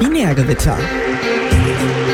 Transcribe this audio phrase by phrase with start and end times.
[0.00, 0.76] Binärgewitter.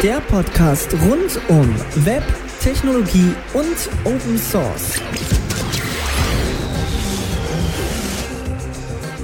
[0.03, 2.23] Der Podcast rund um Web,
[2.61, 5.01] Technologie und Open Source.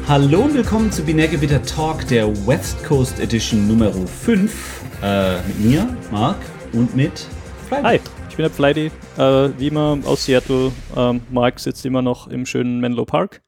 [0.09, 5.03] Hallo und willkommen zu Binärgewitter Talk, der West Coast Edition Nummer 5.
[5.03, 6.39] Äh, mit mir, Marc,
[6.73, 7.27] und mit
[7.69, 7.85] Friday.
[7.85, 8.01] Hi,
[8.31, 10.73] ich bin der Friday, äh, wie immer aus Seattle.
[10.97, 13.43] Ähm, Marc sitzt immer noch im schönen Menlo Park.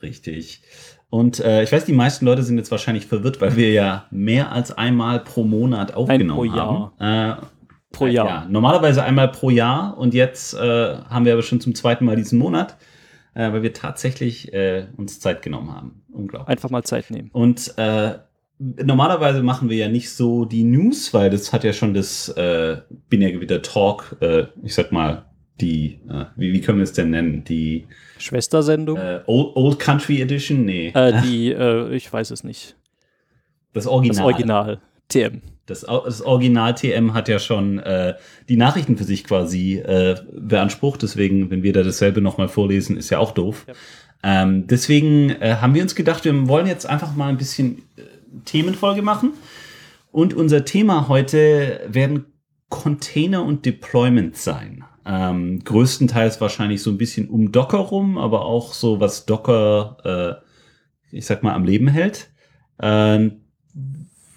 [0.00, 0.62] Richtig.
[1.10, 4.52] Und äh, ich weiß, die meisten Leute sind jetzt wahrscheinlich verwirrt, weil wir ja mehr
[4.52, 6.92] als einmal pro Monat aufgenommen Nein, pro Jahr.
[6.98, 7.40] haben.
[7.40, 7.46] Äh,
[7.92, 8.26] pro Jahr.
[8.26, 12.16] Ja, normalerweise einmal pro Jahr und jetzt äh, haben wir aber schon zum zweiten Mal
[12.16, 12.76] diesen Monat,
[13.34, 16.02] äh, weil wir tatsächlich äh, uns Zeit genommen haben.
[16.12, 16.48] Unglaublich.
[16.48, 17.30] Einfach mal Zeit nehmen.
[17.32, 18.18] Und äh,
[18.58, 22.78] normalerweise machen wir ja nicht so die News, weil das hat ja schon das äh,
[23.08, 25.24] Binärgewitter Talk, äh, ich sag mal,
[25.60, 27.44] die, äh, wie, wie können wir es denn nennen?
[27.44, 27.86] Die
[28.18, 28.98] Schwestersendung?
[28.98, 30.64] äh, Old, Old Country Edition?
[30.64, 30.88] Nee.
[30.94, 32.76] Äh, die, äh, ich weiß es nicht.
[33.72, 34.16] das Original.
[34.16, 34.80] Das Original.
[35.08, 35.40] TM.
[35.66, 38.14] Das, das Original TM hat ja schon äh,
[38.48, 41.02] die Nachrichten für sich quasi äh, beansprucht.
[41.02, 43.66] Deswegen, wenn wir da dasselbe nochmal vorlesen, ist ja auch doof.
[43.66, 43.74] Ja.
[44.22, 47.82] Ähm, deswegen äh, haben wir uns gedacht, wir wollen jetzt einfach mal ein bisschen
[48.44, 49.32] Themenfolge machen.
[50.10, 52.26] Und unser Thema heute werden
[52.68, 54.84] Container und Deployment sein.
[55.10, 60.42] Ähm, größtenteils wahrscheinlich so ein bisschen um Docker rum, aber auch so, was Docker,
[61.10, 62.28] äh, ich sag mal, am Leben hält.
[62.78, 63.40] Ähm,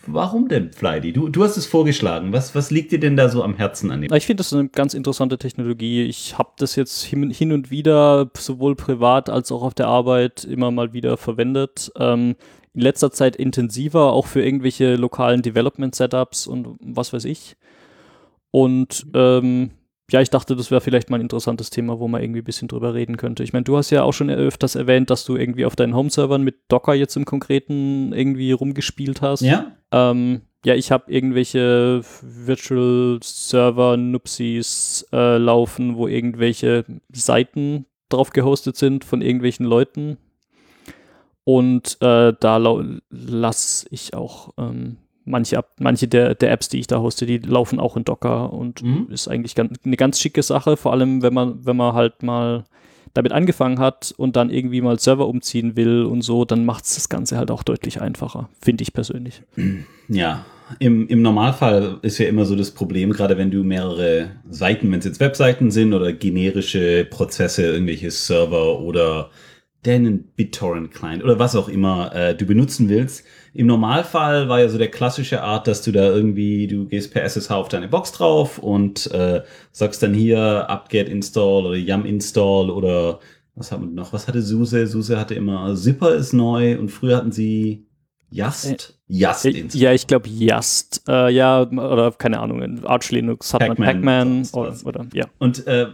[0.07, 1.11] warum denn, Flydy?
[1.11, 2.31] Du, du hast es vorgeschlagen.
[2.31, 4.13] Was, was liegt dir denn da so am Herzen an dem?
[4.13, 6.03] Ich finde das eine ganz interessante Technologie.
[6.03, 10.45] Ich habe das jetzt hin hin und wieder, sowohl privat als auch auf der Arbeit,
[10.45, 11.91] immer mal wieder verwendet.
[11.97, 12.35] Ähm,
[12.73, 17.57] in letzter Zeit intensiver, auch für irgendwelche lokalen Development-Setups und was weiß ich.
[18.51, 19.71] Und ähm,
[20.11, 22.67] ja, ich dachte, das wäre vielleicht mal ein interessantes Thema, wo man irgendwie ein bisschen
[22.67, 23.43] drüber reden könnte.
[23.43, 26.43] Ich meine, du hast ja auch schon öfters erwähnt, dass du irgendwie auf deinen Home-Servern
[26.43, 29.41] mit Docker jetzt im Konkreten irgendwie rumgespielt hast.
[29.41, 29.71] Ja?
[29.91, 38.75] Ähm, ja, ich habe irgendwelche Virtual Server Nupsis äh, laufen, wo irgendwelche Seiten drauf gehostet
[38.75, 40.17] sind von irgendwelchen Leuten.
[41.45, 42.57] Und äh, da
[43.09, 47.79] lasse ich auch ähm, manche, manche der, der Apps, die ich da hoste, die laufen
[47.79, 49.07] auch in Docker und Mhm.
[49.11, 52.65] ist eigentlich ganz, eine ganz schicke Sache, vor allem wenn man, wenn man halt mal
[53.13, 56.95] damit angefangen hat und dann irgendwie mal Server umziehen will und so, dann macht es
[56.95, 59.41] das Ganze halt auch deutlich einfacher, finde ich persönlich.
[60.13, 60.45] Ja,
[60.79, 64.99] im, im Normalfall ist ja immer so das Problem, gerade wenn du mehrere Seiten, wenn
[64.99, 69.29] es jetzt Webseiten sind oder generische Prozesse, irgendwelche Server oder
[69.83, 73.25] deinen BitTorrent-Client oder was auch immer äh, du benutzen willst.
[73.53, 77.23] Im Normalfall war ja so der klassische Art, dass du da irgendwie, du gehst per
[77.23, 79.41] SSH auf deine Box drauf und äh,
[79.71, 83.19] sagst dann hier apt-get install oder yum install oder
[83.55, 84.13] was haben wir noch?
[84.13, 84.87] Was hatte SUSE?
[84.87, 87.85] SUSE hatte immer Zipper ist neu und früher hatten sie
[88.29, 88.97] Yast.
[89.07, 89.81] Yast Äh, install.
[89.81, 91.03] Ja, ich glaube Yast.
[91.09, 95.25] Äh, ja, oder keine Ahnung, in Arch Linux hat man Pac-Man, oder, oder ja.
[95.37, 95.87] Und äh,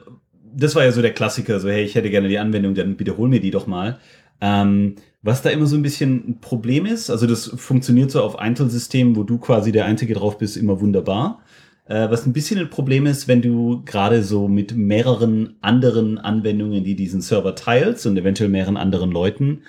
[0.55, 3.17] das war ja so der Klassiker, so hey, ich hätte gerne die Anwendung, dann bitte
[3.17, 3.99] hol mir die doch mal.
[4.41, 8.39] Ähm, was da immer so ein bisschen ein Problem ist, also das funktioniert so auf
[8.39, 11.41] Einzelsystemen, wo du quasi der Einzige drauf bist, immer wunderbar.
[11.85, 16.83] Äh, was ein bisschen ein Problem ist, wenn du gerade so mit mehreren anderen Anwendungen,
[16.83, 19.63] die diesen Server teilst und eventuell mehreren anderen Leuten,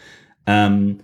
[0.46, 0.98] ähm,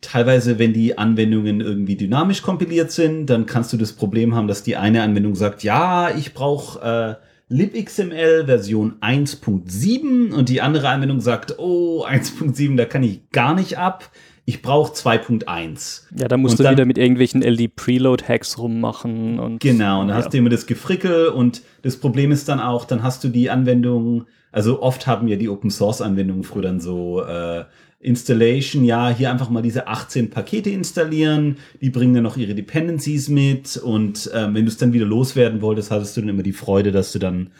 [0.00, 4.62] teilweise, wenn die Anwendungen irgendwie dynamisch kompiliert sind, dann kannst du das Problem haben, dass
[4.62, 11.20] die eine Anwendung sagt, ja, ich brauche äh, libxml Version 1.7 und die andere Anwendung
[11.20, 14.10] sagt, oh, 1.7, da kann ich gar nicht ab.
[14.48, 16.02] Ich brauche 2.1.
[16.16, 20.16] Ja, da musst Und du dann- wieder mit irgendwelchen LD-Preload-Hacks rummachen und Genau, und dann
[20.18, 20.24] ja.
[20.24, 23.50] hast du immer das Gefrickel und das Problem ist dann auch, dann hast du die
[23.50, 27.64] Anwendung, also oft haben ja die Open Source Anwendungen früher dann so äh,
[27.98, 33.28] Installation, ja, hier einfach mal diese 18 Pakete installieren, die bringen dann noch ihre Dependencies
[33.28, 36.52] mit und ähm, wenn du es dann wieder loswerden wolltest, hattest du dann immer die
[36.52, 37.50] Freude, dass du dann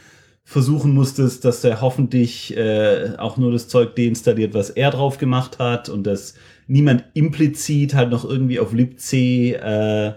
[0.44, 5.58] versuchen musstest, dass der hoffentlich äh, auch nur das Zeug deinstalliert, was er drauf gemacht
[5.58, 6.34] hat und dass
[6.68, 10.12] niemand implizit halt noch irgendwie auf libc äh,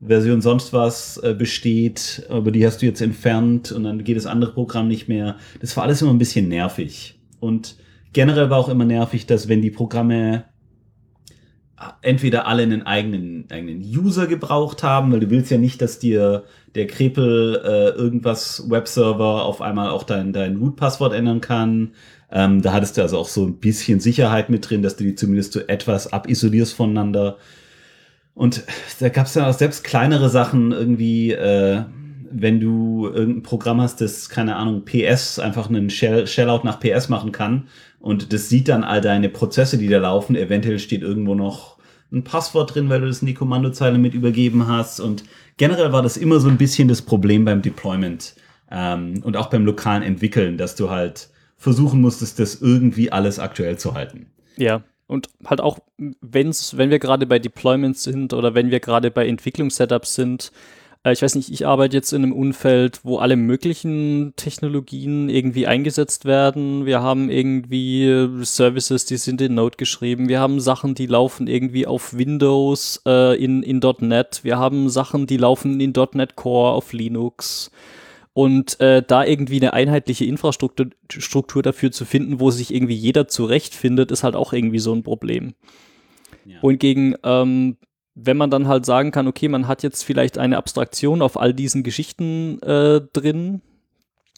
[0.00, 4.26] Version sonst was äh, besteht, aber die hast du jetzt entfernt und dann geht das
[4.26, 5.36] andere Programm nicht mehr.
[5.60, 7.18] Das war alles immer ein bisschen nervig.
[7.40, 7.76] Und
[8.12, 10.44] generell war auch immer nervig, dass wenn die Programme
[12.02, 16.44] entweder alle einen eigenen, eigenen User gebraucht haben, weil du willst ja nicht, dass dir
[16.74, 21.92] der Krepel äh, irgendwas Webserver auf einmal auch dein, dein Root-Passwort ändern kann.
[22.30, 25.14] Ähm, da hattest du also auch so ein bisschen Sicherheit mit drin, dass du die
[25.14, 27.38] zumindest so etwas abisolierst voneinander.
[28.34, 28.64] Und
[29.00, 31.82] da gab es dann auch selbst kleinere Sachen irgendwie, äh,
[32.30, 37.08] wenn du irgendein Programm hast, das, keine Ahnung, PS, einfach einen Shell, Shellout nach PS
[37.08, 37.68] machen kann
[38.00, 40.36] und das sieht dann all deine Prozesse, die da laufen.
[40.36, 41.78] Eventuell steht irgendwo noch
[42.12, 45.00] ein Passwort drin, weil du das in die Kommandozeile mit übergeben hast.
[45.00, 45.24] Und
[45.56, 48.34] generell war das immer so ein bisschen das Problem beim Deployment
[48.70, 53.78] ähm, und auch beim lokalen Entwickeln, dass du halt versuchen musstest, das irgendwie alles aktuell
[53.78, 54.26] zu halten.
[54.56, 54.82] Ja.
[55.06, 55.78] Und halt auch,
[56.20, 60.52] wenn's, wenn wir gerade bei Deployments sind oder wenn wir gerade bei Entwicklungssetups sind,
[61.04, 66.24] ich weiß nicht, ich arbeite jetzt in einem Umfeld, wo alle möglichen Technologien irgendwie eingesetzt
[66.24, 66.86] werden.
[66.86, 70.28] Wir haben irgendwie Services, die sind in Node geschrieben.
[70.28, 74.40] Wir haben Sachen, die laufen irgendwie auf Windows äh, in, in .NET.
[74.42, 77.70] Wir haben Sachen, die laufen in .NET Core auf Linux.
[78.32, 83.26] Und äh, da irgendwie eine einheitliche Infrastruktur Struktur dafür zu finden, wo sich irgendwie jeder
[83.26, 85.54] zurechtfindet, ist halt auch irgendwie so ein Problem.
[86.44, 86.62] Ja.
[86.62, 87.76] Wohingegen ähm,
[88.20, 91.54] wenn man dann halt sagen kann, okay, man hat jetzt vielleicht eine Abstraktion auf all
[91.54, 93.62] diesen Geschichten äh, drin,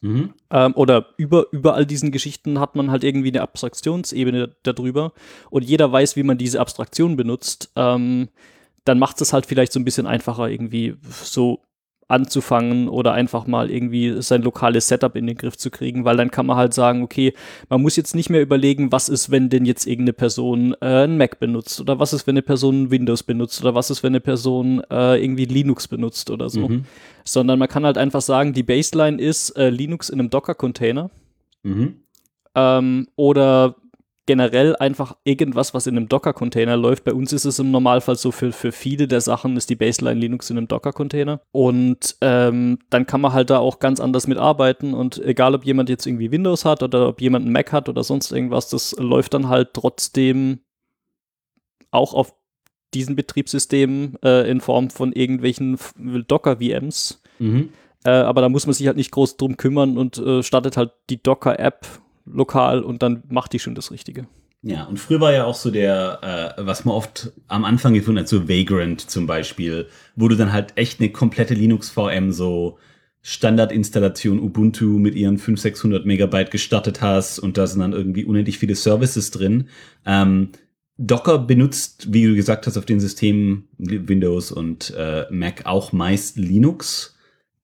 [0.03, 0.35] mhm.
[0.51, 5.13] ähm, oder über, über all diesen Geschichten hat man halt irgendwie eine Abstraktionsebene darüber
[5.49, 8.29] und jeder weiß, wie man diese Abstraktion benutzt, ähm,
[8.85, 11.63] dann macht es halt vielleicht so ein bisschen einfacher, irgendwie so
[12.11, 16.31] anzufangen oder einfach mal irgendwie sein lokales Setup in den Griff zu kriegen, weil dann
[16.31, 17.33] kann man halt sagen, okay,
[17.69, 21.17] man muss jetzt nicht mehr überlegen, was ist, wenn denn jetzt irgendeine Person äh, ein
[21.17, 24.21] Mac benutzt oder was ist, wenn eine Person Windows benutzt oder was ist, wenn eine
[24.21, 26.85] Person äh, irgendwie Linux benutzt oder so, mhm.
[27.25, 31.11] sondern man kann halt einfach sagen, die Baseline ist äh, Linux in einem Docker-Container.
[31.63, 31.97] Mhm.
[32.55, 33.77] Ähm, oder
[34.31, 37.03] generell einfach irgendwas, was in einem Docker-Container läuft.
[37.03, 40.21] Bei uns ist es im Normalfall so, für, für viele der Sachen ist die Baseline
[40.21, 41.41] Linux in einem Docker-Container.
[41.51, 44.95] Und ähm, dann kann man halt da auch ganz anders mitarbeiten.
[44.95, 48.05] Und egal, ob jemand jetzt irgendwie Windows hat oder ob jemand einen Mac hat oder
[48.05, 50.61] sonst irgendwas, das läuft dann halt trotzdem
[51.91, 52.33] auch auf
[52.95, 57.21] diesen Betriebssystemen äh, in Form von irgendwelchen Docker-VMs.
[57.41, 57.71] Mhm.
[58.05, 60.93] Äh, aber da muss man sich halt nicht groß drum kümmern und äh, startet halt
[61.11, 61.85] die Docker-App
[62.25, 64.27] lokal und dann macht die schon das Richtige.
[64.63, 68.21] Ja, und früher war ja auch so der, äh, was man oft am Anfang gefunden
[68.21, 72.79] hat, so Vagrant zum Beispiel, wo du dann halt echt eine komplette Linux-VM so
[73.23, 78.59] Standardinstallation Ubuntu mit ihren 500, 600 Megabyte gestartet hast und da sind dann irgendwie unendlich
[78.59, 79.69] viele Services drin.
[80.05, 80.51] Ähm,
[80.99, 86.37] Docker benutzt, wie du gesagt hast, auf den Systemen Windows und äh, Mac auch meist
[86.37, 87.17] Linux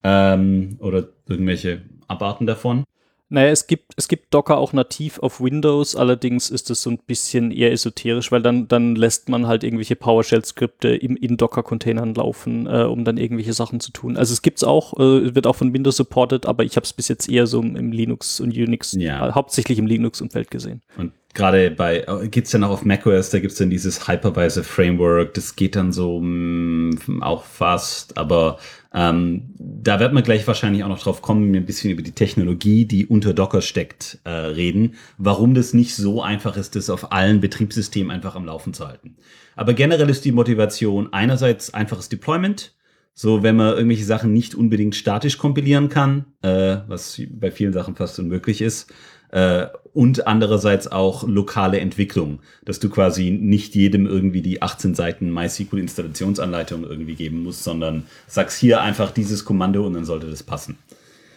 [0.02, 2.84] ähm, oder irgendwelche Abarten davon.
[3.28, 6.98] Naja, es gibt, es gibt Docker auch nativ auf Windows, allerdings ist es so ein
[6.98, 12.84] bisschen eher esoterisch, weil dann, dann lässt man halt irgendwelche PowerShell-Skripte in Docker-Containern laufen, äh,
[12.84, 14.16] um dann irgendwelche Sachen zu tun.
[14.16, 17.08] Also es gibt's auch, äh, wird auch von Windows supported, aber ich habe es bis
[17.08, 19.28] jetzt eher so im Linux und Unix, ja.
[19.28, 20.82] äh, hauptsächlich im Linux-Umfeld gesehen.
[20.96, 25.76] Und gerade bei, geht's dann auch auf macOS, da gibt's dann dieses Hypervisor-Framework, das geht
[25.76, 28.58] dann so mh, mm, auch fast, aber
[28.92, 32.86] ähm, da wird man gleich wahrscheinlich auch noch drauf kommen, ein bisschen über die Technologie,
[32.86, 37.40] die unter Docker steckt, äh, reden, warum das nicht so einfach ist, das auf allen
[37.40, 39.16] Betriebssystemen einfach am Laufen zu halten.
[39.54, 42.74] Aber generell ist die Motivation einerseits einfaches Deployment,
[43.18, 47.96] so wenn man irgendwelche Sachen nicht unbedingt statisch kompilieren kann, äh, was bei vielen Sachen
[47.96, 48.92] fast unmöglich ist,
[49.30, 55.32] äh, und andererseits auch lokale Entwicklung, dass du quasi nicht jedem irgendwie die 18 Seiten
[55.32, 60.76] MySQL-Installationsanleitung irgendwie geben musst, sondern sagst hier einfach dieses Kommando und dann sollte das passen.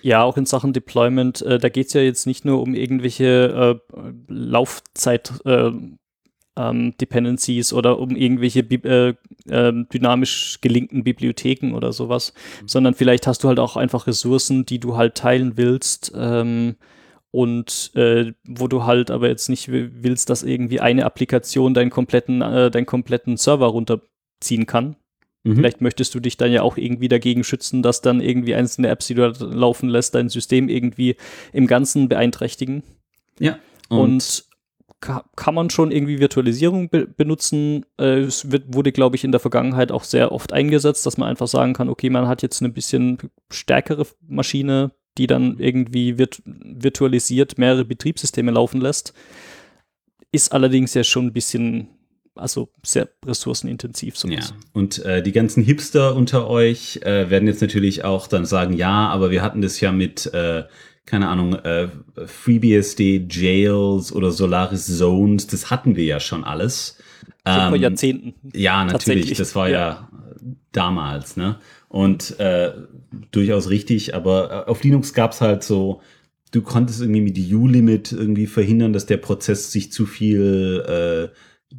[0.02, 3.80] Ja, auch in Sachen Deployment, äh, da geht es ja jetzt nicht nur um irgendwelche
[3.96, 5.34] äh, Laufzeit.
[5.46, 5.72] Äh,
[6.58, 9.14] ähm, Dependencies oder um irgendwelche äh,
[9.48, 12.68] äh, dynamisch gelinkten Bibliotheken oder sowas, mhm.
[12.68, 16.12] sondern vielleicht hast du halt auch einfach Ressourcen, die du halt teilen willst.
[16.16, 16.76] Ähm,
[17.32, 22.42] und äh, wo du halt aber jetzt nicht willst, dass irgendwie eine Applikation deinen kompletten,
[22.42, 24.96] äh, deinen kompletten Server runterziehen kann.
[25.44, 25.56] Mhm.
[25.56, 29.08] Vielleicht möchtest du dich dann ja auch irgendwie dagegen schützen, dass dann irgendwie einzelne Apps,
[29.08, 31.16] die du da laufen lässt, dein System irgendwie
[31.54, 32.84] im Ganzen beeinträchtigen.
[33.40, 33.60] Ja.
[33.90, 34.50] Und, und
[35.00, 37.86] kann man schon irgendwie Virtualisierung be benutzen.
[37.98, 41.30] Äh, es wird, wurde, glaube ich, in der Vergangenheit auch sehr oft eingesetzt, dass man
[41.30, 43.18] einfach sagen kann, okay, man hat jetzt eine bisschen
[43.50, 49.14] stärkere Maschine, die dann irgendwie virt virtualisiert mehrere Betriebssysteme laufen lässt.
[50.32, 51.90] Ist allerdings ja schon ein bisschen,
[52.36, 54.18] also sehr ressourcenintensiv.
[54.18, 54.50] Sowas.
[54.50, 58.74] Ja, und äh, die ganzen Hipster unter euch äh, werden jetzt natürlich auch dann sagen,
[58.74, 60.64] ja, aber wir hatten das ja mit, äh,
[61.06, 61.90] keine Ahnung, äh,
[62.24, 66.98] FreeBSD, Jails oder Solaris Zones, das hatten wir ja schon alles.
[67.46, 68.36] Ähm, vor Jahrzehnten.
[68.54, 70.10] Ja, natürlich, das war ja, ja
[70.72, 71.58] damals, ne?
[71.90, 72.72] Und äh,
[73.32, 76.02] durchaus richtig, aber äh, auf Linux gab es halt so,
[76.52, 81.36] du konntest irgendwie mit U-Limit irgendwie verhindern, dass der Prozess sich zu viel äh,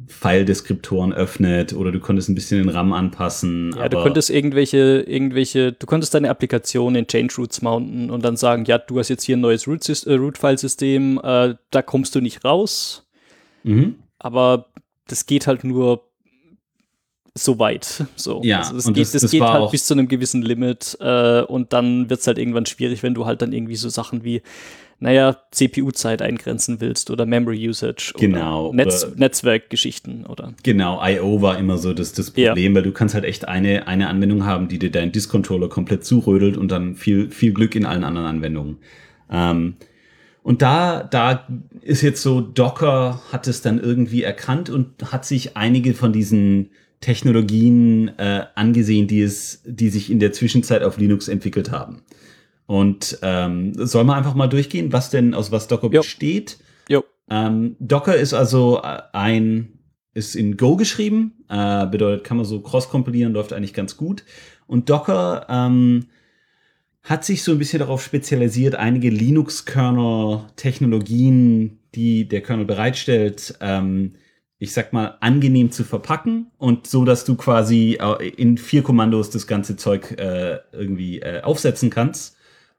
[0.07, 3.73] File-Deskriptoren öffnet oder du konntest ein bisschen den RAM anpassen.
[3.77, 8.37] Ja, du konntest irgendwelche, irgendwelche, du konntest deine Applikation in Change Roots mounten und dann
[8.37, 12.45] sagen, ja, du hast jetzt hier ein neues Root-File-System, Root äh, da kommst du nicht
[12.45, 13.07] raus.
[13.63, 13.95] Mhm.
[14.17, 14.67] Aber
[15.07, 16.10] das geht halt nur
[17.35, 18.05] so weit.
[18.15, 18.41] So.
[18.43, 20.97] Ja, also das und geht, das- das, das geht halt bis zu einem gewissen Limit
[20.99, 24.23] äh, und dann wird es halt irgendwann schwierig, wenn du halt dann irgendwie so Sachen
[24.23, 24.41] wie,
[24.99, 31.41] naja, CPU-Zeit eingrenzen willst oder Memory Usage Genau, oder Netz, Netzwerkgeschichten oder Genau, I.O.
[31.41, 32.49] war immer so das, das Ja.
[32.49, 36.03] Problem, weil du kannst halt echt eine, eine Anwendung haben, die dir deinen Disk-Controller komplett
[36.05, 38.77] zurödelt und dann viel, viel Glück in allen anderen Anwendungen.
[39.31, 39.75] Ähm,
[40.43, 41.47] und da, da
[41.81, 46.71] ist jetzt so, Docker hat es dann irgendwie erkannt und hat sich einige von diesen
[47.01, 52.03] Technologien äh, angesehen, die es, die sich in der Zwischenzeit auf Linux entwickelt haben.
[52.67, 56.01] Und ähm, soll man einfach mal durchgehen, was denn aus was Docker Jo.
[56.01, 56.59] besteht?
[56.87, 57.03] Jo.
[57.29, 59.79] Ähm, Docker ist also äh, ein,
[60.13, 64.23] ist in Go geschrieben, äh, bedeutet, kann man so cross-kompilieren, läuft eigentlich ganz gut.
[64.67, 66.05] Und Docker ähm,
[67.03, 74.13] hat sich so ein bisschen darauf spezialisiert, einige Linux-Kernel-Technologien, die der Kernel bereitstellt, ähm,
[74.61, 79.31] ich sag mal, angenehm zu verpacken und so, dass du quasi äh, in vier Kommandos
[79.31, 82.37] das ganze Zeug äh, irgendwie äh, aufsetzen kannst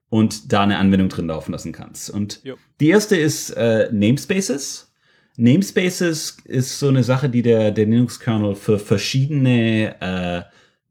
[0.09, 2.09] und da eine Anwendung drin laufen lassen kannst.
[2.09, 2.55] Und Jo.
[2.79, 4.93] die erste ist äh, Namespaces.
[5.37, 10.43] Namespaces ist so eine Sache, die der, der Linux-Kernel für verschiedene, äh,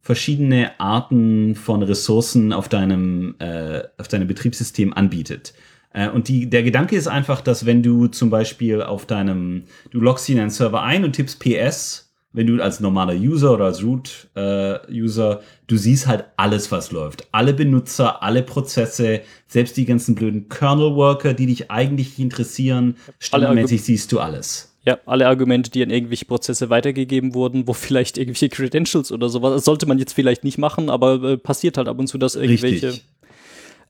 [0.02, 5.54] verschiedene Arten von Ressourcen auf deinem, äh, auf deinem Betriebssystem anbietet.
[5.94, 10.00] Äh, und die, der Gedanke ist einfach, dass wenn du zum Beispiel auf deinem, du
[10.00, 13.84] loggst in einen Server ein und tippst PS, wenn du als normaler User oder als
[13.84, 17.28] Root-User, du siehst halt alles, was läuft.
[17.32, 24.12] Alle Benutzer, alle Prozesse, selbst die ganzen blöden Kernel-Worker, die dich eigentlich interessieren, standardmäßig siehst
[24.12, 24.74] du alles.
[24.86, 29.54] ja, alle Argumente, die an irgendwelche Prozesse weitergegeben wurden, wo vielleicht irgendwelche Credentials oder sowas,
[29.54, 32.36] das sollte man jetzt vielleicht nicht machen, aber äh, passiert halt ab und zu, dass
[32.36, 33.06] irgendwelche Richtig.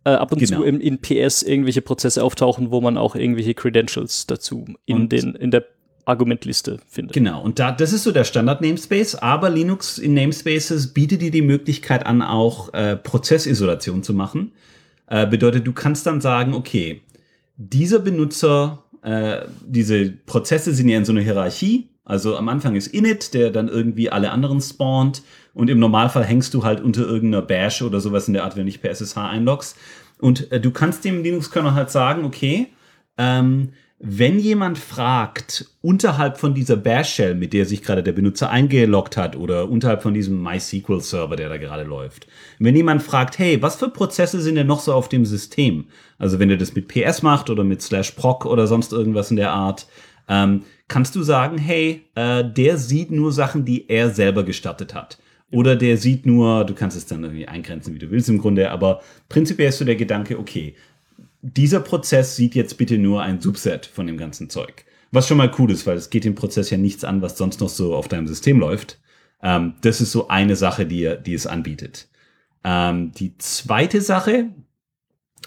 [0.04, 0.58] Äh, ab und Genau.
[0.60, 5.12] zu im, in PS irgendwelche Prozesse auftauchen, wo man auch irgendwelche Credentials dazu in, Und-
[5.12, 5.66] den, in der
[6.06, 7.14] Argumentliste findet.
[7.14, 11.44] Genau, und da, das ist so der Standard-Namespace, aber Linux in Namespaces bietet dir die
[11.44, 14.52] Möglichkeit an, auch äh, Prozessisolation zu machen.
[15.08, 17.02] Äh, bedeutet, du kannst dann sagen, okay,
[17.56, 21.90] dieser Benutzer, äh, diese Prozesse sind ja in so einer Hierarchie.
[22.04, 25.22] Also am Anfang ist init, der dann irgendwie alle anderen spawnt.
[25.54, 28.66] Und im Normalfall hängst du halt unter irgendeiner Bash oder sowas in der Art, wenn
[28.66, 29.78] du dich per SSH einloggst.
[30.20, 32.68] Und äh, du kannst dem Linux-Kernel halt sagen, okay,
[33.18, 33.70] ähm,
[34.04, 39.36] wenn jemand fragt, unterhalb von dieser Bash-Shell, mit der sich gerade der Benutzer eingeloggt hat,
[39.36, 42.26] oder unterhalb von diesem MySQL-Server, der da gerade läuft,
[42.58, 45.86] wenn jemand fragt, hey, was für Prozesse sind denn noch so auf dem System?
[46.18, 49.38] Also wenn er das mit PS macht oder mit slash proc oder sonst irgendwas in
[49.38, 49.86] der Art,
[50.28, 55.20] ähm, kannst du sagen, hey, äh, der sieht nur Sachen, die er selber gestartet hat.
[55.52, 58.72] Oder der sieht nur, du kannst es dann irgendwie eingrenzen, wie du willst im Grunde,
[58.72, 60.76] aber prinzipiell ist so der Gedanke, okay,
[61.42, 64.86] dieser Prozess sieht jetzt bitte nur ein Subset von dem ganzen Zeug.
[65.12, 67.60] Was schon mal cool ist, weil es geht dem Prozess ja nichts an, was sonst
[67.60, 69.00] noch so auf deinem System läuft.
[69.44, 72.08] Ähm, das ist so eine Sache, die, die es anbietet.
[72.64, 74.52] Ähm, die zweite Sache,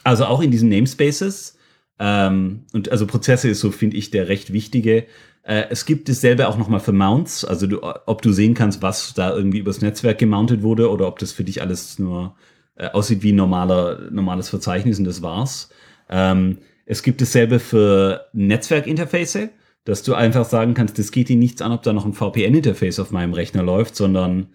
[0.03, 1.57] also auch in diesen Namespaces,
[1.99, 5.07] ähm, und also Prozesse ist so, finde ich, der recht wichtige.
[5.45, 9.15] Äh, es gibt dasselbe auch nochmal für Mounts, also du, ob du sehen kannst, was
[9.15, 12.35] da irgendwie übers Netzwerk gemountet wurde oder ob das für dich alles nur
[12.77, 15.69] äh, aussieht wie ein normaler, normales Verzeichnis und das war's.
[16.09, 19.51] Ähm, es gibt dasselbe für Netzwerkinterface,
[19.85, 22.99] dass du einfach sagen kannst, das geht dir nichts an, ob da noch ein VPN-Interface
[23.01, 24.49] auf meinem Rechner läuft, sondern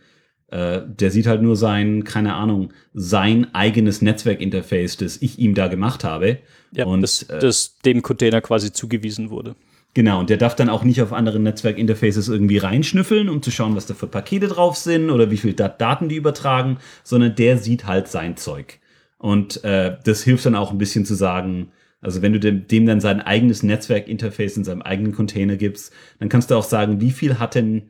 [0.47, 5.67] äh, der sieht halt nur sein, keine Ahnung, sein eigenes Netzwerkinterface, das ich ihm da
[5.67, 6.39] gemacht habe.
[6.71, 9.55] Ja, und das, äh, das dem Container quasi zugewiesen wurde.
[9.95, 13.75] Genau, und der darf dann auch nicht auf anderen Netzwerkinterfaces irgendwie reinschnüffeln, um zu schauen,
[13.75, 17.57] was da für Pakete drauf sind oder wie viel Dat Daten die übertragen, sondern der
[17.57, 18.79] sieht halt sein Zeug.
[19.17, 22.85] Und äh, das hilft dann auch ein bisschen zu sagen, also wenn du dem, dem
[22.85, 27.11] dann sein eigenes Netzwerkinterface in seinem eigenen Container gibst, dann kannst du auch sagen, wie
[27.11, 27.89] viel hat denn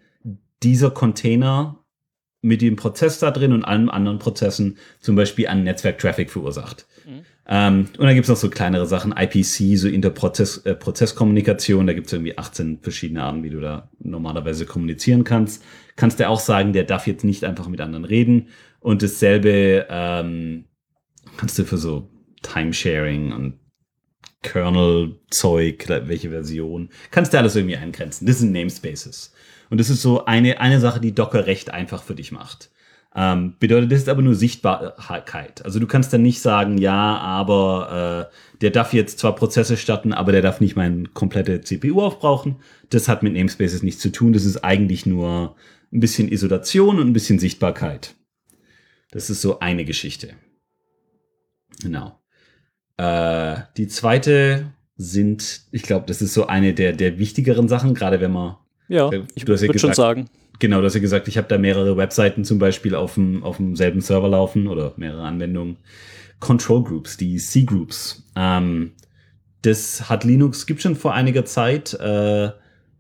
[0.64, 1.79] dieser Container
[2.42, 6.86] mit dem Prozess da drin und allen anderen Prozessen zum Beispiel an Netzwerk-Traffic verursacht.
[7.52, 12.14] Ähm, und dann gibt's noch so kleinere Sachen, IPC, so Interprozess äh, Prozesskommunikation, da gibt's
[12.14, 15.64] irgendwie 18 verschiedene Arten, wie du da normalerweise kommunizieren kannst.
[15.96, 18.50] Kannst du auch sagen, der darf jetzt nicht einfach mit anderen reden.
[18.80, 20.66] Und dasselbe ähm,
[21.38, 22.12] kannst du für so
[22.44, 23.60] Timesharing und
[24.44, 28.28] Kernel-Zeug, welche Version, kannst du alles irgendwie eingrenzen.
[28.28, 29.34] Das sind Namespaces.
[29.70, 32.70] Und das ist so eine, eine Sache, die Docker recht einfach für dich macht.
[33.16, 35.66] Ähm, bedeutet, das ist aber nur Sichtbarkeit.
[35.66, 40.14] Also du kannst dann nicht sagen, ja, aber äh, der darf jetzt zwar Prozesse starten,
[40.14, 42.58] aber der darf nicht meine komplette CPU aufbrauchen.
[42.90, 44.34] Das hat mit Namespaces nichts zu tun.
[44.34, 45.56] Das ist eigentlich nur
[45.92, 48.16] ein bisschen Isolation und ein bisschen Sichtbarkeit.
[49.12, 50.36] Das ist so eine Geschichte.
[51.82, 52.20] Genau.
[52.98, 58.22] Äh, die zweite sind, ich glaube, das ist so eine der, der wichtigeren Sachen, gerade
[58.22, 58.58] wenn man
[58.90, 60.26] Ja, Äh, ich hast ja würde schon sagen.
[60.60, 63.58] genau, du hast ja gesagt, ich habe da mehrere Webseiten zum Beispiel auf dem, auf
[63.58, 65.78] demselben Server laufen oder mehrere Anwendungen.
[66.40, 68.24] Control Groups, die C-Groups.
[68.36, 68.92] Ähm,
[69.62, 71.94] das hat Linux, gibt schon vor einiger Zeit.
[71.94, 72.52] Äh,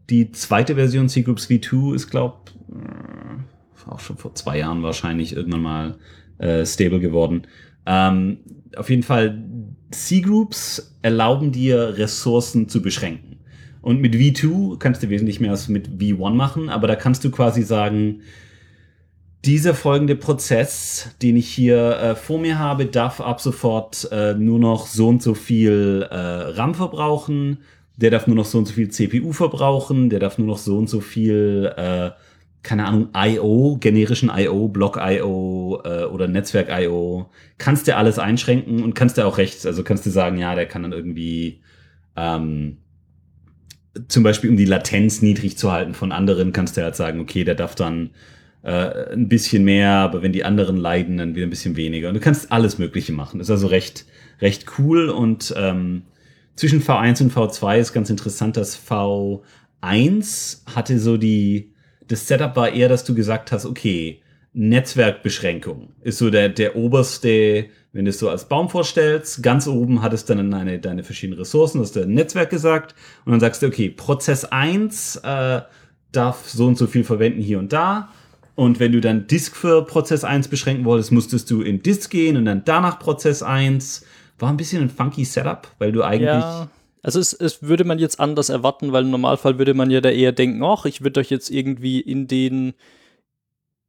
[0.10, 2.38] die zweite Version C-Groups V2 ist, glaube
[2.70, 5.96] äh, auch schon vor zwei Jahren wahrscheinlich irgendwann mal
[6.38, 7.48] äh, stable geworden.
[7.86, 8.40] Ähm,
[8.76, 9.44] auf jeden Fall,
[9.92, 13.29] C-Groups erlauben dir, Ressourcen zu beschränken.
[13.90, 17.32] Und mit V2 kannst du wesentlich mehr als mit V1 machen, aber da kannst du
[17.32, 18.22] quasi sagen,
[19.46, 24.60] dieser folgende Prozess, den ich hier äh, vor mir habe, darf ab sofort äh, nur
[24.60, 27.64] noch so und so viel äh, RAM verbrauchen,
[27.96, 30.78] der darf nur noch so und so viel CPU verbrauchen, der darf nur noch so
[30.78, 32.12] und so viel, äh,
[32.62, 35.82] keine Ahnung, I.O., generischen I.O., Block I.O.
[35.84, 37.32] Äh, oder Netzwerk I.O.
[37.58, 40.68] Kannst du alles einschränken und kannst du auch rechts, also kannst du sagen, ja, der
[40.68, 41.64] kann dann irgendwie
[42.16, 42.78] ähm,
[44.08, 47.44] zum Beispiel um die Latenz niedrig zu halten von anderen, kannst du halt sagen, okay,
[47.44, 48.12] der darf dann
[48.62, 52.10] äh, ein bisschen mehr, aber wenn die anderen leiden, dann wieder ein bisschen weniger.
[52.10, 53.40] Und du kannst alles Mögliche machen.
[53.40, 54.06] ist also recht,
[54.42, 56.04] recht cool und ähm,
[56.56, 61.74] zwischen V1 und V2 ist ganz interessant, dass V1 hatte so die,
[62.08, 64.22] das Setup war eher, dass du gesagt hast, okay,
[64.54, 70.02] Netzwerkbeschränkung ist so der, der oberste, wenn du es so als Baum vorstellst, ganz oben
[70.02, 72.94] hat es dann deine, deine verschiedenen Ressourcen, das ist dein Netzwerk gesagt,
[73.26, 75.62] und dann sagst du, okay, Prozess 1 äh,
[76.12, 78.10] darf so und so viel verwenden hier und da.
[78.56, 82.36] Und wenn du dann Disk für Prozess 1 beschränken wolltest, musstest du in Disk gehen
[82.38, 84.06] und dann danach Prozess 1.
[84.38, 86.28] War ein bisschen ein funky Setup, weil du eigentlich.
[86.28, 86.70] Ja.
[87.02, 90.10] Also es, es würde man jetzt anders erwarten, weil im Normalfall würde man ja da
[90.10, 92.74] eher denken, ach, ich würde euch jetzt irgendwie in den,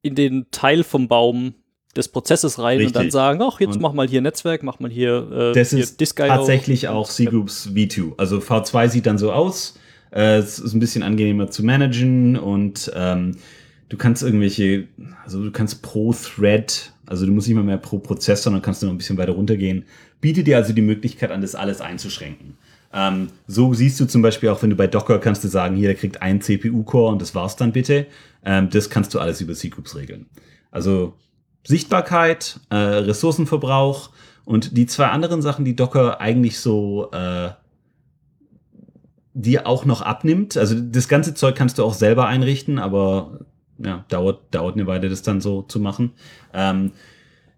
[0.03, 1.55] in den Teil vom Baum
[1.97, 2.97] des Prozesses rein Richtig.
[2.97, 5.71] und dann sagen, ach, jetzt und mach mal hier Netzwerk, mach mal hier, äh, das
[5.71, 8.13] hier ist Disk tatsächlich auch C-Groups V2.
[8.17, 9.75] Also V2 sieht dann so aus.
[10.13, 13.37] Äh, es ist ein bisschen angenehmer zu managen und ähm,
[13.89, 14.87] du kannst irgendwelche,
[15.25, 18.83] also du kannst pro Thread, also du musst nicht mal mehr pro Prozess, sondern kannst
[18.83, 19.85] du noch ein bisschen weiter runtergehen,
[20.21, 22.57] bietet dir also die Möglichkeit an, das alles einzuschränken.
[22.93, 25.89] Ähm, so siehst du zum Beispiel auch, wenn du bei Docker kannst du sagen, hier,
[25.89, 28.07] der kriegt einen CPU-Core und das war's dann bitte.
[28.45, 30.27] Ähm, das kannst du alles über C-Groups regeln.
[30.73, 31.15] Also
[31.65, 34.11] Sichtbarkeit, äh, Ressourcenverbrauch
[34.45, 37.51] und die zwei anderen Sachen, die Docker eigentlich so äh,
[39.35, 40.57] dir auch noch abnimmt.
[40.57, 43.41] Also das ganze Zeug kannst du auch selber einrichten, aber
[43.79, 46.13] ja, dauert, dauert eine Weile, das dann so zu machen.
[46.53, 46.93] Ähm,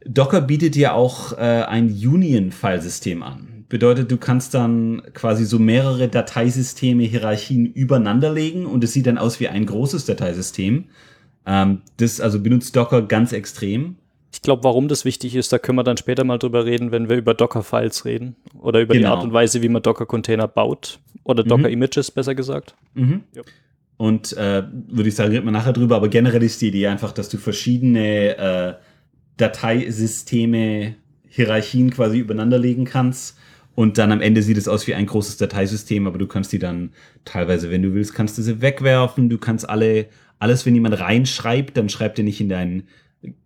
[0.05, 3.65] Docker bietet dir auch äh, ein Union-Filesystem an.
[3.69, 9.19] Bedeutet, du kannst dann quasi so mehrere Dateisysteme, Hierarchien übereinander legen und es sieht dann
[9.19, 10.87] aus wie ein großes Dateisystem.
[11.47, 13.97] Ähm, das also benutzt Docker ganz extrem.
[14.33, 17.09] Ich glaube, warum das wichtig ist, da können wir dann später mal drüber reden, wenn
[17.09, 18.37] wir über Docker-Files reden.
[18.59, 19.09] Oder über genau.
[19.09, 21.01] die Art und Weise, wie man Docker-Container baut.
[21.25, 22.15] Oder Docker-Images, mhm.
[22.15, 22.75] besser gesagt.
[22.95, 23.25] Mhm.
[23.35, 23.43] Ja.
[23.99, 27.13] Und äh, würde ich sagen, reden wir nachher drüber, aber generell ist die Idee einfach,
[27.13, 28.75] dass du verschiedene äh,
[29.37, 30.97] Dateisysteme,
[31.29, 33.39] Hierarchien quasi übereinander legen kannst.
[33.75, 36.59] Und dann am Ende sieht es aus wie ein großes Dateisystem, aber du kannst die
[36.59, 36.91] dann
[37.25, 39.31] teilweise, wenn du willst, kannst du sie wegwerfen.
[39.31, 40.07] Du kannst alle,
[40.43, 42.83] alles, wenn jemand reinschreibt, dann schreibt er nicht in dein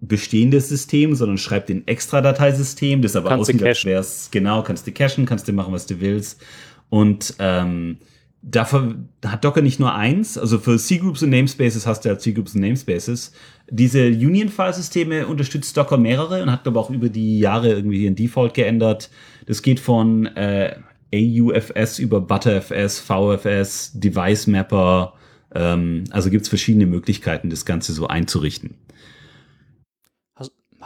[0.01, 4.93] bestehendes System, sondern schreibt in extra Dateisystem, das aber aussieht, als wär's, genau, kannst du
[4.93, 6.43] cachen, kannst du machen, was du willst.
[6.89, 7.99] Und ähm,
[8.41, 12.55] dafür hat Docker nicht nur eins, also für C-Groups und Namespaces hast du ja C-Groups
[12.55, 13.33] und Namespaces.
[13.69, 18.55] Diese Union-File-Systeme unterstützt Docker mehrere und hat aber auch über die Jahre irgendwie den Default
[18.55, 19.11] geändert.
[19.45, 20.77] Das geht von äh,
[21.15, 25.13] AUFS über ButterFS, VFS, Device Mapper.
[25.57, 28.75] Ähm, also gibt es verschiedene Möglichkeiten, das Ganze so einzurichten.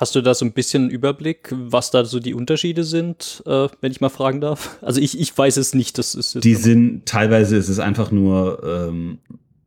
[0.00, 3.92] Hast du da so ein bisschen Überblick, was da so die Unterschiede sind, äh, wenn
[3.92, 4.78] ich mal fragen darf?
[4.80, 5.98] Also ich, ich weiß es nicht.
[5.98, 9.18] Das ist die sind teilweise ist es einfach nur ähm,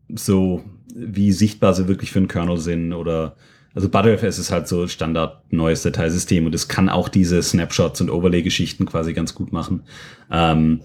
[0.10, 0.64] so,
[0.96, 3.36] wie sichtbar sie wirklich für einen Kernel sind oder
[3.76, 8.10] also ButterFS ist halt so Standard neues Dateisystem und es kann auch diese Snapshots und
[8.10, 9.84] Overlay-Geschichten quasi ganz gut machen.
[10.32, 10.82] Ähm,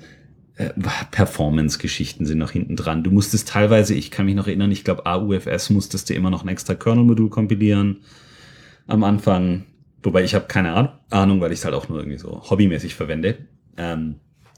[0.59, 0.71] äh,
[1.12, 3.05] Performance-Geschichten sind noch hinten dran.
[3.05, 6.42] Du musstest teilweise, ich kann mich noch erinnern, ich glaube AUFS musstest du immer noch
[6.42, 8.01] ein extra Kernel-Modul kompilieren
[8.88, 9.66] am Anfang.
[10.03, 13.38] Wobei ich habe keine Ahnung, weil ich es halt auch nur irgendwie so hobbymäßig verwende.
[13.77, 14.16] Ähm,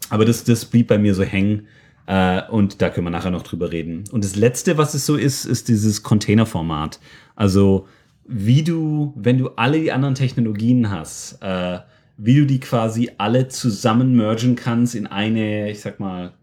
[0.08, 1.66] aber das, das blieb bei mir so hängen.
[2.06, 4.04] Äh, und da können wir nachher noch drüber reden.
[4.10, 6.98] Und das Letzte, was es so ist, ist dieses Container-Format.
[7.36, 7.86] Also
[8.26, 11.80] wie du, wenn du alle die anderen Technologien hast, äh,
[12.22, 16.34] wie du die quasi alle zusammen mergen kannst in eine, ich sag mal,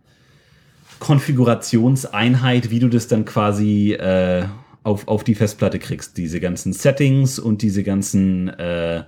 [0.97, 4.45] Konfigurationseinheit, wie du das dann quasi äh,
[4.81, 6.17] auf, auf die Festplatte kriegst.
[6.17, 9.03] Diese ganzen Settings und diese ganzen, äh,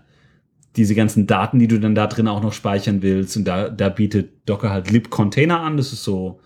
[0.76, 3.36] diese ganzen Daten, die du dann da drin auch noch speichern willst.
[3.36, 5.78] Und da, da bietet Docker halt lib-Container an.
[5.78, 6.40] Das ist so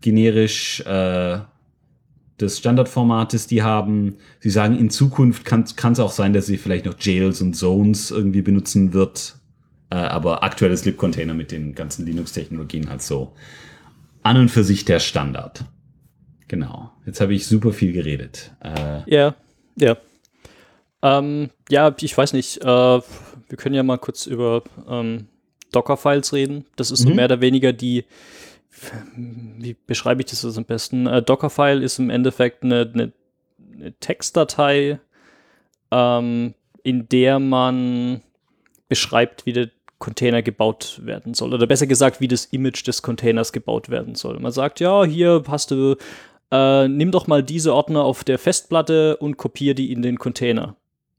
[0.00, 1.40] generisch äh,
[2.40, 4.16] des Standardformates die haben.
[4.38, 8.10] Sie sagen, in Zukunft kann es auch sein, dass sie vielleicht noch Jails und Zones
[8.10, 9.39] irgendwie benutzen wird.
[9.90, 13.32] Äh, aber aktuelles Lib-Container mit den ganzen Linux-Technologien halt so
[14.22, 15.64] an und für sich der Standard.
[16.48, 16.92] Genau.
[17.06, 18.52] Jetzt habe ich super viel geredet.
[18.60, 19.34] Äh, ja,
[19.76, 19.96] ja.
[21.02, 22.62] Ähm, ja, ich weiß nicht.
[22.62, 25.28] Äh, wir können ja mal kurz über ähm,
[25.72, 26.66] Docker-Files reden.
[26.76, 27.08] Das ist mhm.
[27.08, 28.04] so mehr oder weniger die,
[29.16, 31.06] wie beschreibe ich das am besten?
[31.06, 33.12] Äh, Dockerfile ist im Endeffekt eine, eine,
[33.74, 35.00] eine Textdatei,
[35.90, 38.22] ähm, in der man
[38.88, 41.54] beschreibt, wie der Container gebaut werden soll.
[41.54, 44.40] Oder besser gesagt, wie das Image des Containers gebaut werden soll.
[44.40, 45.94] Man sagt, ja, hier hast du,
[46.50, 50.74] äh, nimm doch mal diese Ordner auf der Festplatte und kopiere die in den Container.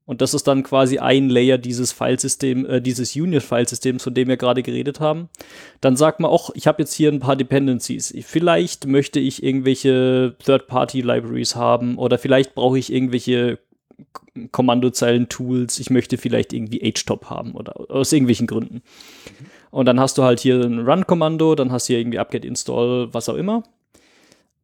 [0.05, 4.35] Und das ist dann quasi ein Layer dieses Filesystem, äh, dieses Union-Filesystems, von dem wir
[4.35, 5.29] gerade geredet haben.
[5.79, 8.13] Dann sagt man auch, ich habe jetzt hier ein paar Dependencies.
[8.25, 13.59] Vielleicht möchte ich irgendwelche Third-Party-Libraries haben oder vielleicht brauche ich irgendwelche
[14.51, 15.79] Kommandozeilen-Tools.
[15.79, 18.81] Ich möchte vielleicht irgendwie HTOP haben oder aus irgendwelchen Gründen.
[19.69, 23.09] Und dann hast du halt hier ein Run-Kommando, dann hast du hier irgendwie upget install,
[23.13, 23.63] was auch immer.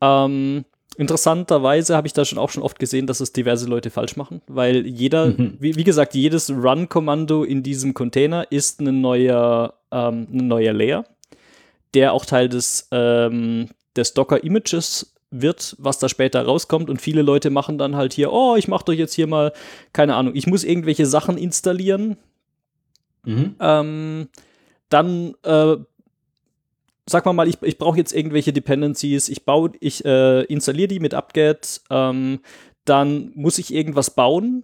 [0.02, 0.65] Ähm,
[0.97, 4.41] Interessanterweise habe ich da schon auch schon oft gesehen, dass es diverse Leute falsch machen,
[4.47, 5.56] weil jeder, mhm.
[5.60, 11.06] wie, wie, gesagt, jedes Run-Kommando in diesem Container ist ein neuer, ähm, ein neuer Layer,
[11.93, 16.90] der auch Teil des, ähm, des Docker-Images wird, was da später rauskommt.
[16.90, 19.54] Und viele Leute machen dann halt hier, oh, ich mache doch jetzt hier mal,
[19.94, 22.18] keine Ahnung, ich muss irgendwelche Sachen installieren.
[23.24, 23.56] Mhm.
[23.60, 24.30] Ähm,
[24.90, 25.78] dann äh,
[27.08, 31.00] sag mal mal, ich, ich brauche jetzt irgendwelche Dependencies, ich baue, ich äh, installiere die
[31.00, 32.42] mit apt-get, ähm,
[32.86, 34.63] dann muss ich irgendwas bauen,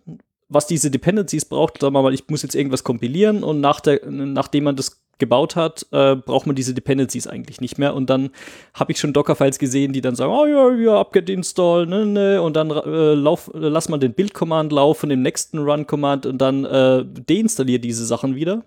[0.50, 1.80] was diese Dependencies braucht.
[1.80, 5.56] Sagen wir mal, ich muss jetzt irgendwas kompilieren und nach der, nachdem man das gebaut
[5.56, 7.94] hat, äh, braucht man diese Dependencies eigentlich nicht mehr.
[7.94, 8.32] Und dann
[8.74, 12.42] habe ich schon Docker-Files gesehen, die dann sagen, oh ja, ja, apt-get install, ne, ne,
[12.42, 17.06] und dann äh, lauf, lass man den Build-Command laufen, im nächsten Run-Command und dann äh,
[17.06, 18.66] deinstalliert diese Sachen wieder.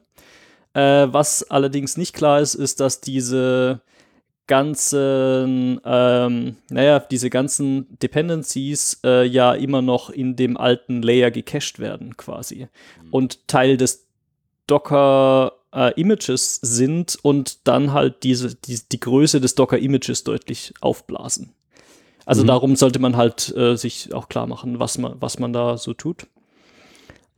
[0.72, 3.80] Äh, was allerdings nicht klar ist, ist, dass diese
[4.46, 11.78] ganzen, ähm, naja, diese ganzen Dependencies äh, ja immer noch in dem alten Layer gecached
[11.78, 12.68] werden, quasi.
[13.02, 13.08] Mhm.
[13.10, 14.06] Und Teil des
[14.66, 20.72] Docker äh, Images sind und dann halt diese, die, die Größe des Docker Images deutlich
[20.80, 21.52] aufblasen.
[22.24, 22.48] Also mhm.
[22.48, 25.92] darum sollte man halt äh, sich auch klar machen, was man, was man da so
[25.92, 26.26] tut.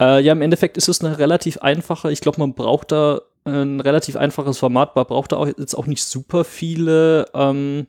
[0.01, 3.81] Äh, ja, im Endeffekt ist es eine relativ einfache, ich glaube, man braucht da ein
[3.81, 7.87] relativ einfaches Format, man braucht da auch jetzt auch nicht super viele ähm,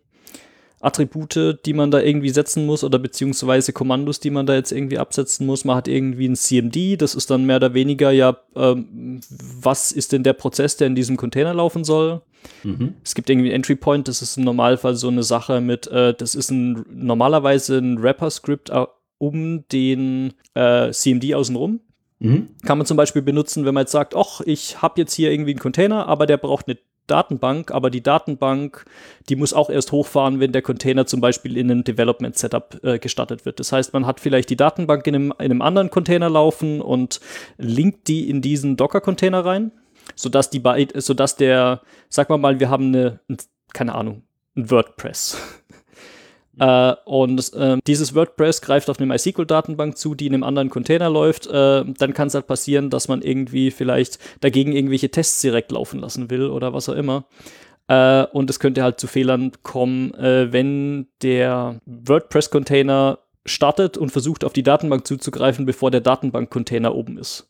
[0.81, 4.97] Attribute, die man da irgendwie setzen muss oder beziehungsweise Kommandos, die man da jetzt irgendwie
[4.97, 5.65] absetzen muss.
[5.65, 9.19] Man hat irgendwie ein CMD, das ist dann mehr oder weniger ja, ähm,
[9.61, 12.21] was ist denn der Prozess, der in diesem Container laufen soll.
[12.63, 12.93] Mhm.
[13.03, 16.13] Es gibt irgendwie ein Entry Point, das ist im Normalfall so eine Sache mit, äh,
[16.13, 18.85] das ist ein normalerweise ein Wrapper-Script äh,
[19.17, 21.81] um den äh, CMD außenrum.
[22.19, 22.49] Mhm.
[22.65, 25.51] Kann man zum Beispiel benutzen, wenn man jetzt sagt, ach, ich habe jetzt hier irgendwie
[25.51, 26.77] einen Container, aber der braucht eine
[27.09, 28.85] Datenbank, aber die Datenbank,
[29.27, 32.99] die muss auch erst hochfahren, wenn der Container zum Beispiel in einem Development Setup äh,
[32.99, 33.59] gestartet wird.
[33.59, 37.19] Das heißt, man hat vielleicht die Datenbank in einem, in einem anderen Container laufen und
[37.57, 39.71] linkt die in diesen Docker-Container rein,
[40.15, 40.61] sodass die,
[40.95, 43.19] sodass der, sag mal mal, wir haben eine,
[43.73, 44.23] keine Ahnung,
[44.55, 45.58] ein WordPress.
[46.59, 51.09] Äh, und äh, dieses WordPress greift auf eine MySQL-Datenbank zu, die in einem anderen Container
[51.09, 51.47] läuft.
[51.47, 55.99] Äh, dann kann es halt passieren, dass man irgendwie vielleicht dagegen irgendwelche Tests direkt laufen
[55.99, 57.25] lassen will oder was auch immer.
[57.87, 64.43] Äh, und es könnte halt zu Fehlern kommen, äh, wenn der WordPress-Container startet und versucht,
[64.43, 67.49] auf die Datenbank zuzugreifen, bevor der Datenbank-Container oben ist.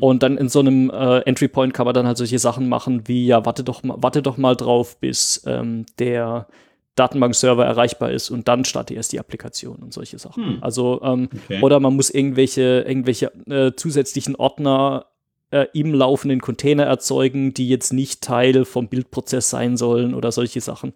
[0.00, 3.08] Und dann in so einem äh, Entry Point kann man dann halt solche Sachen machen
[3.08, 6.46] wie, ja, warte doch mal, warte doch mal drauf, bis ähm, der
[6.94, 10.44] Datenbankserver erreichbar ist und dann starte erst die Applikation und solche Sachen.
[10.44, 10.58] Hm.
[10.62, 11.62] Also ähm, okay.
[11.62, 15.06] oder man muss irgendwelche irgendwelche äh, zusätzlichen Ordner
[15.50, 20.60] äh, im laufenden Container erzeugen, die jetzt nicht Teil vom Bildprozess sein sollen oder solche
[20.60, 20.92] Sachen.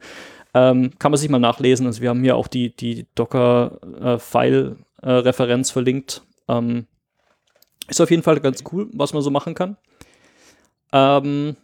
[0.52, 1.86] Ähm, kann man sich mal nachlesen.
[1.86, 6.22] Also wir haben hier auch die die Docker-File-Referenz äh, verlinkt.
[6.48, 6.86] Ähm,
[7.88, 9.76] ist auf jeden Fall ganz cool, was man so machen kann.
[10.92, 11.56] Ähm,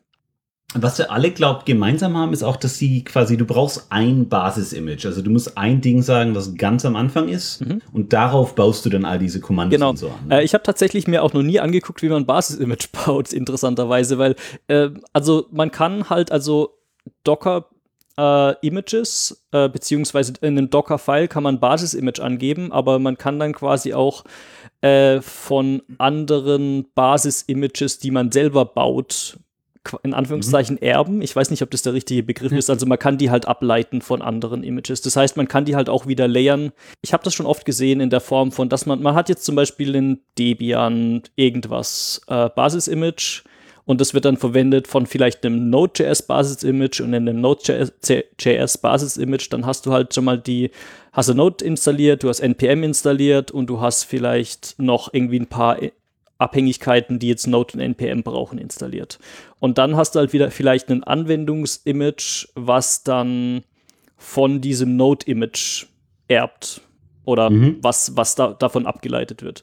[0.74, 5.06] was wir alle, glaubt, gemeinsam haben, ist auch, dass sie quasi, du brauchst ein Basis-Image.
[5.06, 7.82] Also du musst ein Ding sagen, was ganz am Anfang ist mhm.
[7.92, 9.90] und darauf baust du dann all diese Kommandos genau.
[9.90, 10.28] und so an.
[10.28, 10.40] Ne?
[10.40, 14.18] Äh, ich habe tatsächlich mir auch noch nie angeguckt, wie man ein Basis-Image baut, interessanterweise,
[14.18, 14.36] weil,
[14.68, 16.78] äh, also man kann halt, also
[17.24, 17.66] Docker
[18.18, 23.52] äh, Images, äh, beziehungsweise in einem Docker-File kann man Basis-Image angeben, aber man kann dann
[23.52, 24.24] quasi auch
[24.80, 29.38] äh, von anderen Basis-Images, die man selber baut,
[30.02, 30.86] in Anführungszeichen mhm.
[30.86, 31.22] erben.
[31.22, 32.58] Ich weiß nicht, ob das der richtige Begriff mhm.
[32.58, 32.70] ist.
[32.70, 35.02] Also man kann die halt ableiten von anderen Images.
[35.02, 36.72] Das heißt, man kann die halt auch wieder layern.
[37.02, 39.44] Ich habe das schon oft gesehen in der Form von, dass man, man hat jetzt
[39.44, 43.42] zum Beispiel in Debian irgendwas äh, Basis-Image
[43.84, 49.48] und das wird dann verwendet von vielleicht einem Node.js Basis-Image und in einem Node.js Basis-Image,
[49.50, 50.70] dann hast du halt schon mal die,
[51.12, 55.48] hast du Node installiert, du hast NPM installiert und du hast vielleicht noch irgendwie ein
[55.48, 55.78] paar
[56.42, 59.18] Abhängigkeiten, die jetzt Node und NPM brauchen, installiert.
[59.60, 63.62] Und dann hast du halt wieder vielleicht ein Anwendungsimage, was dann
[64.16, 65.86] von diesem Node-Image
[66.28, 66.80] erbt
[67.24, 67.78] oder mhm.
[67.80, 69.62] was, was da, davon abgeleitet wird.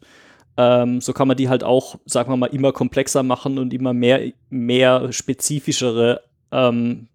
[0.57, 3.93] Ähm, so kann man die halt auch, sagen wir mal, immer komplexer machen und immer
[3.93, 7.07] mehr, mehr spezifischere ähm,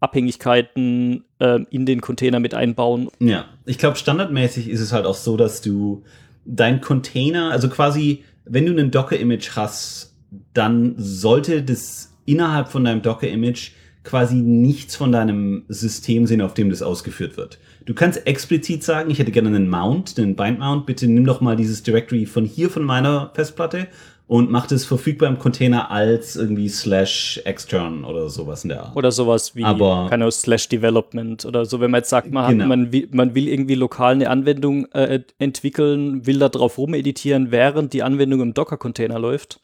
[0.00, 3.08] Abhängigkeiten äh, in den Container mit einbauen.
[3.18, 6.04] Ja, ich glaube, standardmäßig ist es halt auch so, dass du
[6.44, 10.14] dein Container, also quasi wenn du ein Docker-Image hast,
[10.54, 13.72] dann sollte das innerhalb von deinem Docker-Image
[14.04, 17.58] quasi nichts von deinem System sehen, auf dem das ausgeführt wird.
[17.86, 21.56] Du kannst explizit sagen, ich hätte gerne einen Mount, einen Bind-Mount, bitte nimm doch mal
[21.56, 23.88] dieses Directory von hier von meiner Festplatte
[24.28, 28.96] und macht es verfügbar im Container als irgendwie slash extern oder sowas in der Art.
[28.96, 32.64] Oder sowas wie Aber, keine slash development oder so, wenn man jetzt sagt, man, genau.
[32.64, 37.52] hat, man, will, man will irgendwie lokal eine Anwendung äh, entwickeln, will da drauf rumeditieren,
[37.52, 39.60] während die Anwendung im Docker-Container läuft.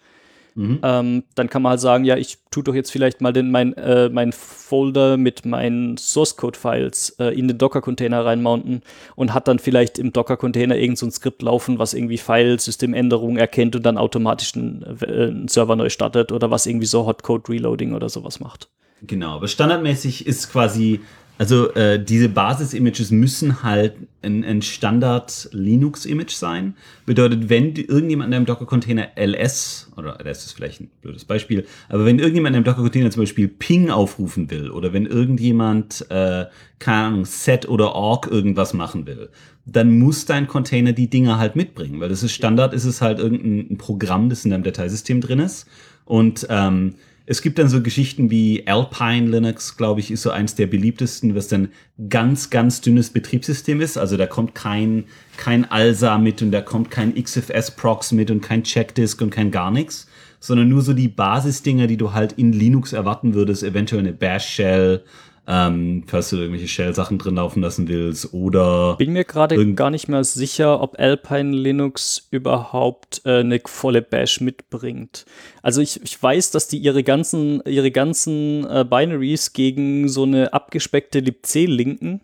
[0.54, 0.80] Mhm.
[0.82, 3.72] Ähm, dann kann man halt sagen, ja, ich tue doch jetzt vielleicht mal den, mein,
[3.74, 8.82] äh, mein Folder mit meinen Source-Code-Files äh, in den Docker-Container reinmounten
[9.16, 13.76] und hat dann vielleicht im Docker-Container irgend so ein Skript laufen, was irgendwie File-Systemänderungen erkennt
[13.76, 18.08] und dann automatisch einen, äh, einen Server neu startet oder was irgendwie so Hotcode-Reloading oder
[18.08, 18.68] sowas macht.
[19.04, 21.00] Genau, aber standardmäßig ist quasi
[21.38, 26.75] also äh, diese Basis-Images müssen halt ein, ein Standard-Linux-Image sein.
[27.07, 32.05] Bedeutet, wenn irgendjemand in einem Docker-Container ls, oder ls ist vielleicht ein blödes Beispiel, aber
[32.05, 36.47] wenn irgendjemand in einem Docker-Container zum Beispiel ping aufrufen will, oder wenn irgendjemand, äh,
[36.79, 39.31] keine Ahnung, set oder org irgendwas machen will,
[39.64, 43.18] dann muss dein Container die Dinger halt mitbringen, weil das ist Standard, ist es halt
[43.18, 45.66] irgendein Programm, das in deinem Dateisystem drin ist.
[46.05, 46.95] Und ähm,
[47.26, 51.35] es gibt dann so Geschichten wie Alpine Linux, glaube ich, ist so eins der beliebtesten,
[51.35, 51.68] was dann
[52.08, 53.96] ganz, ganz dünnes Betriebssystem ist.
[53.96, 55.04] Also da kommt kein,
[55.37, 59.70] kein ALSA mit und da kommt kein XFS-Prox mit und kein Checkdisk und kein gar
[59.70, 60.08] nichts,
[60.40, 65.04] sondern nur so die Basisdinger, die du halt in Linux erwarten würdest, eventuell eine Bash-Shell
[65.44, 68.96] ähm, falls du irgendwelche Shell-Sachen drin laufen lassen willst oder.
[68.96, 74.40] Bin mir gerade gar nicht mehr sicher, ob Alpine Linux überhaupt äh, eine volle Bash
[74.40, 75.24] mitbringt.
[75.61, 80.52] Also ich, ich weiß, dass die ihre ganzen, ihre ganzen äh, Binaries gegen so eine
[80.52, 82.20] abgespeckte libc linken.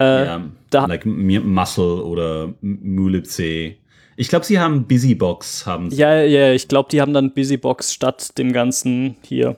[0.00, 3.76] Äh, ja, da like Muscle oder mulibc.
[4.16, 5.98] Ich glaube, sie haben Busybox haben sie.
[5.98, 9.56] Ja, ja, ich glaube, die haben dann Busybox statt dem ganzen hier.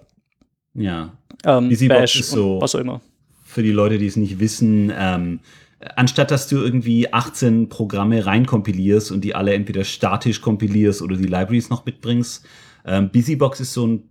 [0.75, 1.17] Ja.
[1.45, 3.01] Ähm, Bash ist so, was auch immer.
[3.45, 5.41] Für die Leute, die es nicht wissen, ähm,
[5.97, 11.27] anstatt dass du irgendwie 18 Programme reinkompilierst und die alle entweder statisch kompilierst oder die
[11.27, 12.45] Libraries noch mitbringst,
[12.87, 14.03] ähm, Busybox ist so ein,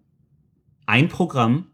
[0.85, 1.65] ein Programm,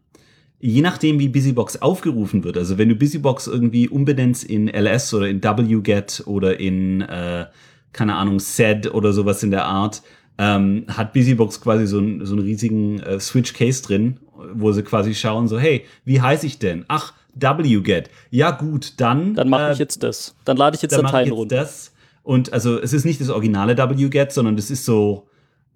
[0.60, 2.56] je nachdem, wie Busybox aufgerufen wird.
[2.56, 7.46] Also wenn du Busybox irgendwie umbenennst in ls oder in wget oder in, äh,
[7.92, 10.02] keine Ahnung, sed oder sowas in der Art,
[10.38, 14.18] ähm, hat Busybox quasi so, ein, so einen riesigen äh, Switch-Case drin,
[14.54, 16.84] wo sie quasi schauen, so, hey, wie heiße ich denn?
[16.88, 18.10] Ach, wget.
[18.30, 19.34] Ja, gut, dann.
[19.34, 20.34] Dann mache äh, ich jetzt das.
[20.44, 21.56] Dann lade ich jetzt dann Dateien runter.
[21.56, 21.92] Das.
[22.22, 25.28] Und also es ist nicht das originale wget, sondern das ist so,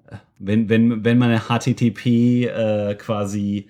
[0.09, 3.69] äh, wenn, wenn, wenn man eine HTTP äh, quasi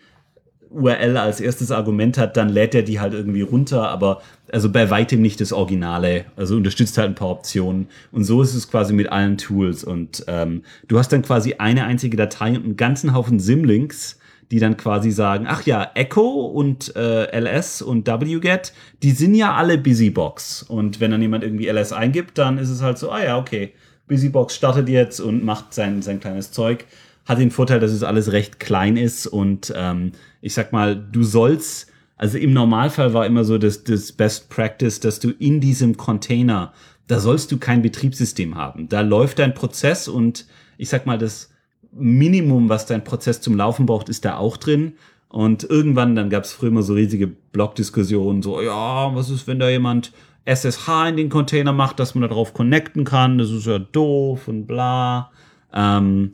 [0.72, 4.90] URL als erstes Argument hat, dann lädt er die halt irgendwie runter, aber also bei
[4.90, 6.24] weitem nicht das Originale.
[6.36, 7.88] Also unterstützt halt ein paar Optionen.
[8.10, 9.84] Und so ist es quasi mit allen Tools.
[9.84, 14.18] Und ähm, du hast dann quasi eine einzige Datei und einen ganzen Haufen Symlinks,
[14.52, 19.54] die dann quasi sagen, ach ja, Echo und äh, ls und wget, die sind ja
[19.54, 20.62] alle Busybox.
[20.64, 23.72] Und wenn dann jemand irgendwie ls eingibt, dann ist es halt so, ah ja, okay,
[24.08, 26.84] Busybox startet jetzt und macht sein, sein kleines Zeug.
[27.24, 30.12] Hat den Vorteil, dass es alles recht klein ist und ähm,
[30.42, 35.00] ich sag mal, du sollst, also im Normalfall war immer so das, das Best Practice,
[35.00, 36.74] dass du in diesem Container,
[37.06, 38.90] da sollst du kein Betriebssystem haben.
[38.90, 41.51] Da läuft dein Prozess und ich sag mal, das
[41.92, 44.94] Minimum, was dein Prozess zum Laufen braucht, ist da auch drin.
[45.28, 49.58] Und irgendwann, dann gab es früher immer so riesige Blogdiskussionen, so, ja, was ist, wenn
[49.58, 50.12] da jemand
[50.44, 54.66] SSH in den Container macht, dass man darauf connecten kann, das ist ja doof und
[54.66, 55.30] bla.
[55.72, 56.32] Ähm,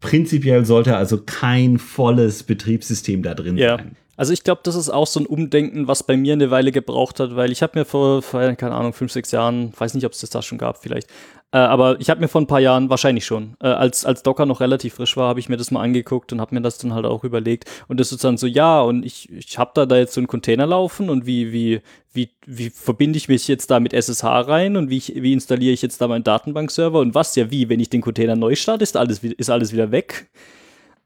[0.00, 3.76] prinzipiell sollte also kein volles Betriebssystem da drin ja.
[3.76, 3.96] sein.
[4.16, 7.18] Also ich glaube, das ist auch so ein Umdenken, was bei mir eine Weile gebraucht
[7.18, 10.12] hat, weil ich habe mir vor, vor, keine Ahnung, fünf, sechs Jahren, weiß nicht, ob
[10.12, 11.08] es das da schon gab, vielleicht,
[11.54, 14.44] Äh, aber ich habe mir vor ein paar Jahren, wahrscheinlich schon, äh, als, als Docker
[14.44, 16.92] noch relativ frisch war, habe ich mir das mal angeguckt und habe mir das dann
[16.92, 17.70] halt auch überlegt.
[17.86, 20.26] Und das ist dann so, ja, und ich, ich habe da, da jetzt so einen
[20.26, 21.80] Container laufen und wie, wie,
[22.12, 25.72] wie, wie verbinde ich mich jetzt da mit SSH rein und wie, ich, wie installiere
[25.72, 28.82] ich jetzt da meinen Datenbankserver und was ja wie, wenn ich den Container neu starte,
[28.82, 30.26] ist alles, ist alles wieder weg.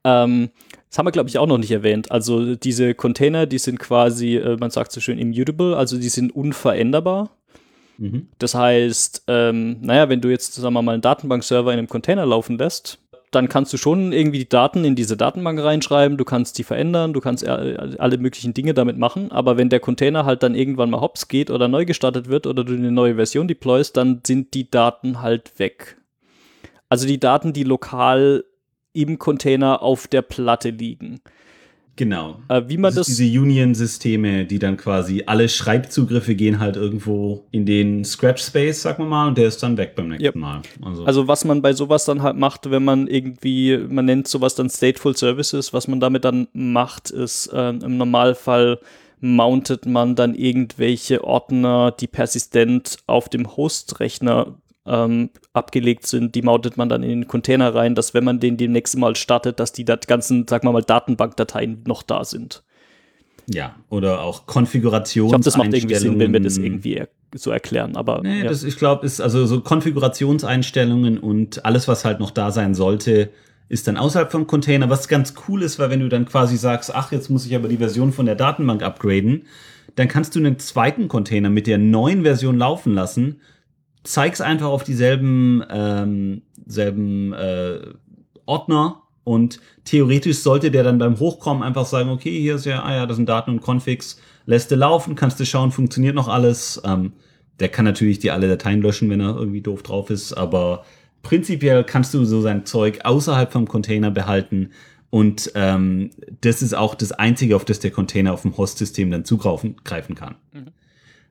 [0.03, 0.49] Ähm,
[0.89, 2.11] das haben wir, glaube ich, auch noch nicht erwähnt.
[2.11, 6.35] Also diese Container, die sind quasi, äh, man sagt so schön, immutable, also die sind
[6.35, 7.29] unveränderbar.
[7.99, 8.29] Mhm.
[8.39, 12.25] Das heißt, ähm, naja, wenn du jetzt, sagen wir mal, einen Datenbankserver in einem Container
[12.25, 12.99] laufen lässt,
[13.31, 17.13] dann kannst du schon irgendwie die Daten in diese Datenbank reinschreiben, du kannst die verändern,
[17.13, 21.01] du kannst alle möglichen Dinge damit machen, aber wenn der Container halt dann irgendwann mal
[21.01, 24.71] hops geht oder neu gestartet wird oder du eine neue Version deployst, dann sind die
[24.71, 25.99] Daten halt weg.
[26.89, 28.45] Also die Daten, die lokal
[28.95, 31.21] im Container auf der Platte liegen.
[31.99, 32.39] Genau.
[32.47, 37.45] Äh, wie man das, das diese Union-Systeme, die dann quasi alle Schreibzugriffe gehen halt irgendwo
[37.51, 40.37] in den Scratch-Space, sagen wir mal, und der ist dann weg beim nächsten yep.
[40.37, 40.63] Mal.
[40.81, 41.05] Also.
[41.05, 41.29] also.
[41.29, 45.17] was man bei sowas dann halt macht, wenn man irgendwie, man nennt sowas dann Stateful
[45.17, 48.79] Services, was man damit dann macht, ist äh, im Normalfall
[49.21, 54.55] mountet man dann irgendwelche Ordner, die persistent auf dem Host-Rechner
[54.89, 58.57] ähm, abgelegt sind, die mountet man dann in den Container rein, dass wenn man den
[58.57, 62.63] demnächst mal startet, dass die ganzen, sagen wir mal, Datenbankdateien noch da sind.
[63.51, 65.27] Ja, oder auch Konfigurations.
[65.27, 67.03] Ich glaube, das macht irgendwie Sinn, wenn wir das irgendwie
[67.35, 68.21] so erklären, aber.
[68.23, 68.49] Nee, ja.
[68.49, 73.31] das, ich glaube, ist also so Konfigurationseinstellungen und alles, was halt noch da sein sollte,
[73.71, 74.91] ist dann außerhalb vom Container.
[74.91, 77.69] Was ganz cool ist, weil wenn du dann quasi sagst, ach, jetzt muss ich aber
[77.69, 79.45] die Version von der Datenbank upgraden,
[79.97, 83.41] dann kannst du einen zweiten Container mit der neuen Version laufen lassen
[84.13, 87.81] zeig's einfach auf dieselben ähm, selben äh,
[88.47, 92.95] Ordner und theoretisch sollte der dann beim Hochkommen einfach sagen, okay, hier ist ja, ah
[92.95, 96.81] ja, das sind Daten und Configs, lässt du laufen, kannst du schauen, funktioniert noch alles.
[96.85, 97.13] Ähm,
[97.61, 100.85] der kann natürlich die alle Dateien löschen, wenn er irgendwie doof drauf ist, aber
[101.23, 104.71] prinzipiell kannst du so sein Zeug außerhalb vom Container behalten
[105.11, 109.25] und ähm, das ist auch das Einzige, auf das der Container auf dem Host-System dann
[109.25, 110.37] zugreifen kann.
[110.53, 110.67] Mhm.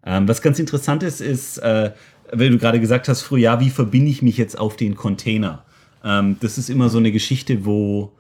[0.06, 1.92] Ähm, was ganz interessant ist, ist, äh,
[2.32, 5.66] weil du gerade gesagt hast, früher, ja, wie verbinde ich mich jetzt auf den Container?
[6.04, 8.14] Ähm, das ist immer so eine Geschichte, wo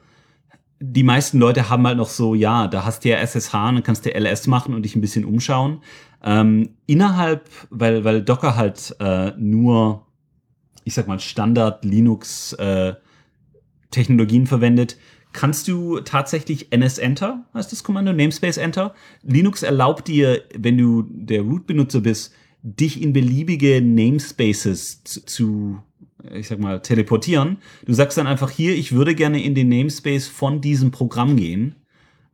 [0.79, 3.83] die meisten Leute haben halt noch so, ja, da hast du ja SSH und dann
[3.83, 5.81] kannst du LS machen und dich ein bisschen umschauen.
[6.23, 10.05] Ähm, innerhalb, weil, weil Docker halt äh, nur,
[10.83, 12.93] ich sag mal, Standard Linux äh,
[13.89, 14.97] Technologien verwendet,
[15.33, 18.93] kannst du tatsächlich NS-Enter, heißt das Kommando, Namespace Enter.
[19.23, 25.79] Linux erlaubt dir, wenn du der Root-Benutzer bist, dich in beliebige Namespaces zu,
[26.33, 27.57] ich sag mal, teleportieren.
[27.85, 31.75] Du sagst dann einfach hier, ich würde gerne in den Namespace von diesem Programm gehen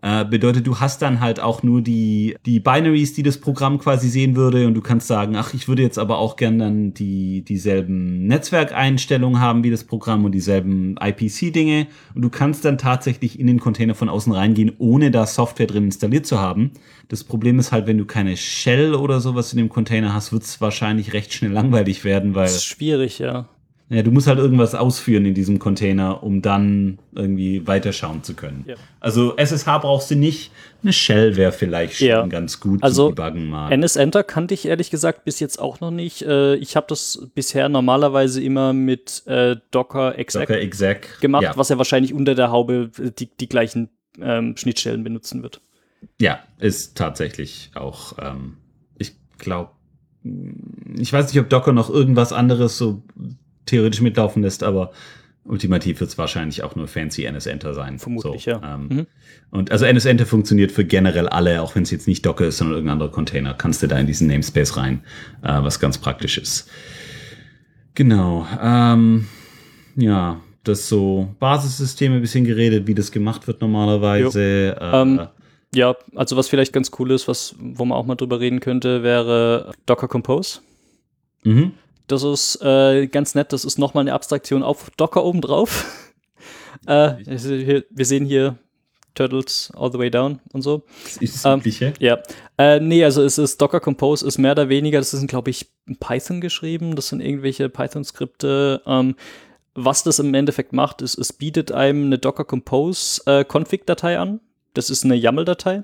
[0.03, 4.09] äh, bedeutet, du hast dann halt auch nur die, die Binaries, die das Programm quasi
[4.09, 7.41] sehen würde und du kannst sagen, ach, ich würde jetzt aber auch gern dann die,
[7.41, 13.47] dieselben Netzwerkeinstellungen haben wie das Programm und dieselben IPC-Dinge und du kannst dann tatsächlich in
[13.47, 16.71] den Container von außen reingehen, ohne da Software drin installiert zu haben.
[17.07, 20.43] Das Problem ist halt, wenn du keine Shell oder sowas in dem Container hast, wird
[20.43, 22.43] es wahrscheinlich recht schnell langweilig werden, weil.
[22.43, 23.47] Das ist schwierig, ja.
[23.93, 28.65] Ja, du musst halt irgendwas ausführen in diesem Container, um dann irgendwie weiterschauen zu können.
[28.67, 28.75] Ja.
[28.99, 30.51] Also SSH brauchst du nicht.
[30.81, 32.25] Eine Shell wäre vielleicht schon ja.
[32.25, 33.71] ganz gut also, zu debuggen mal.
[33.71, 36.23] NS-Enter kannte ich ehrlich gesagt bis jetzt auch noch nicht.
[36.23, 41.69] Äh, ich habe das bisher normalerweise immer mit äh, Docker exec, Docker exec gemacht, was
[41.69, 45.61] ja wahrscheinlich unter der Haube die, die gleichen ähm, Schnittstellen benutzen wird.
[46.19, 48.57] Ja, ist tatsächlich auch, ähm,
[48.97, 49.69] ich glaube,
[50.97, 53.03] ich weiß nicht, ob Docker noch irgendwas anderes so
[53.65, 54.91] theoretisch mitlaufen lässt, aber
[55.45, 57.99] ultimativ wird es wahrscheinlich auch nur fancy NS-Enter sein.
[57.99, 58.75] Vermutlich, so, ja.
[58.75, 59.07] Ähm, mhm.
[59.51, 62.75] Und also NS-Enter funktioniert für generell alle, auch wenn es jetzt nicht Docker ist, sondern
[62.75, 65.03] irgendein anderer Container, kannst du da in diesen Namespace rein,
[65.41, 66.69] äh, was ganz praktisch ist.
[67.95, 68.47] Genau.
[68.61, 69.27] Ähm,
[69.95, 74.77] ja, das so Basissysteme ein bisschen geredet, wie das gemacht wird normalerweise.
[74.79, 75.27] Äh, ähm,
[75.75, 79.03] ja, also was vielleicht ganz cool ist, was, wo man auch mal drüber reden könnte,
[79.03, 80.61] wäre Docker Compose.
[81.43, 81.73] Mhm.
[82.07, 83.53] Das ist äh, ganz nett.
[83.53, 85.85] Das ist nochmal eine Abstraktion auf Docker obendrauf.
[86.87, 88.57] äh, wir sehen hier
[89.15, 90.83] Turtles all the way down und so.
[91.19, 91.87] Ist das übliche?
[91.87, 92.19] Ähm, ja.
[92.57, 95.71] Äh, nee, also es ist Docker Compose ist mehr oder weniger, das ist, glaube ich,
[95.87, 96.95] in Python geschrieben.
[96.95, 98.81] Das sind irgendwelche Python-Skripte.
[98.85, 99.15] Ähm,
[99.75, 104.39] was das im Endeffekt macht, ist, es bietet einem eine Docker Compose äh, Config-Datei an.
[104.73, 105.83] Das ist eine YAML-Datei.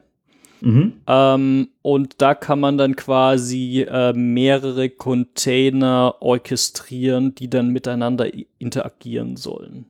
[0.61, 0.93] Mhm.
[1.07, 9.37] Ähm, und da kann man dann quasi äh, mehrere Container orchestrieren, die dann miteinander interagieren
[9.37, 9.85] sollen.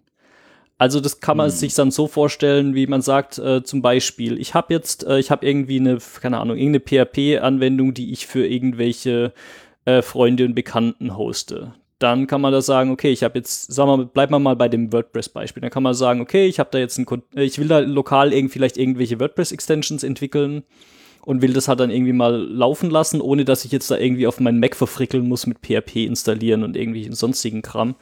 [0.77, 1.53] Also das kann man mhm.
[1.53, 5.29] sich dann so vorstellen, wie man sagt, äh, zum Beispiel, ich habe jetzt, äh, ich
[5.29, 9.33] habe irgendwie eine, keine Ahnung, irgendeine PHP-Anwendung, die ich für irgendwelche
[9.83, 11.73] äh, Freunde und Bekannten hoste.
[11.99, 14.55] Dann kann man da sagen, okay, ich habe jetzt, sagen wir mal, bleiben wir mal
[14.55, 15.61] bei dem WordPress-Beispiel.
[15.61, 18.53] Dann kann man sagen, okay, ich habe da jetzt ein, ich will da lokal irgendwie
[18.53, 20.63] vielleicht irgendwelche WordPress-Extensions entwickeln
[21.25, 24.27] und will das halt dann irgendwie mal laufen lassen, ohne dass ich jetzt da irgendwie
[24.27, 27.95] auf meinen Mac verfrickeln muss mit PHP installieren und irgendwie sonstigen Kram.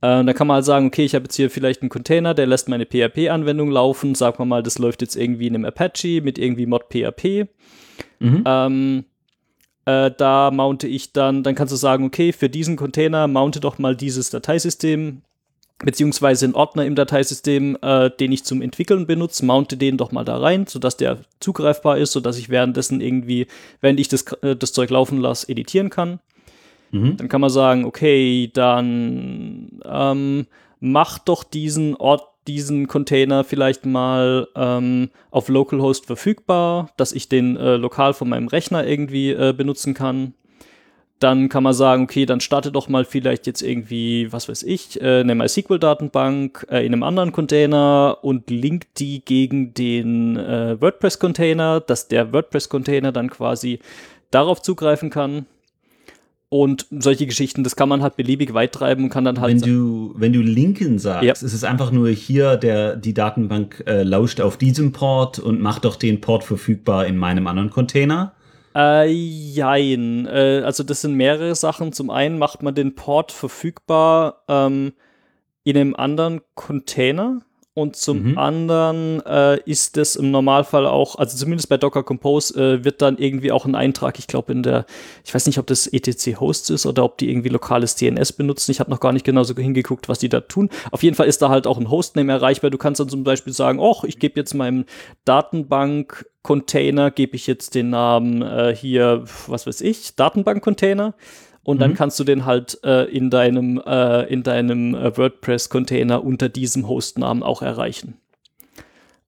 [0.00, 2.46] Äh, da kann man halt sagen, okay, ich habe jetzt hier vielleicht einen Container, der
[2.46, 4.14] lässt meine PHP-Anwendung laufen.
[4.14, 7.48] Sagen wir mal, das läuft jetzt irgendwie in einem Apache mit irgendwie Mod PHP.
[8.20, 8.44] Mhm.
[8.46, 9.04] Ähm,
[9.86, 13.78] äh, da mounte ich dann, dann kannst du sagen, okay, für diesen Container mounte doch
[13.78, 15.22] mal dieses Dateisystem,
[15.78, 20.24] beziehungsweise einen Ordner im Dateisystem, äh, den ich zum Entwickeln benutze, mounte den doch mal
[20.24, 23.46] da rein, sodass der zugreifbar ist, sodass ich währenddessen irgendwie,
[23.80, 26.20] während ich das, äh, das Zeug laufen lasse, editieren kann.
[26.90, 27.16] Mhm.
[27.16, 30.46] Dann kann man sagen, okay, dann ähm,
[30.80, 37.56] mach doch diesen Ort diesen Container vielleicht mal ähm, auf Localhost verfügbar, dass ich den
[37.56, 40.34] äh, lokal von meinem Rechner irgendwie äh, benutzen kann.
[41.20, 45.00] Dann kann man sagen, okay, dann starte doch mal vielleicht jetzt irgendwie, was weiß ich,
[45.00, 51.80] äh, eine MySQL-Datenbank äh, in einem anderen Container und link die gegen den äh, WordPress-Container,
[51.80, 53.78] dass der WordPress-Container dann quasi
[54.30, 55.46] darauf zugreifen kann.
[56.54, 59.60] Und solche Geschichten, das kann man halt beliebig weit treiben und kann dann halt.
[59.60, 61.32] Wenn du, wenn du linken sagst, ja.
[61.32, 65.84] ist es einfach nur hier, der, die Datenbank äh, lauscht auf diesem Port und macht
[65.84, 68.34] doch den Port verfügbar in meinem anderen Container?
[68.72, 70.26] Äh, jein.
[70.26, 71.92] Äh, also das sind mehrere Sachen.
[71.92, 74.92] Zum einen macht man den Port verfügbar ähm,
[75.64, 77.42] in einem anderen Container.
[77.76, 78.38] Und zum mhm.
[78.38, 83.18] anderen äh, ist es im Normalfall auch, also zumindest bei Docker Compose äh, wird dann
[83.18, 84.86] irgendwie auch ein Eintrag, ich glaube in der,
[85.24, 88.70] ich weiß nicht, ob das etc Hosts ist oder ob die irgendwie lokales DNS benutzen.
[88.70, 90.70] Ich habe noch gar nicht genau so hingeguckt, was die da tun.
[90.92, 92.70] Auf jeden Fall ist da halt auch ein Hostname erreichbar.
[92.70, 94.84] Du kannst dann zum Beispiel sagen, oh, ich gebe jetzt meinem
[95.24, 101.14] Datenbank-Container, gebe ich jetzt den Namen äh, hier, was weiß ich, Datenbank-Container
[101.64, 101.80] und mhm.
[101.80, 106.86] dann kannst du den halt äh, in deinem, äh, in deinem äh, WordPress-Container unter diesem
[106.86, 108.18] Hostnamen auch erreichen.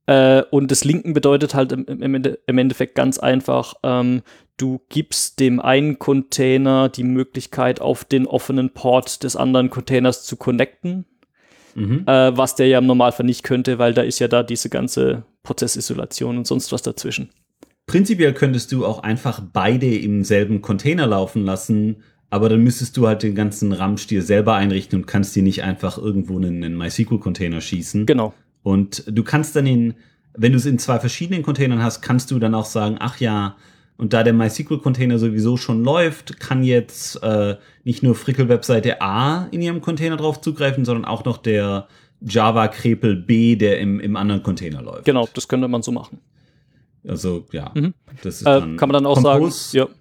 [0.06, 4.22] Äh, und das Linken bedeutet halt im, im, im Endeffekt ganz einfach, ähm,
[4.56, 10.36] du gibst dem einen Container die Möglichkeit, auf den offenen Port des anderen Containers zu
[10.36, 11.06] connecten.
[11.74, 12.04] Mhm.
[12.06, 15.24] Äh, was der ja im Normalfall nicht könnte, weil da ist ja da diese ganze
[15.42, 17.30] Prozessisolation und sonst was dazwischen.
[17.86, 23.06] Prinzipiell könntest du auch einfach beide im selben Container laufen lassen aber dann müsstest du
[23.06, 26.76] halt den ganzen Ramsch dir selber einrichten und kannst dir nicht einfach irgendwo einen, einen
[26.76, 28.06] MySQL-Container schießen.
[28.06, 28.34] Genau.
[28.62, 29.94] Und du kannst dann in,
[30.34, 33.56] wenn du es in zwei verschiedenen Containern hast, kannst du dann auch sagen, ach ja,
[33.96, 39.62] und da der MySQL-Container sowieso schon läuft, kann jetzt äh, nicht nur Frickel-Webseite A in
[39.62, 41.86] ihrem Container drauf zugreifen, sondern auch noch der
[42.20, 45.04] Java-Krepel B, der im, im anderen Container läuft.
[45.04, 46.18] Genau, das könnte man so machen.
[47.06, 47.70] Also, ja.
[47.74, 47.94] Mhm.
[48.22, 49.96] Das ist äh, kann man dann auch Compose, sagen, ja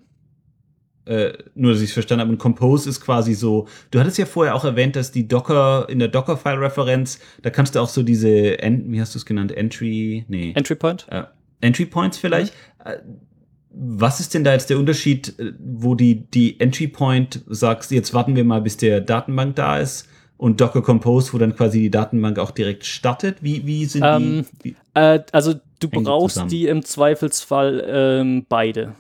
[1.06, 4.26] äh, nur, dass ich es verstanden habe, und Compose ist quasi so, du hattest ja
[4.26, 8.58] vorher auch erwähnt, dass die Docker, in der Dockerfile-Referenz, da kannst du auch so diese,
[8.58, 10.54] wie hast du es genannt, Entry, nee.
[10.56, 11.06] Entry Point?
[11.10, 11.24] Äh,
[11.62, 12.54] Entry Points vielleicht.
[12.86, 13.20] Mhm.
[13.78, 18.14] Was ist denn da jetzt der Unterschied, äh, wo die, die Entry Point sagst, jetzt
[18.14, 20.08] warten wir mal, bis der Datenbank da ist?
[20.38, 23.38] Und Docker Compose, wo dann quasi die Datenbank auch direkt startet?
[23.42, 24.72] Wie, wie sind ähm, die?
[24.72, 28.96] Wie äh, also du brauchst die, die im Zweifelsfall ähm, beide.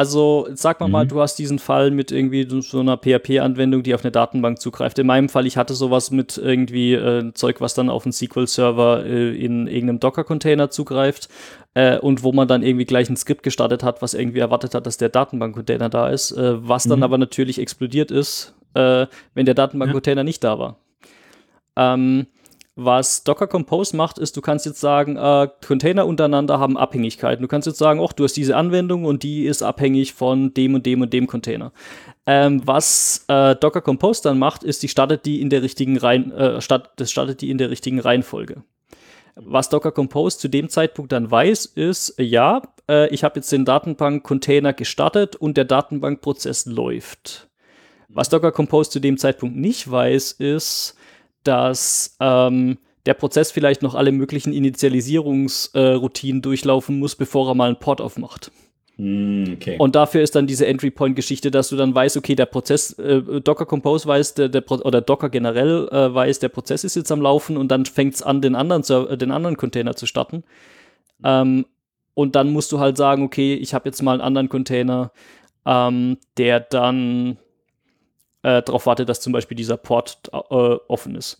[0.00, 0.92] Also sag mal mhm.
[0.92, 4.98] mal, du hast diesen Fall mit irgendwie so einer PHP-Anwendung, die auf eine Datenbank zugreift.
[4.98, 9.04] In meinem Fall, ich hatte sowas mit irgendwie äh, Zeug, was dann auf einen SQL-Server
[9.04, 11.28] äh, in irgendeinem Docker-Container zugreift
[11.74, 14.86] äh, und wo man dann irgendwie gleich ein Skript gestartet hat, was irgendwie erwartet hat,
[14.86, 16.90] dass der Datenbank-Container da ist, äh, was mhm.
[16.90, 20.24] dann aber natürlich explodiert ist, äh, wenn der Datenbank-Container ja.
[20.24, 20.78] nicht da war.
[21.76, 22.26] Ähm,
[22.84, 27.42] was Docker Compose macht, ist, du kannst jetzt sagen, äh, Container untereinander haben Abhängigkeiten.
[27.42, 30.74] Du kannst jetzt sagen, oh, du hast diese Anwendung und die ist abhängig von dem
[30.74, 31.72] und dem und dem Container.
[32.26, 36.32] Ähm, was äh, Docker Compose dann macht, ist, die startet die in der richtigen Reihen,
[36.32, 38.62] äh, start, das startet die in der richtigen Reihenfolge.
[39.36, 43.64] Was Docker Compose zu dem Zeitpunkt dann weiß, ist, ja, äh, ich habe jetzt den
[43.64, 47.48] Datenbank-Container gestartet und der Datenbankprozess läuft.
[48.08, 50.96] Was Docker Compose zu dem Zeitpunkt nicht weiß, ist,
[51.44, 57.68] dass ähm, der Prozess vielleicht noch alle möglichen Initialisierungsroutinen äh, durchlaufen muss, bevor er mal
[57.68, 58.50] einen Port aufmacht.
[58.96, 59.76] Hm, okay.
[59.78, 62.92] Und dafür ist dann diese Entry Point Geschichte, dass du dann weißt, okay, der Prozess,
[62.98, 67.10] äh, Docker Compose weiß, der, der oder Docker generell äh, weiß, der Prozess ist jetzt
[67.10, 70.44] am Laufen und dann fängt es an, den anderen, äh, den anderen Container zu starten.
[71.24, 71.64] Ähm,
[72.12, 75.12] und dann musst du halt sagen, okay, ich habe jetzt mal einen anderen Container,
[75.64, 77.38] ähm, der dann
[78.42, 81.38] äh, darauf wartet, dass zum Beispiel dieser Port äh, offen ist.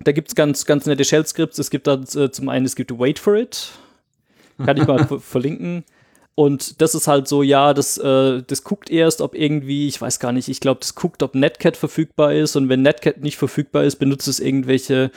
[0.00, 1.58] Da gibt es ganz, ganz nette Shell-Scripts.
[1.58, 3.70] Es gibt da äh, zum einen, es gibt Wait for It.
[4.64, 5.84] Kann ich mal verlinken.
[6.34, 10.20] Und das ist halt so, ja, das, äh, das guckt erst, ob irgendwie, ich weiß
[10.20, 12.56] gar nicht, ich glaube, das guckt, ob Netcat verfügbar ist.
[12.56, 15.10] Und wenn Netcat nicht verfügbar ist, benutzt es irgendwelche,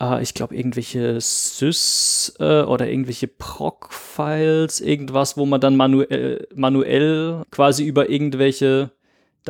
[0.00, 7.42] äh, ich glaube, irgendwelche Sys äh, oder irgendwelche Proc-Files, irgendwas, wo man dann manuell, manuell
[7.50, 8.92] quasi über irgendwelche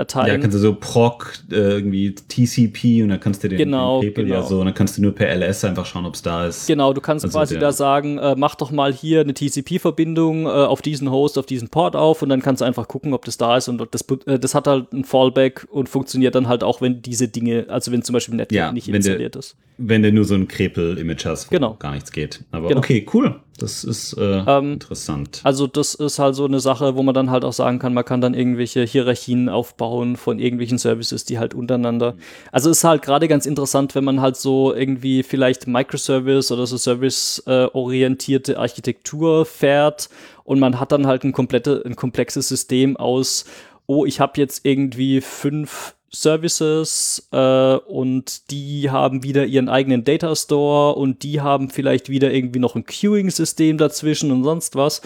[0.01, 0.29] Dateien.
[0.29, 4.15] Ja, kannst du so proc äh, irgendwie TCP und dann kannst du den, genau, den
[4.15, 4.35] genau.
[4.35, 6.67] ja so und dann kannst du nur per LS einfach schauen, ob es da ist.
[6.67, 10.47] Genau, du kannst Also quasi der- da sagen, äh, mach doch mal hier eine TCP-Verbindung
[10.47, 13.25] äh, auf diesen Host, auf diesen Port auf und dann kannst du einfach gucken, ob
[13.25, 16.65] das da ist und das, äh, das hat halt ein Fallback und funktioniert dann halt
[16.65, 19.57] auch, wenn diese Dinge, also wenn zum Beispiel Netcat Ja, nicht wenn der- installiert ist.
[19.79, 21.75] Wenn du nur so ein Krepel-Image hast, wo Genau.
[21.79, 22.45] gar nichts geht.
[22.51, 22.81] Aber Genau.
[22.81, 23.37] okay, cool.
[23.61, 25.43] Das ist äh, Ähm, interessant.
[25.45, 28.07] Also das ist halt so eine Sache, wo man dann halt auch sagen kann, man
[28.07, 32.15] kann dann irgendwelche Hierarchien aufbauen von irgendwelchen Services, die halt untereinander.
[32.53, 36.79] Also ist halt gerade ganz interessant, wenn man halt so irgendwie vielleicht Microservice oder so
[36.79, 40.09] service-orientierte Architektur fährt
[40.45, 43.45] und man hat dann halt ein komplette, ein komplexes System aus,
[43.87, 50.35] oh, ich habe jetzt irgendwie fünf Services äh, und die haben wieder ihren eigenen Data
[50.35, 55.03] Store und die haben vielleicht wieder irgendwie noch ein Queuing-System dazwischen und sonst was.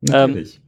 [0.00, 0.60] Natürlich.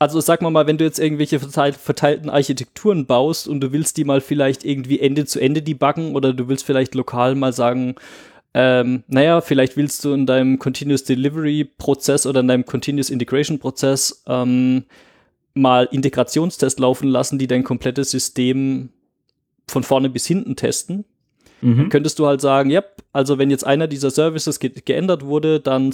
[0.00, 3.96] Also sag mal mal, wenn du jetzt irgendwelche verteil verteilten Architekturen baust und du willst
[3.96, 7.96] die mal vielleicht irgendwie Ende zu Ende debuggen oder du willst vielleicht lokal mal sagen,
[8.54, 13.58] ähm, naja, vielleicht willst du in deinem Continuous Delivery Prozess oder in deinem Continuous Integration
[13.58, 14.84] Prozess ähm,
[15.52, 18.90] mal Integrationstests laufen lassen, die dein komplettes System
[19.68, 21.04] von vorne bis hinten testen
[21.60, 21.88] Mhm.
[21.88, 25.92] könntest du halt sagen, ja, also wenn jetzt einer dieser Services ge geändert wurde, dann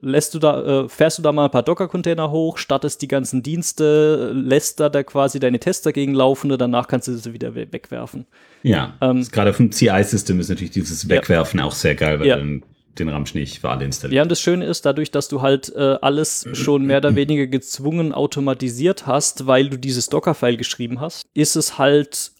[0.00, 3.42] lässt du da, äh, fährst du da mal ein paar Docker-Container hoch, startest die ganzen
[3.42, 7.54] Dienste, lässt da, da quasi deine Tests dagegen laufen und danach kannst du sie wieder
[7.54, 8.26] we wegwerfen.
[8.62, 12.36] Ja, Ähm, gerade vom CI-System ist natürlich dieses Wegwerfen auch sehr geil, weil Ja.
[12.36, 12.62] dann
[12.98, 14.16] den Ramsch nicht für alle installiert.
[14.16, 17.46] Ja, und das Schöne ist, dadurch, dass du halt äh, alles schon mehr oder weniger
[17.46, 22.32] gezwungen automatisiert hast, weil du dieses Docker-File geschrieben hast, ist es halt,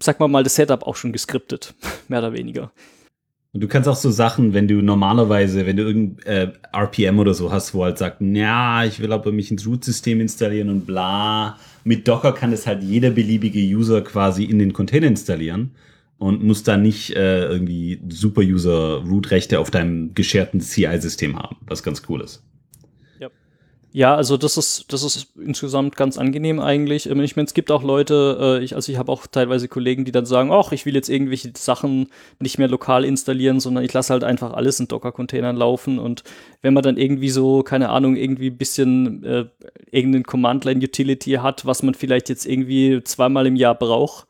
[0.00, 1.74] sag mal mal, das Setup auch schon geskriptet,
[2.08, 2.72] mehr oder weniger.
[3.52, 7.32] Und du kannst auch so Sachen, wenn du normalerweise, wenn du irgendein äh, RPM oder
[7.32, 11.58] so hast, wo halt sagt, ja, ich will aber mich ins Root-System installieren und bla.
[11.82, 15.70] Mit Docker kann es halt jeder beliebige User quasi in den Container installieren
[16.18, 22.20] und muss dann nicht äh, irgendwie Super-User-Root-Rechte auf deinem gescherten CI-System haben, was ganz cool
[22.20, 22.42] ist.
[23.96, 27.08] Ja, also das ist, das ist insgesamt ganz angenehm eigentlich.
[27.08, 30.04] Ähm, Ich meine, es gibt auch Leute, äh, ich, also ich habe auch teilweise Kollegen,
[30.04, 33.94] die dann sagen, ach, ich will jetzt irgendwelche Sachen nicht mehr lokal installieren, sondern ich
[33.94, 35.98] lasse halt einfach alles in Docker-Containern laufen.
[35.98, 36.24] Und
[36.60, 39.46] wenn man dann irgendwie so, keine Ahnung, irgendwie ein bisschen äh,
[39.90, 44.26] irgendeinen Command-Line-Utility hat, was man vielleicht jetzt irgendwie zweimal im Jahr braucht,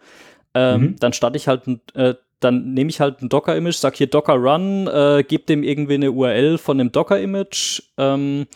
[0.55, 0.97] ähm, Mhm.
[1.01, 4.35] dann starte ich halt ein, äh, dann nehme ich halt ein Docker-Image, sag hier Docker
[4.35, 8.47] Run, äh, gebe dem irgendwie eine URL von dem Docker-Image, ähm,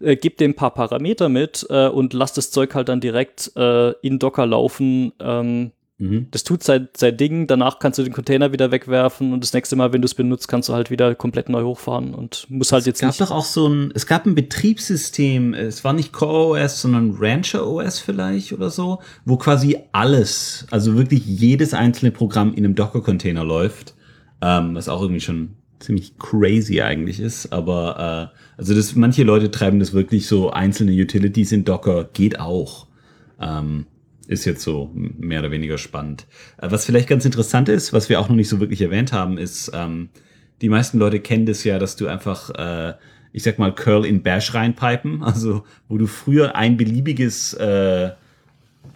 [0.00, 3.52] äh, gebe dem ein paar Parameter mit äh, und lass das Zeug halt dann direkt
[3.56, 5.12] äh, in Docker laufen.
[5.20, 6.28] Ähm, Mhm.
[6.30, 9.76] das tut sein, sein Ding, danach kannst du den Container wieder wegwerfen und das nächste
[9.76, 12.80] Mal, wenn du es benutzt, kannst du halt wieder komplett neu hochfahren und muss halt
[12.82, 13.20] Es jetzt gab nicht.
[13.20, 17.66] doch auch so ein, es gab ein Betriebssystem, es war nicht Core OS, sondern Rancher
[17.66, 23.44] OS vielleicht oder so, wo quasi alles, also wirklich jedes einzelne Programm in einem Docker-Container
[23.44, 23.94] läuft,
[24.40, 29.50] ähm, was auch irgendwie schon ziemlich crazy eigentlich ist, aber äh, also das, manche Leute
[29.50, 32.86] treiben das wirklich so einzelne Utilities in Docker, geht auch.
[33.38, 33.86] Ähm,
[34.30, 36.26] ist jetzt so mehr oder weniger spannend.
[36.58, 39.38] Äh, Was vielleicht ganz interessant ist, was wir auch noch nicht so wirklich erwähnt haben,
[39.38, 40.10] ist, ähm,
[40.60, 42.94] die meisten Leute kennen das ja, dass du einfach, äh,
[43.32, 48.10] ich sag mal, Curl in Bash reinpipen, also wo du früher ein beliebiges, äh,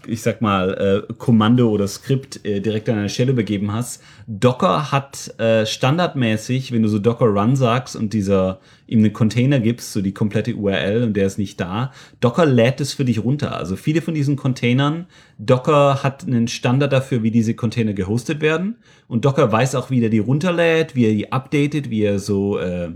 [0.07, 4.03] ich sag mal, äh, Kommando oder Skript äh, direkt an eine Stelle begeben hast.
[4.27, 9.61] Docker hat äh, standardmäßig, wenn du so Docker Run sagst und dieser ihm einen Container
[9.61, 13.25] gibst, so die komplette URL und der ist nicht da, Docker lädt es für dich
[13.25, 13.57] runter.
[13.57, 15.07] Also viele von diesen Containern,
[15.39, 18.77] Docker hat einen Standard dafür, wie diese Container gehostet werden
[19.09, 22.59] und Docker weiß auch, wie er die runterlädt, wie er die updatet, wie er so
[22.59, 22.91] äh,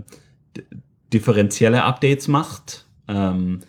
[1.11, 2.85] differenzielle Updates macht.
[3.07, 3.59] Ähm,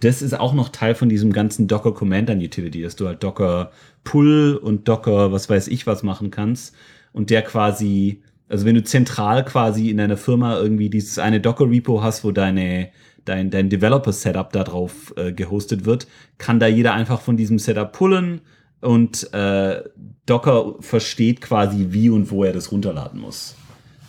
[0.00, 3.70] das ist auch noch Teil von diesem ganzen Docker Commander Utility, dass du halt Docker
[4.04, 6.74] Pull und Docker, was weiß ich, was machen kannst.
[7.12, 11.68] Und der quasi, also wenn du zentral quasi in deiner Firma irgendwie dieses eine Docker
[11.68, 12.90] Repo hast, wo deine,
[13.24, 16.06] dein, dein Developer Setup da drauf äh, gehostet wird,
[16.38, 18.40] kann da jeder einfach von diesem Setup pullen
[18.80, 19.82] und äh,
[20.26, 23.56] Docker versteht quasi, wie und wo er das runterladen muss.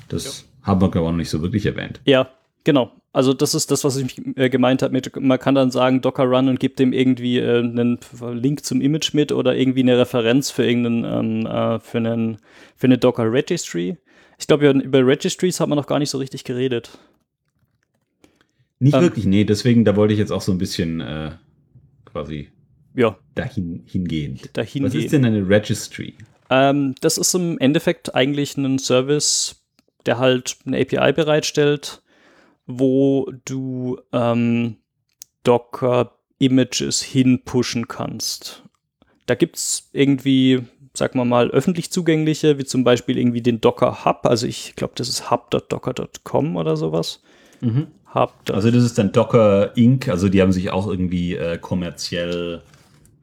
[0.10, 2.02] Das haben wir, glaube ich, auch noch nicht so wirklich erwähnt.
[2.06, 2.30] Ja,
[2.64, 2.92] genau.
[3.14, 6.26] Also das ist das, was ich äh, gemeint habe mit, man kann dann sagen Docker
[6.26, 7.98] Run und gibt dem irgendwie äh, einen
[8.34, 12.38] Link zum Image mit oder irgendwie eine Referenz für irgendeinen, ähm, äh, für einen,
[12.76, 13.98] für eine Docker Registry.
[14.38, 17.00] Ich glaube, über Registries hat man noch gar nicht so richtig geredet.
[18.80, 21.02] Nicht Ähm, wirklich, nee, deswegen, da wollte ich jetzt auch so ein bisschen
[22.06, 22.50] quasi
[22.94, 24.56] Ja, dahin hingehend.
[24.56, 25.02] dahin Was gehen.
[25.02, 26.14] ist denn eine Registry?
[26.52, 29.64] Ähm, das ist im Endeffekt eigentlich ein Service,
[30.06, 32.02] der halt eine API bereitstellt,
[32.68, 34.76] wo du ähm,
[35.44, 38.64] Docker-Images hinpushen kannst.
[39.26, 40.64] Da gibt es irgendwie,
[40.94, 44.26] sagen wir mal, öffentlich zugängliche, wie zum Beispiel irgendwie den Docker Hub.
[44.26, 47.22] Also ich glaube, das ist hub.docker.com oder sowas.
[47.62, 47.88] Mhm.
[48.14, 48.34] Hub.
[48.52, 52.62] Also das ist dann Docker Inc., also die haben sich auch irgendwie äh, kommerziell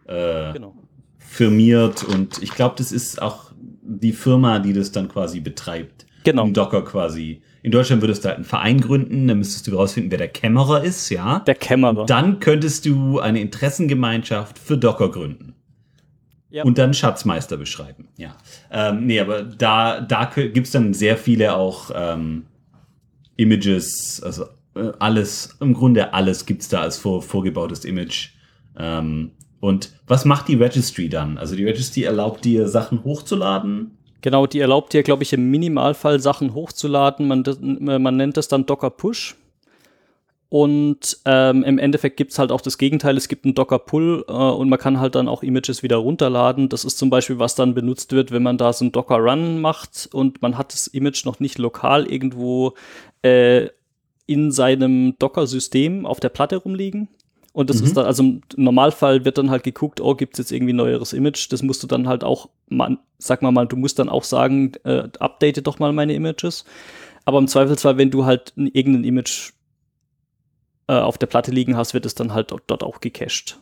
[0.06, 0.74] äh, genau.
[1.18, 6.06] firmiert und ich glaube, das ist auch die Firma, die das dann quasi betreibt.
[6.24, 6.44] Genau.
[6.44, 7.42] Im Docker quasi.
[7.64, 10.84] In Deutschland würdest du halt einen Verein gründen, dann müsstest du herausfinden, wer der Kämmerer
[10.84, 11.38] ist, ja.
[11.38, 12.04] Der Kämmerer.
[12.04, 15.54] Dann könntest du eine Interessengemeinschaft für Docker gründen.
[16.50, 16.64] Ja.
[16.64, 18.08] Und dann Schatzmeister beschreiben.
[18.18, 18.36] Ja.
[18.70, 22.44] Ähm, nee, aber da, da gibt es dann sehr viele auch ähm,
[23.36, 24.44] Images, also
[24.74, 28.32] äh, alles, im Grunde alles gibt es da als vor, vorgebautes Image.
[28.76, 31.38] Ähm, und was macht die Registry dann?
[31.38, 33.92] Also die Registry erlaubt dir, Sachen hochzuladen.
[34.24, 37.28] Genau, die erlaubt dir, glaube ich, im Minimalfall Sachen hochzuladen.
[37.28, 37.44] Man,
[38.00, 39.36] man nennt das dann Docker Push.
[40.48, 43.18] Und ähm, im Endeffekt gibt es halt auch das Gegenteil.
[43.18, 46.70] Es gibt einen Docker Pull äh, und man kann halt dann auch Images wieder runterladen.
[46.70, 49.60] Das ist zum Beispiel, was dann benutzt wird, wenn man da so einen Docker Run
[49.60, 52.72] macht und man hat das Image noch nicht lokal irgendwo
[53.20, 53.68] äh,
[54.24, 57.08] in seinem Docker-System auf der Platte rumliegen.
[57.54, 57.84] Und das Mhm.
[57.86, 60.76] ist dann, also im Normalfall wird dann halt geguckt, oh, gibt es jetzt irgendwie ein
[60.76, 61.50] neueres Image?
[61.50, 64.72] Das musst du dann halt auch, man, sag mal mal, du musst dann auch sagen,
[64.84, 66.64] äh, update doch mal meine Images.
[67.24, 69.52] Aber im Zweifelsfall, wenn du halt n- irgendein Image
[70.88, 73.60] äh, auf der Platte liegen hast, wird es dann halt dort, dort auch gecached.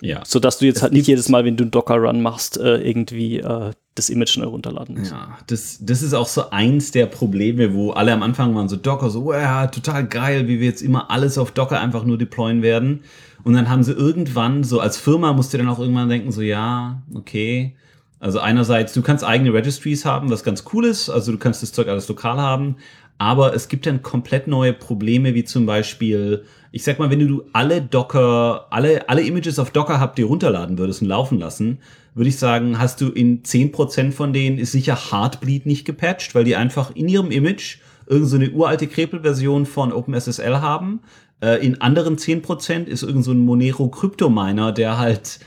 [0.00, 0.22] Ja.
[0.24, 3.40] Sodass du jetzt Es halt nicht jedes Mal, wenn du einen Docker-Run machst, äh, irgendwie
[3.40, 5.10] äh, das Image neu runterladen musst.
[5.10, 8.76] Ja, das, das ist auch so eins der Probleme, wo alle am Anfang waren so
[8.76, 12.62] Docker, so, ja, total geil, wie wir jetzt immer alles auf Docker einfach nur deployen
[12.62, 13.00] werden.
[13.44, 16.40] Und dann haben sie irgendwann, so als Firma musst du dann auch irgendwann denken, so,
[16.40, 17.74] ja, okay.
[18.20, 21.72] Also einerseits, du kannst eigene Registries haben, was ganz cool ist, also du kannst das
[21.72, 22.76] Zeug alles lokal haben,
[23.18, 27.44] aber es gibt dann komplett neue Probleme, wie zum Beispiel, ich sag mal, wenn du
[27.52, 31.78] alle Docker, alle, alle Images auf Docker Hub dir runterladen würdest und laufen lassen,
[32.18, 36.44] würde ich sagen, hast du in 10% von denen ist sicher Heartbleed nicht gepatcht, weil
[36.44, 41.00] die einfach in ihrem Image irgend so eine uralte Krepel-Version von OpenSSL haben.
[41.40, 45.38] Äh, in anderen 10% ist irgend so ein Monero Kryptominer, der halt,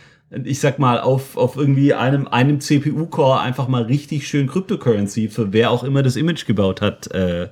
[0.43, 5.51] ich sag mal, auf, auf irgendwie einem, einem CPU-Core einfach mal richtig schön Cryptocurrency für
[5.51, 7.49] wer auch immer das Image gebaut hat, äh,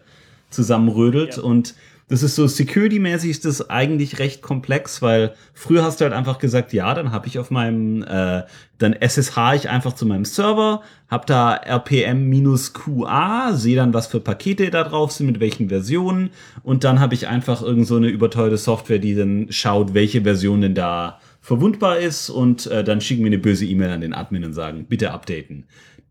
[0.49, 1.38] zusammenrödelt.
[1.38, 1.43] Ja.
[1.43, 1.76] Und
[2.10, 6.39] das ist so security-mäßig ist das eigentlich recht komplex, weil früher hast du halt einfach
[6.39, 8.43] gesagt, ja, dann habe ich auf meinem, äh,
[8.80, 14.72] dann SSH ich einfach zu meinem Server, hab da RPM-QA, sehe dann, was für Pakete
[14.72, 16.32] da drauf sind, mit welchen Versionen
[16.64, 20.62] und dann habe ich einfach irgend so eine überteuerte Software, die dann schaut, welche Version
[20.62, 24.45] denn da verwundbar ist und äh, dann schicken wir eine böse E-Mail an den Admin
[24.45, 25.66] und sagen, bitte updaten.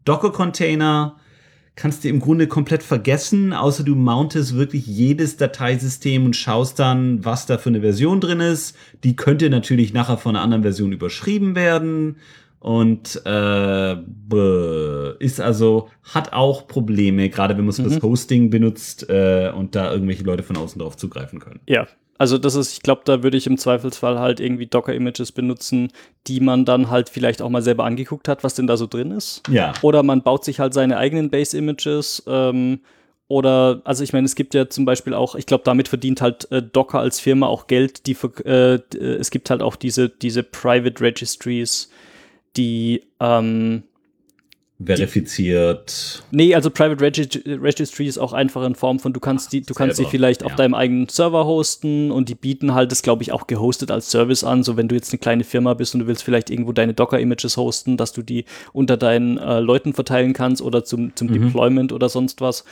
[0.04, 1.16] Docker-Container,
[1.78, 7.24] kannst du im Grunde komplett vergessen, außer du mountest wirklich jedes Dateisystem und schaust dann,
[7.24, 8.76] was da für eine Version drin ist.
[9.04, 12.16] Die könnte natürlich nachher von einer anderen Version überschrieben werden
[12.58, 13.94] und äh,
[15.20, 19.92] ist also hat auch Probleme, gerade wenn man es fürs Hosting benutzt äh, und da
[19.92, 21.60] irgendwelche Leute von außen drauf zugreifen können.
[21.68, 21.86] Ja,
[22.18, 25.92] also das ist, ich glaube, da würde ich im Zweifelsfall halt irgendwie Docker-Images benutzen,
[26.26, 29.12] die man dann halt vielleicht auch mal selber angeguckt hat, was denn da so drin
[29.12, 29.42] ist.
[29.48, 32.24] Ja, Oder man baut sich halt seine eigenen Base-Images.
[32.26, 32.80] Ähm,
[33.28, 36.50] oder, also ich meine, es gibt ja zum Beispiel auch, ich glaube, damit verdient halt
[36.50, 38.06] äh, Docker als Firma auch Geld.
[38.06, 41.90] Die, äh, äh, es gibt halt auch diese, diese Private Registries,
[42.56, 43.84] die, ähm,
[44.84, 46.22] verifiziert.
[46.30, 49.74] Nee, also Private Regi Registry ist auch einfach in Form von, du kannst die, du
[49.74, 50.56] kannst sie Selber, vielleicht auf ja.
[50.56, 54.44] deinem eigenen Server hosten und die bieten halt das, glaube ich, auch gehostet als Service
[54.44, 54.62] an.
[54.62, 57.56] So, wenn du jetzt eine kleine Firma bist und du willst vielleicht irgendwo deine Docker-Images
[57.56, 61.32] hosten, dass du die unter deinen äh, Leuten verteilen kannst oder zum, zum Mhm.
[61.46, 62.64] Deployment oder sonst was.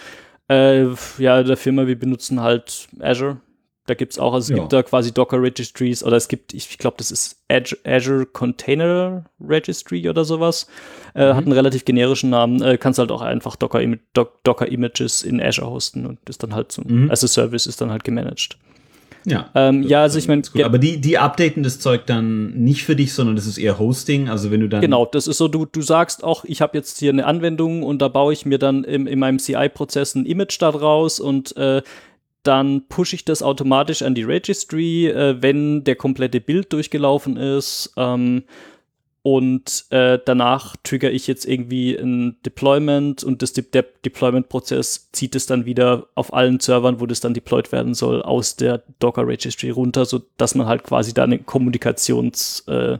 [0.49, 0.87] Äh,
[1.19, 3.39] ja, der Firma, wir benutzen halt Azure.
[3.87, 4.63] Da gibt es auch, also es Ja.
[4.63, 7.39] gibt da quasi Docker Registries oder es gibt, ich glaube, das ist
[7.85, 10.67] Azure, Container Registry oder sowas.
[11.15, 11.37] Äh, Mhm.
[11.37, 12.63] Hat einen relativ generischen Namen.
[12.63, 13.81] Äh, kannst halt auch einfach Docker,
[14.13, 17.11] Doc- Docker Images in Azure hosten und ist dann halt so, Mhm.
[17.11, 18.57] as a Service ist dann halt gemanagt.
[19.29, 19.51] Ja.
[19.57, 23.13] Ähm, ja, also ich meine, aber die, die updaten das Zeug dann nicht für dich,
[23.13, 24.29] sondern das ist eher Hosting.
[24.29, 27.01] Also wenn du dann Genau, das ist so, du, du sagst auch, ich habe jetzt
[27.01, 30.63] hier eine Anwendung und da baue ich mir dann im, in meinem CI-Prozess ein Image
[30.63, 31.83] da draus und äh,
[32.47, 37.93] dann pushe ich das automatisch an die Registry, äh, wenn der komplette Bild durchgelaufen ist.
[37.97, 38.45] Ähm,
[39.27, 45.47] und äh, danach trigger ich jetzt irgendwie ein Deployment und das, der Deployment-Prozess zieht es
[45.47, 49.71] dann wieder auf allen Servern, wo das dann deployed werden soll, aus der Docker Registry
[49.71, 52.99] runter, so dass man halt quasi da eine Kommunikations, äh,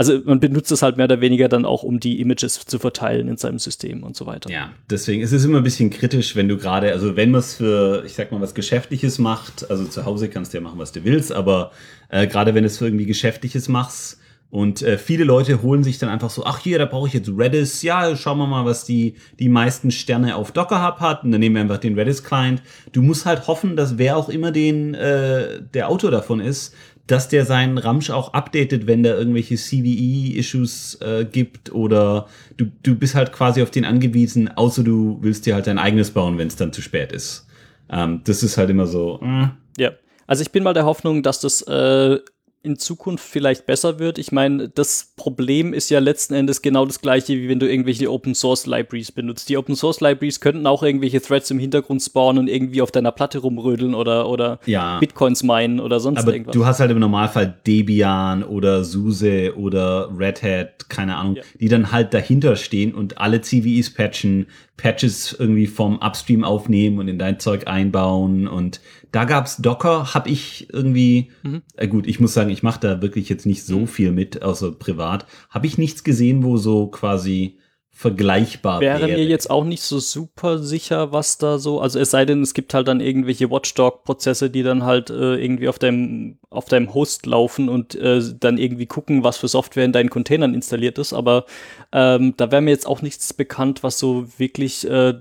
[0.00, 3.28] also man benutzt es halt mehr oder weniger dann auch, um die Images zu verteilen
[3.28, 4.50] in seinem System und so weiter.
[4.50, 7.56] Ja, deswegen ist es immer ein bisschen kritisch, wenn du gerade, also wenn man es
[7.56, 10.92] für, ich sag mal, was Geschäftliches macht, also zu Hause kannst du ja machen, was
[10.92, 11.72] du willst, aber
[12.08, 14.16] äh, gerade wenn du es für irgendwie Geschäftliches machst,
[14.50, 17.30] und äh, viele Leute holen sich dann einfach so, ach hier, da brauche ich jetzt
[17.30, 17.82] Redis.
[17.82, 21.22] Ja, schauen wir mal, was die, die meisten Sterne auf Docker Hub hat.
[21.22, 22.60] Und dann nehmen wir einfach den Redis-Client.
[22.90, 26.74] Du musst halt hoffen, dass wer auch immer den, äh, der Autor davon ist,
[27.10, 32.94] dass der seinen Ramsch auch updatet, wenn da irgendwelche CVE-Issues äh, gibt oder du, du
[32.94, 36.46] bist halt quasi auf den angewiesen, außer du willst dir halt dein eigenes bauen, wenn
[36.46, 37.46] es dann zu spät ist.
[37.90, 39.20] Ähm, das ist halt immer so.
[39.22, 39.48] Äh.
[39.76, 39.92] Ja,
[40.28, 42.18] also ich bin mal der Hoffnung, dass das äh,
[42.62, 44.18] in Zukunft vielleicht besser wird.
[44.18, 48.10] Ich meine, das Problem ist ja letzten Endes genau das gleiche, wie wenn du irgendwelche
[48.12, 49.48] Open Source Libraries benutzt.
[49.48, 53.12] Die Open Source Libraries könnten auch irgendwelche Threads im Hintergrund spawnen und irgendwie auf deiner
[53.12, 54.98] Platte rumrödeln oder, oder ja.
[54.98, 56.52] Bitcoins meinen oder sonst Aber irgendwas.
[56.52, 61.42] Du hast halt im Normalfall Debian oder SUSE oder Red Hat, keine Ahnung, ja.
[61.58, 64.46] die dann halt dahinter stehen und alle CVEs patchen,
[64.76, 68.80] Patches irgendwie vom Upstream aufnehmen und in dein Zeug einbauen und
[69.12, 71.62] da gab's Docker, habe ich irgendwie, mhm.
[71.76, 73.88] äh gut, ich muss sagen, ich mache da wirklich jetzt nicht so mhm.
[73.88, 77.58] viel mit, außer privat, habe ich nichts gesehen, wo so quasi
[77.92, 79.00] vergleichbar wäre.
[79.00, 82.40] Wäre mir jetzt auch nicht so super sicher, was da so, also es sei denn,
[82.40, 86.94] es gibt halt dann irgendwelche Watchdog-Prozesse, die dann halt äh, irgendwie auf deinem, auf deinem
[86.94, 91.12] Host laufen und äh, dann irgendwie gucken, was für Software in deinen Containern installiert ist,
[91.12, 91.44] aber
[91.92, 95.14] ähm, da wäre mir jetzt auch nichts bekannt, was so wirklich äh,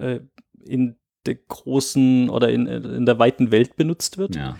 [0.00, 0.20] äh
[0.64, 0.96] in
[1.26, 4.36] der großen oder in, in der weiten Welt benutzt wird.
[4.36, 4.56] Ja.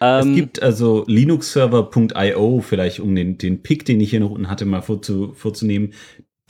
[0.00, 4.50] Ähm, es gibt also linuxserver.io, vielleicht um den, den Pick, den ich hier noch unten
[4.50, 5.92] hatte, mal vorzu, vorzunehmen.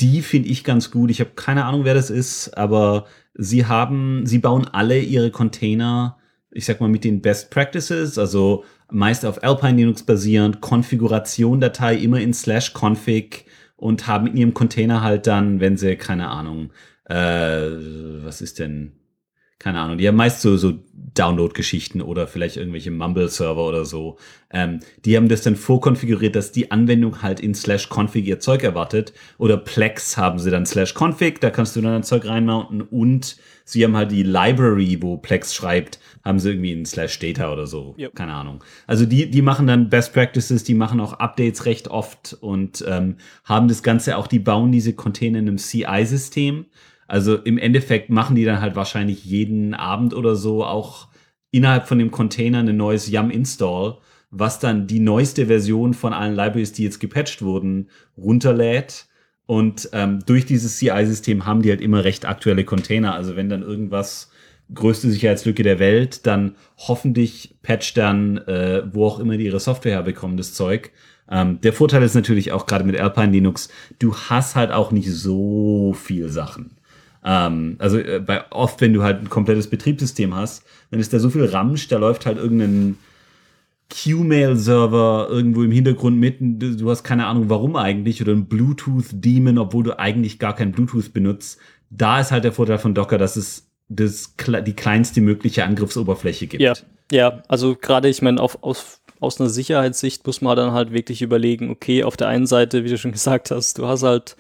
[0.01, 1.11] Die finde ich ganz gut.
[1.11, 6.19] Ich habe keine Ahnung, wer das ist, aber sie haben, sie bauen alle ihre Container,
[6.51, 12.21] ich sag mal, mit den Best Practices, also meist auf Alpine Linux basierend, Konfiguration-Datei immer
[12.21, 13.45] in slash config
[13.77, 16.73] und haben in ihrem Container halt dann, wenn sie, keine Ahnung,
[17.05, 17.69] äh,
[18.25, 18.93] was ist denn,
[19.63, 20.75] keine Ahnung, die haben meist so, so
[21.15, 24.19] Download-Geschichten oder vielleicht irgendwelche Mumble-Server oder so.
[24.51, 28.65] Ähm, die haben das dann vorkonfiguriert, dass die Anwendung halt in slash config ihr Zeug
[28.65, 29.13] erwartet.
[29.39, 33.37] Oder Plex haben sie dann slash config, da kannst du dann ein Zeug reinmounten und
[33.65, 37.69] sie haben halt die Library, wo Plex schreibt, haben sie irgendwie in slash data oder
[37.69, 37.95] so.
[37.99, 38.17] Yep.
[38.17, 38.65] Keine Ahnung.
[38.89, 43.17] Also die, die machen dann Best Practices, die machen auch Updates recht oft und ähm,
[43.45, 46.67] haben das Ganze auch, die bauen diese Container in einem CI-System.
[47.13, 51.09] Also im Endeffekt machen die dann halt wahrscheinlich jeden Abend oder so auch
[51.51, 53.99] innerhalb von dem Container ein neues Yum Install,
[54.31, 59.09] was dann die neueste Version von allen Libraries, die jetzt gepatcht wurden, runterlädt.
[59.45, 63.13] Und ähm, durch dieses CI-System haben die halt immer recht aktuelle Container.
[63.13, 64.31] Also wenn dann irgendwas
[64.73, 69.97] größte Sicherheitslücke der Welt, dann hoffentlich patcht dann, äh, wo auch immer die ihre Software
[69.97, 70.93] herbekommen, das Zeug.
[71.31, 75.11] Ähm, der Vorteil ist natürlich auch gerade mit Alpine Linux, du hast halt auch nicht
[75.13, 76.79] so viel Sachen.
[77.25, 81.19] Ähm, also äh, bei, oft, wenn du halt ein komplettes Betriebssystem hast, dann ist da
[81.19, 82.99] so viel Ramsch, da läuft halt irgendein
[83.93, 86.37] Qmail-Server irgendwo im Hintergrund mit.
[86.41, 91.13] Du, hast keine Ahnung, warum eigentlich, oder ein Bluetooth-Daemon, obwohl du eigentlich gar kein Bluetooth
[91.13, 91.59] benutzt.
[91.91, 94.35] Da ist halt der Vorteil von Docker, dass es das,
[94.67, 96.63] die kleinste mögliche Angriffsoberfläche gibt.
[96.63, 96.73] Ja,
[97.11, 101.21] ja also gerade, ich meine, auf, aus, aus einer Sicherheitssicht muss man dann halt wirklich
[101.21, 104.37] überlegen, okay, auf der einen Seite, wie du schon gesagt hast, du hast halt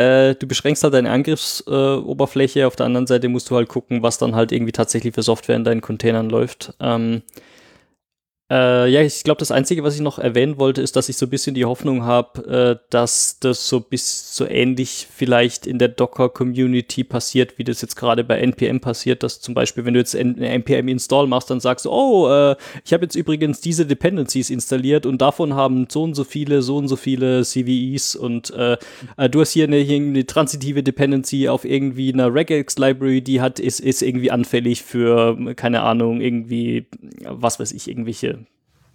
[0.00, 4.16] äh, du beschränkst halt deine Angriffsoberfläche, auf der anderen Seite musst du halt gucken, was
[4.18, 6.72] dann halt irgendwie tatsächlich für Software in deinen Containern läuft.
[6.80, 7.22] Ähm,
[8.50, 11.26] äh, ja, ich glaube, das Einzige, was ich noch erwähnen wollte, ist, dass ich so
[11.26, 15.86] ein bisschen die Hoffnung habe, äh, dass das so bis so ähnlich vielleicht in der
[15.86, 20.16] Docker-Community passiert, wie das jetzt gerade bei NPM passiert, dass zum Beispiel, wenn du jetzt
[20.16, 25.06] eine NPM-Install machst, dann sagst du, oh, äh, ich habe jetzt übrigens diese Dependencies installiert
[25.06, 28.76] und davon haben so und so viele, so und so viele CVEs und äh,
[29.16, 33.60] äh, du hast hier eine, hier eine transitive Dependency auf irgendwie einer Regex-Library, die hat,
[33.60, 36.86] ist, ist irgendwie anfällig für, keine Ahnung, irgendwie,
[37.22, 38.39] was weiß ich, irgendwelche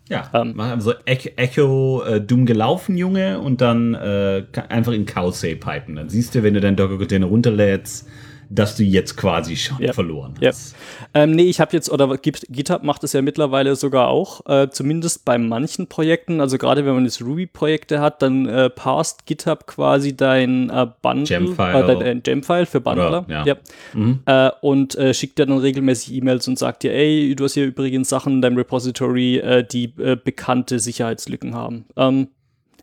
[0.07, 5.95] ja, ähm, so Echo äh, dumm gelaufen, Junge, und dann äh, einfach in Cowsay pipen.
[5.95, 8.07] Dann siehst du, wenn du deinen Docker-Container runterlädst,
[8.49, 9.93] dass du jetzt quasi schon ja.
[9.93, 10.75] verloren hast.
[11.13, 11.23] Ja.
[11.23, 15.25] Ähm, nee, ich habe jetzt, oder GitHub macht es ja mittlerweile sogar auch, äh, zumindest
[15.25, 20.15] bei manchen Projekten, also gerade wenn man jetzt Ruby-Projekte hat, dann äh, passt GitHub quasi
[20.15, 23.25] dein äh, Bundle, Gem-File äh, dein Gem-File für Bundler.
[23.27, 23.45] Ja.
[23.45, 23.55] ja.
[23.93, 24.19] Mhm.
[24.25, 27.65] Äh, und äh, schickt dir dann regelmäßig E-Mails und sagt dir, ey, du hast hier
[27.65, 31.85] übrigens Sachen in deinem Repository, äh, die äh, bekannte Sicherheitslücken haben.
[31.95, 32.27] Ähm,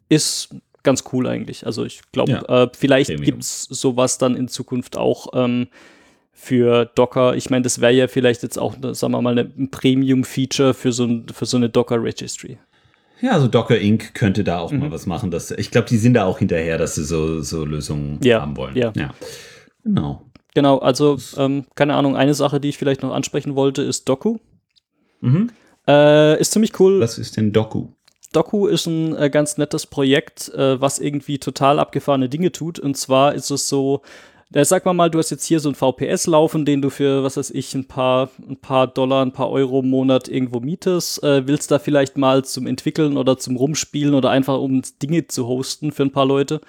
[0.09, 1.66] ist ganz cool eigentlich.
[1.66, 3.24] Also ich glaube, Ja, äh, vielleicht Premium.
[3.24, 5.68] gibt es sowas dann in Zukunft auch ähm,
[6.33, 7.37] für Docker.
[7.37, 10.74] Ich meine, das wäre ja vielleicht jetzt auch, ne, sagen wir mal, ne- ein Premium-Feature
[10.74, 12.59] für, so ein, für so eine Docker-Registry.
[13.20, 14.14] Ja, also Docker Inc.
[14.14, 14.80] könnte da auch Mhm.
[14.80, 15.30] mal was machen.
[15.30, 18.57] Dass, ich glaube, die sind da auch hinterher, dass sie so, so Lösungen Ja, haben
[18.57, 18.76] wollen.
[18.76, 18.93] ja.
[19.85, 20.22] Genau.
[20.55, 24.39] Genau, also ähm, keine Ahnung, eine Sache, die ich vielleicht noch ansprechen wollte, ist Doku.
[25.20, 25.51] Mhm.
[25.89, 27.01] Äh, ist ziemlich cool.
[27.01, 27.89] Was ist denn Doku?
[28.33, 32.78] Doku ist ein äh, ganz nettes Projekt, äh, was irgendwie total abgefahrene Dinge tut.
[32.78, 34.03] Und zwar ist es so,
[34.55, 37.22] äh, sag mal mal, du hast jetzt hier so ein VPS laufen, den du für,
[37.22, 41.22] was weiß ich, ein paar, ein paar Dollar, ein paar Euro im Monat irgendwo mietest,
[41.22, 45.47] äh, willst da vielleicht mal zum Entwickeln oder zum Rumspielen oder einfach um Dinge zu
[45.47, 46.61] hosten für ein paar Leute,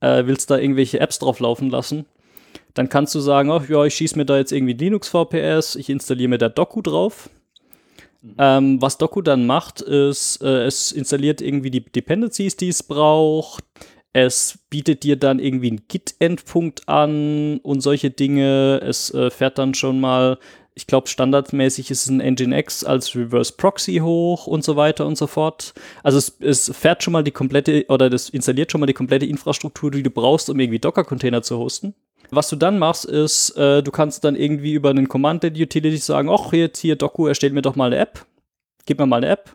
[0.00, 2.06] äh, willst da irgendwelche Apps drauf laufen lassen.
[2.74, 5.90] Dann kannst du sagen, ach ja, ich schieße mir da jetzt irgendwie Linux VPS, ich
[5.90, 7.28] installiere mir da Doku drauf.
[8.38, 13.64] Ähm, was Doku dann macht, ist, äh, es installiert irgendwie die Dependencies, die es braucht.
[14.12, 18.80] Es bietet dir dann irgendwie einen Git-Endpunkt an und solche Dinge.
[18.82, 20.38] Es äh, fährt dann schon mal,
[20.74, 25.16] ich glaube, standardmäßig ist es ein Nginx als Reverse Proxy hoch und so weiter und
[25.16, 25.72] so fort.
[26.02, 29.26] Also es, es fährt schon mal die komplette oder das installiert schon mal die komplette
[29.26, 31.94] Infrastruktur, die du brauchst, um irgendwie Docker-Container zu hosten.
[32.34, 36.50] Was du dann machst, ist, äh, du kannst dann irgendwie über einen Command-Utility sagen, ach,
[36.54, 38.24] jetzt hier Doku, erstell mir doch mal eine App.
[38.86, 39.54] Gib mir mal eine App.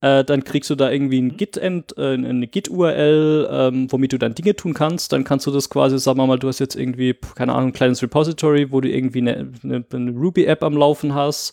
[0.00, 4.18] Äh, dann kriegst du da irgendwie ein Git -End, äh, eine Git-URL, ähm, womit du
[4.18, 5.12] dann Dinge tun kannst.
[5.12, 7.74] Dann kannst du das quasi, sagen wir mal, du hast jetzt irgendwie, keine Ahnung, ein
[7.74, 11.52] kleines Repository, wo du irgendwie eine, eine, eine Ruby-App am Laufen hast.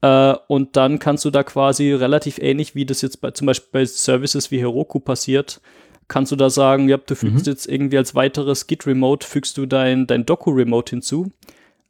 [0.00, 3.70] Äh, und dann kannst du da quasi relativ ähnlich, wie das jetzt bei, zum Beispiel
[3.72, 5.60] bei Services wie Heroku passiert,
[6.08, 10.06] kannst du da sagen, ja, du fügst jetzt irgendwie als weiteres Git-Remote, fügst du dein,
[10.06, 11.30] dein Doku-Remote hinzu.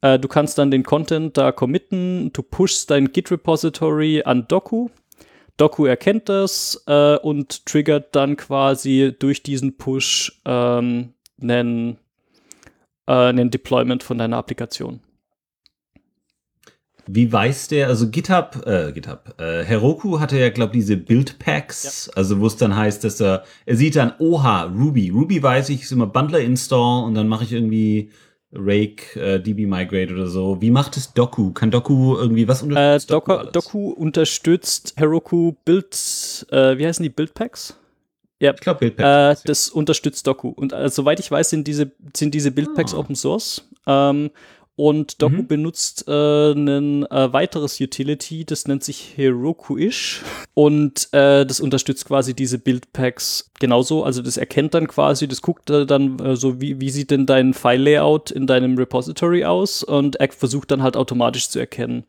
[0.00, 4.88] Äh, du kannst dann den Content da committen, du pushst dein Git-Repository an Doku.
[5.56, 11.98] Doku erkennt das äh, und triggert dann quasi durch diesen Push ähm, einen,
[13.06, 15.00] äh, einen Deployment von deiner Applikation.
[17.10, 22.40] Wie weiß der, also GitHub, äh, GitHub, äh, Heroku hatte ja, glaube diese Build-Packs, also
[22.40, 25.10] wo es dann heißt, dass er, er sieht dann, oha, Ruby.
[25.10, 28.10] Ruby weiß ich, ist immer Bundler Install und dann mache ich irgendwie
[28.52, 30.60] Rake, äh, DB Migrate oder so.
[30.60, 31.52] Wie macht es Doku?
[31.52, 33.08] Kann Doku irgendwie was Äh, unterstützen?
[33.12, 37.74] Docker, Doku unterstützt Heroku Build, äh, wie heißen die Build-Packs?
[38.40, 39.42] Ja, Ich glaube Äh, Build-Packs.
[39.44, 40.48] das unterstützt Doku.
[40.48, 42.98] Und äh, soweit ich weiß, sind diese, sind diese Buildpacks Ah.
[42.98, 43.68] Open Source.
[43.86, 44.30] Ähm,
[44.78, 45.46] und Doku Mhm.
[45.48, 50.22] benutzt äh, ein äh, weiteres Utility, das nennt sich Heroku-ish.
[50.54, 54.04] Und äh, das unterstützt quasi diese Buildpacks genauso.
[54.04, 57.26] Also das erkennt dann quasi, das guckt äh, dann äh, so, wie, wie sieht denn
[57.26, 62.04] dein File-Layout in deinem Repository aus und er versucht dann halt automatisch zu erkennen,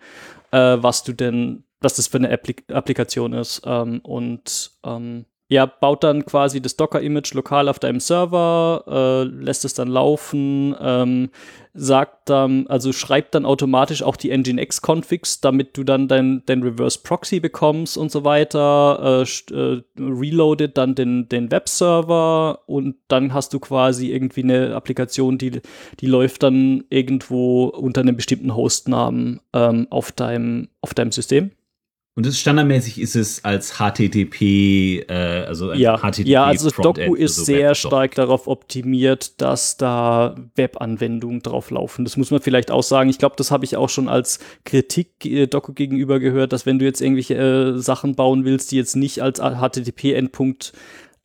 [0.51, 3.63] äh, was du denn, was das für eine Appli Applikation ist.
[3.65, 9.65] Ähm, und ähm, ja, baut dann quasi das Docker-Image lokal auf deinem Server, äh, lässt
[9.65, 11.31] es dann laufen, ähm,
[11.73, 16.99] sagt dann, also schreibt dann automatisch auch die Nginx-Configs, damit du dann dein, dein Reverse
[17.03, 23.51] Proxy bekommst und so weiter, äh, äh, reloadet dann den, den Webserver und dann hast
[23.51, 25.61] du quasi irgendwie eine Applikation, die,
[25.99, 31.51] die läuft dann irgendwo unter einem bestimmten Hostnamen ähm, auf, deinem, auf deinem System.
[32.15, 37.17] Und das standardmäßig ist es als HTTP, äh, also Ja, HTTP ja also Doku für
[37.17, 42.03] ist so sehr stark darauf optimiert, dass da Webanwendungen drauf laufen.
[42.03, 43.09] Das muss man vielleicht auch sagen.
[43.09, 46.79] Ich glaube, das habe ich auch schon als Kritik äh, Doku gegenüber gehört, dass wenn
[46.79, 50.73] du jetzt irgendwelche äh, Sachen bauen willst, die jetzt nicht als HTTP-Endpunkt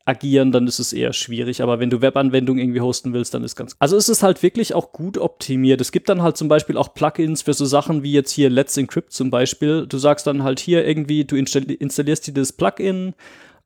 [0.05, 1.63] agieren, dann ist es eher schwierig.
[1.63, 3.75] Aber wenn du Webanwendungen irgendwie hosten willst, dann ist ganz.
[3.79, 5.81] Also es ist halt wirklich auch gut optimiert.
[5.81, 8.77] Es gibt dann halt zum Beispiel auch Plugins für so Sachen wie jetzt hier Let's
[8.77, 9.87] Encrypt zum Beispiel.
[9.87, 13.15] Du sagst dann halt hier irgendwie, du installi installierst dir das Plugin,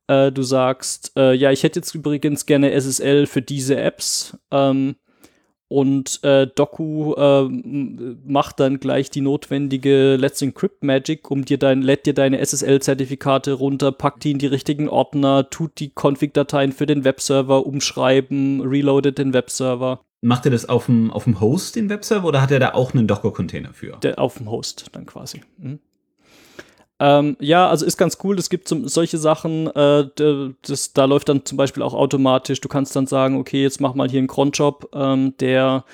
[0.07, 4.37] äh, du sagst, äh, ja, ich hätte jetzt übrigens gerne SSL für diese Apps.
[4.51, 4.95] Ähm,
[5.69, 11.81] und äh, Doku ähm, macht dann gleich die notwendige Let's Encrypt Magic, um dir dein,
[11.81, 16.87] lädt dir deine SSL-Zertifikate runter, packt die in die richtigen Ordner, tut die Config-Dateien für
[16.87, 21.89] den Webserver umschreiben, reloadet den Webserver Macht er das auf dem, auf dem Host, den
[21.89, 23.97] Webserver, oder hat er da auch einen Docker-Container für?
[24.03, 25.41] der, auf dem Host dann quasi.
[25.57, 25.79] Mhm.
[26.99, 28.37] Ähm, ja, also ist ganz cool.
[28.37, 30.09] Es gibt zum, solche Sachen, äh,
[30.61, 32.59] das, da läuft dann zum Beispiel auch automatisch.
[32.59, 35.85] Du kannst dann sagen, okay, jetzt mach mal hier einen Cronjob, ähm, der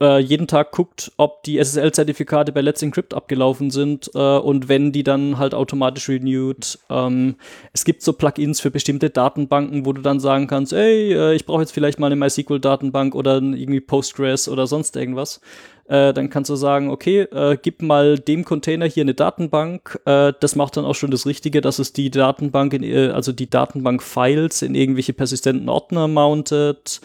[0.00, 4.92] äh, jeden Tag guckt, ob die SSL-Zertifikate bei Let's Encrypt abgelaufen sind äh, und wenn
[4.92, 6.78] die dann halt automatisch renewed.
[6.88, 7.36] Ähm,
[7.72, 11.46] es gibt so Plugins für bestimmte Datenbanken, wo du dann sagen kannst, ey, äh, ich
[11.46, 15.40] brauche jetzt vielleicht mal eine MySQL-Datenbank oder irgendwie Postgres oder sonst irgendwas.
[15.88, 19.98] Äh, dann kannst du sagen, okay, äh, gib mal dem Container hier eine Datenbank.
[20.04, 23.32] Äh, das macht dann auch schon das Richtige, dass es die Datenbank, in, äh, also
[23.32, 27.00] die Datenbank-Files in irgendwelche persistenten Ordner mountet.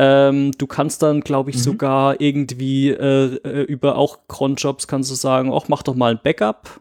[0.00, 1.60] Ähm, du kannst dann, glaube ich, mhm.
[1.60, 6.20] sogar irgendwie äh, äh, über auch Cronjobs kannst du sagen, ach, mach doch mal ein
[6.22, 6.80] Backup.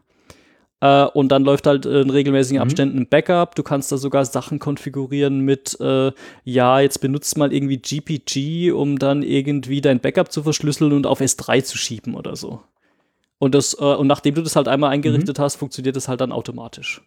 [0.82, 2.62] Äh, und dann läuft halt in regelmäßigen mhm.
[2.62, 3.56] Abständen ein Backup.
[3.56, 6.12] Du kannst da sogar Sachen konfigurieren mit, äh,
[6.44, 11.20] ja, jetzt benutzt mal irgendwie GPG, um dann irgendwie dein Backup zu verschlüsseln und auf
[11.20, 12.62] S3 zu schieben oder so.
[13.40, 15.42] Und, das, äh, und nachdem du das halt einmal eingerichtet mhm.
[15.42, 17.02] hast, funktioniert das halt dann automatisch.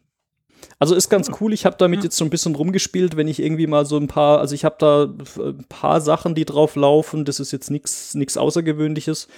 [0.78, 1.52] Also ist ganz cool.
[1.52, 4.38] Ich habe damit jetzt so ein bisschen rumgespielt, wenn ich irgendwie mal so ein paar,
[4.38, 7.24] also ich habe da ein paar Sachen, die drauf laufen.
[7.24, 9.28] Das ist jetzt nichts Außergewöhnliches.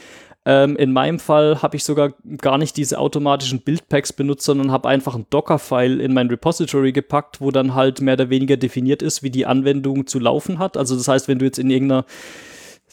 [0.45, 4.89] Ähm, in meinem Fall habe ich sogar gar nicht diese automatischen Buildpacks benutzt, sondern habe
[4.89, 9.23] einfach ein Docker-File in mein Repository gepackt, wo dann halt mehr oder weniger definiert ist,
[9.23, 10.77] wie die Anwendung zu laufen hat.
[10.77, 12.05] Also das heißt, wenn du jetzt in irgendeiner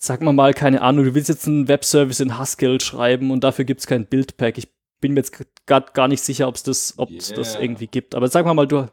[0.02, 3.66] sag mal mal, keine Ahnung, du willst jetzt einen Webservice in Haskell schreiben und dafür
[3.66, 4.58] gibt es kein Buildpack.
[4.58, 4.70] Ich
[5.00, 7.36] bin mir jetzt gerade gar nicht sicher, ob es das, yeah.
[7.36, 8.16] das irgendwie gibt.
[8.16, 8.88] Aber sag mal mal, du.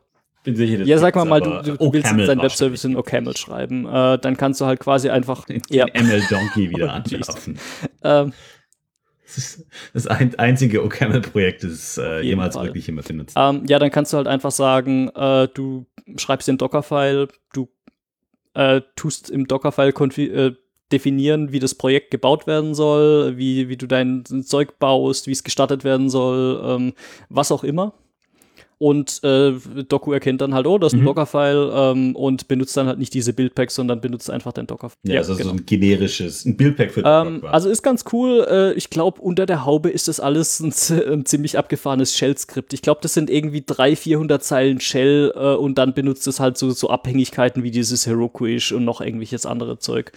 [0.44, 3.84] Bin sicher, ja, sag mal mal, du, du, du willst deinen Webservice in OCaml schreiben.
[3.86, 5.44] Äh, dann kannst du halt quasi einfach.
[5.44, 5.86] Den ja.
[5.86, 7.58] ML Donkey wieder anschließen.
[8.04, 8.32] ähm,
[9.26, 12.66] das ist das ein, einzige OCaml-Projekt, das äh, jemals Fall.
[12.66, 13.36] wirklich jemand benutzt.
[13.36, 15.86] Ähm, ja, dann kannst du halt einfach sagen, äh, du
[16.16, 17.68] schreibst den Docker-File, du
[18.54, 20.54] äh, tust im Docker-File äh,
[20.92, 25.44] definieren, wie das Projekt gebaut werden soll, wie, wie du dein Zeug baust, wie es
[25.44, 26.92] gestartet werden soll, ähm,
[27.28, 27.92] was auch immer.
[28.78, 29.54] Und äh,
[29.88, 31.06] Doku erkennt dann halt, oh, das ist ein mhm.
[31.06, 34.98] Dockerfile ähm, und benutzt dann halt nicht diese Buildpacks, sondern benutzt einfach den Dockerfile.
[35.04, 35.48] Ja, ja, also genau.
[35.50, 38.46] so ein generisches, ein Buildpack für ähm, Also ist ganz cool.
[38.46, 40.74] Äh, ich glaube, unter der Haube ist das alles ein,
[41.10, 42.74] ein ziemlich abgefahrenes Shell-Skript.
[42.74, 46.58] Ich glaube, das sind irgendwie 300, 400 Zeilen Shell äh, und dann benutzt es halt
[46.58, 50.12] so, so Abhängigkeiten wie dieses Heroku-ish und noch irgendwelches andere Zeug.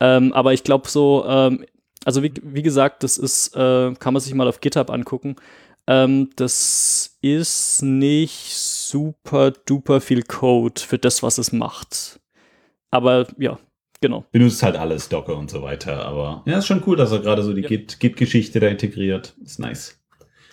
[0.00, 1.64] Ähm, aber ich glaube so, ähm,
[2.04, 5.36] also wie, wie, gesagt, das ist, äh, kann man sich mal auf GitHub angucken.
[5.86, 12.20] Ähm, das ist nicht super duper viel Code für das, was es macht.
[12.90, 13.58] Aber ja,
[14.00, 14.24] genau.
[14.32, 16.06] Benutzt halt alles, Docker und so weiter.
[16.06, 17.68] Aber ja, ist schon cool, dass er gerade so die ja.
[17.68, 19.34] Git-Geschichte da integriert.
[19.44, 20.00] Ist nice.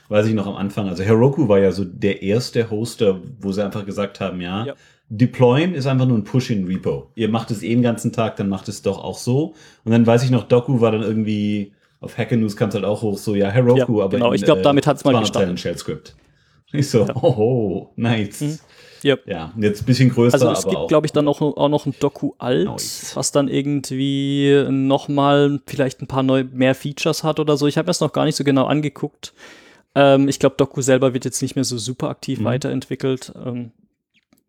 [0.09, 0.87] Weiß ich noch am Anfang.
[0.87, 4.65] Also Heroku war ja so der erste Hoster, wo sie einfach gesagt haben, ja.
[4.65, 4.75] ja
[5.09, 7.11] Deployen ist einfach nur ein Push in Repo.
[7.15, 9.53] Ihr macht es eh den ganzen Tag, dann macht es doch auch so.
[9.85, 12.83] Und dann weiß ich noch, Doku war dann irgendwie, auf Hacker News kam es halt
[12.83, 14.17] auch hoch, so, ja, Heroku, ja, aber.
[14.17, 15.59] Genau, ich glaube, damit hat es mal gestartet.
[15.59, 16.15] Shell Script.
[16.73, 17.15] Ich so, ja.
[17.15, 18.41] oh, nice.
[18.41, 18.59] Mhm.
[19.05, 19.27] Yep.
[19.27, 20.33] Ja, jetzt ein bisschen größer.
[20.33, 23.15] Also es gibt, glaube ich, dann auch, auch noch ein Doku alt, nice.
[23.15, 27.67] was dann irgendwie nochmal vielleicht ein paar neu, mehr Features hat oder so.
[27.67, 29.33] Ich habe das noch gar nicht so genau angeguckt.
[29.95, 32.45] Ähm, ich glaube, Doku selber wird jetzt nicht mehr so super aktiv mhm.
[32.45, 33.31] weiterentwickelt.
[33.45, 33.71] Ähm,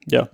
[0.07, 0.29] ja.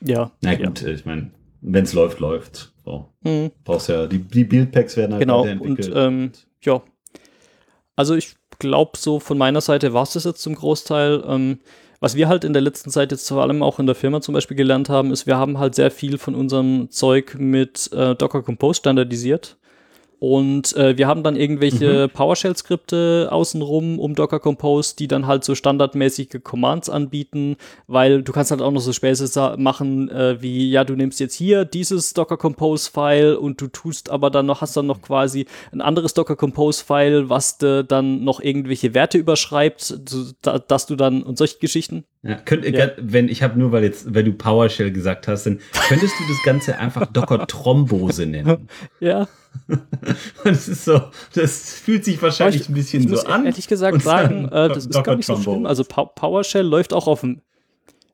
[0.00, 0.30] Ja.
[0.42, 0.88] Na gut, ja.
[0.88, 1.30] ich meine,
[1.60, 2.72] wenn es läuft, läuft.
[2.84, 3.08] So.
[3.22, 3.50] Mhm.
[3.64, 5.88] Brauchst ja, die, die Buildpacks werden halt genau, weiterentwickelt.
[5.88, 6.32] Und, ähm,
[6.62, 6.82] ja.
[7.96, 11.24] Also ich glaube, so von meiner Seite war es das jetzt zum Großteil.
[11.26, 11.58] Ähm,
[12.00, 14.34] was wir halt in der letzten Zeit jetzt vor allem auch in der Firma zum
[14.34, 18.42] Beispiel gelernt haben, ist, wir haben halt sehr viel von unserem Zeug mit äh, Docker
[18.42, 19.58] Compose standardisiert.
[20.20, 22.10] Und äh, wir haben dann irgendwelche mhm.
[22.10, 27.56] PowerShell-Skripte außenrum um Docker Compose, die dann halt so standardmäßige Commands anbieten,
[27.86, 31.34] weil du kannst halt auch noch so Späße machen, äh, wie, ja, du nimmst jetzt
[31.34, 35.80] hier dieses Docker Compose-File und du tust aber dann noch, hast dann noch quasi ein
[35.80, 41.22] anderes Docker Compose-File, was dir dann noch irgendwelche Werte überschreibt, so, da, dass du dann
[41.22, 42.04] und solche Geschichten.
[42.22, 42.90] Ja, könnt, ja.
[42.96, 46.42] wenn ich habe nur, weil jetzt, weil du PowerShell gesagt hast, dann könntest du das
[46.44, 48.68] Ganze einfach Docker Thrombose nennen.
[49.00, 49.28] Ja.
[50.44, 51.00] das ist so,
[51.34, 53.44] das fühlt sich wahrscheinlich ich, ein bisschen ich so an.
[53.44, 55.66] Ehrlich gesagt sagen, äh, das ist gar nicht so schlimm.
[55.66, 57.42] Also PowerShell läuft auch auf dem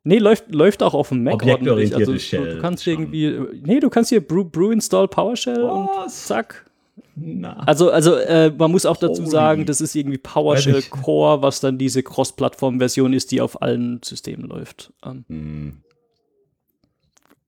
[0.07, 1.97] Nee, läuft, läuft auch auf dem Mac ordentlich.
[1.97, 5.73] Also, Shell du kannst irgendwie, nee, du kannst hier brew, brew install PowerShell Was?
[5.73, 6.71] und zack.
[7.17, 7.61] Na.
[7.61, 11.79] Also, also äh, man muss auch dazu sagen, das ist irgendwie PowerShell Core, was dann
[11.79, 14.93] diese Cross-Plattform-Version ist, die auf allen Systemen läuft.
[15.05, 15.84] Ähm.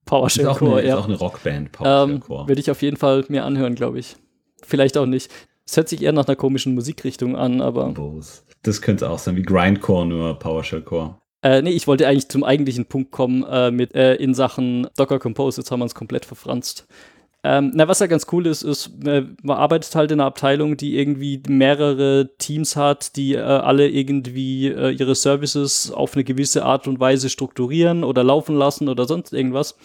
[0.07, 0.94] PowerShell ist Core, eine, ja.
[0.94, 2.48] Ist auch eine Rockband, PowerShell ähm, Core.
[2.48, 4.16] Würde ich auf jeden Fall mir anhören, glaube ich.
[4.64, 5.30] Vielleicht auch nicht.
[5.66, 7.92] Es hört sich eher nach einer komischen Musikrichtung an, aber.
[8.62, 11.16] Das könnte auch sein, wie Grindcore, nur PowerShell Core.
[11.42, 15.18] Äh, nee, ich wollte eigentlich zum eigentlichen Punkt kommen äh, mit äh, in Sachen Docker
[15.18, 15.61] Compose.
[15.61, 16.86] Jetzt haben wir uns komplett verfranst.
[17.49, 20.76] Ähm, na, was ja ganz cool ist, ist, äh, man arbeitet halt in einer Abteilung,
[20.76, 26.64] die irgendwie mehrere Teams hat, die äh, alle irgendwie äh, ihre Services auf eine gewisse
[26.64, 29.76] Art und Weise strukturieren oder laufen lassen oder sonst irgendwas.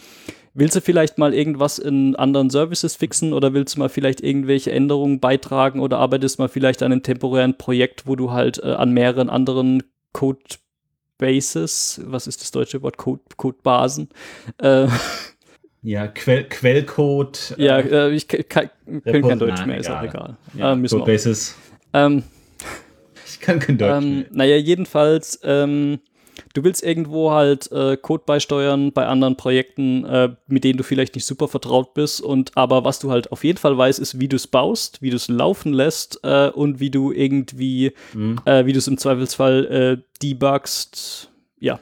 [0.54, 4.72] Willst du vielleicht mal irgendwas in anderen Services fixen oder willst du mal vielleicht irgendwelche
[4.72, 8.90] Änderungen beitragen oder arbeitest mal vielleicht an einem temporären Projekt, wo du halt äh, an
[8.90, 9.84] mehreren anderen
[10.14, 14.08] Codebases, was ist das deutsche Wort, Code, Codebasen,
[14.58, 14.88] äh,
[15.82, 17.54] Ja, Quell, Quellcode.
[17.58, 18.70] Ja, äh, ich kann, kann
[19.22, 20.36] kein Deutsch mehr, ist auch egal.
[20.54, 21.56] Ja, äh, Codebases.
[21.92, 22.22] Ähm,
[23.26, 24.26] ich kann kein Deutsch ähm, mehr.
[24.30, 25.98] Naja, jedenfalls, ähm,
[26.54, 31.16] du willst irgendwo halt äh, Code beisteuern bei anderen Projekten, äh, mit denen du vielleicht
[31.16, 32.20] nicht super vertraut bist.
[32.20, 35.10] Und aber was du halt auf jeden Fall weißt, ist, wie du es baust, wie
[35.10, 38.38] du es laufen lässt äh, und wie du irgendwie, Mhm.
[38.44, 39.64] äh, wie du es im Zweifelsfall
[39.98, 41.30] äh, debugst.
[41.58, 41.80] Ja.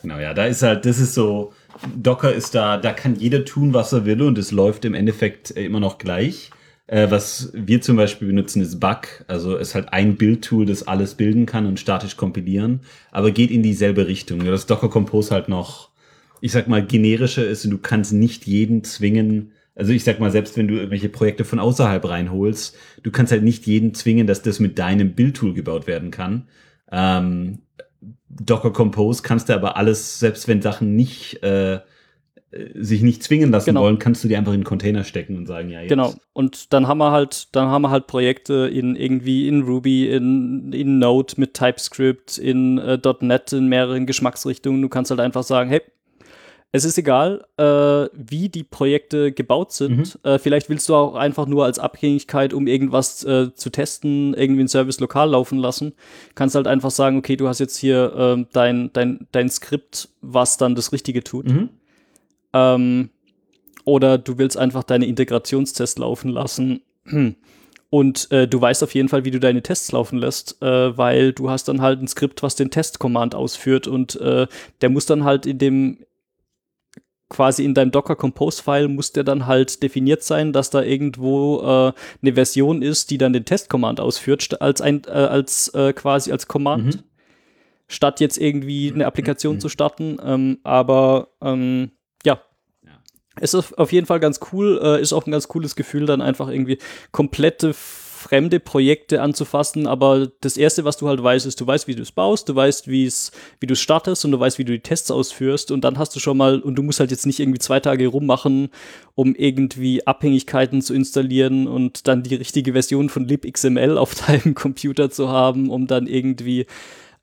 [0.00, 1.52] Genau, ja, da ist halt, das ist so,
[1.96, 5.56] Docker ist da, da kann jeder tun, was er will und es läuft im Endeffekt
[5.56, 6.50] äh, immer noch gleich.
[6.86, 9.24] Äh, was wir zum Beispiel benutzen, ist Bug.
[9.26, 13.50] Also es ist halt ein Bildtool, das alles bilden kann und statisch kompilieren, aber geht
[13.50, 14.38] in dieselbe Richtung.
[14.38, 15.90] Nur dass Docker Compose halt noch,
[16.40, 19.52] ich sag mal, generischer ist und du kannst nicht jeden zwingen.
[19.74, 23.42] Also ich sag mal, selbst wenn du irgendwelche Projekte von außerhalb reinholst, du kannst halt
[23.42, 26.48] nicht jeden zwingen, dass das mit deinem Bildtool gebaut werden kann.
[26.90, 27.60] Ähm,
[28.40, 31.80] Docker Compose kannst du aber alles, selbst wenn Sachen nicht äh,
[32.74, 33.82] sich nicht zwingen lassen Genau.
[33.82, 35.88] wollen, kannst du die einfach in den Container stecken und sagen, ja, jetzt.
[35.88, 36.14] Genau.
[36.34, 40.72] Und dann haben wir halt, dann haben wir halt Projekte in irgendwie in Ruby, in,
[40.72, 44.82] in Node mit TypeScript, in äh, .NET in mehreren Geschmacksrichtungen.
[44.82, 45.80] Du kannst halt einfach sagen, hey,
[46.74, 50.18] es ist egal, äh, wie die Projekte gebaut sind.
[50.24, 54.62] Äh, vielleicht willst du auch einfach nur als Abhängigkeit, um irgendwas äh, zu testen, irgendwie
[54.62, 55.92] ein Service lokal laufen lassen.
[56.34, 60.56] Kannst halt einfach sagen, okay, du hast jetzt hier ähm, dein, dein, dein Skript, was
[60.56, 61.46] dann das Richtige tut.
[61.46, 61.68] Mhm.
[62.54, 63.10] Ähm,
[63.84, 66.80] oder du willst einfach deine Integrationstests laufen lassen.
[67.90, 71.34] Und äh, du weißt auf jeden Fall, wie du deine Tests laufen lässt, äh, weil
[71.34, 74.46] du hast dann halt ein Skript, was den Test-Command ausführt und äh,
[74.80, 75.98] der muss dann halt in dem
[77.32, 81.60] quasi in deinem Docker Compose File muss der dann halt definiert sein, dass da irgendwo
[81.62, 85.92] äh, eine Version ist, die dann den Test Command ausführt als ein äh, als äh,
[85.94, 87.02] quasi als Command Mhm.
[87.88, 90.18] statt jetzt irgendwie eine Applikation zu starten.
[90.24, 91.90] Ähm, aber ähm,
[92.24, 92.40] ja.
[92.84, 92.90] Ja.
[93.40, 96.20] Es ist auf jeden Fall ganz cool, äh, ist auch ein ganz cooles Gefühl, dann
[96.20, 96.78] einfach irgendwie
[97.12, 97.74] komplette
[98.22, 102.02] fremde Projekte anzufassen, aber das erste, was du halt weißt, ist, du weißt, wie du
[102.02, 104.72] es baust, du weißt, wie es, wie du es startest und du weißt, wie du
[104.72, 107.40] die Tests ausführst und dann hast du schon mal, und du musst halt jetzt nicht
[107.40, 108.70] irgendwie zwei Tage rummachen,
[109.14, 115.10] um irgendwie Abhängigkeiten zu installieren und dann die richtige Version von libxml auf deinem Computer
[115.10, 116.66] zu haben, um dann irgendwie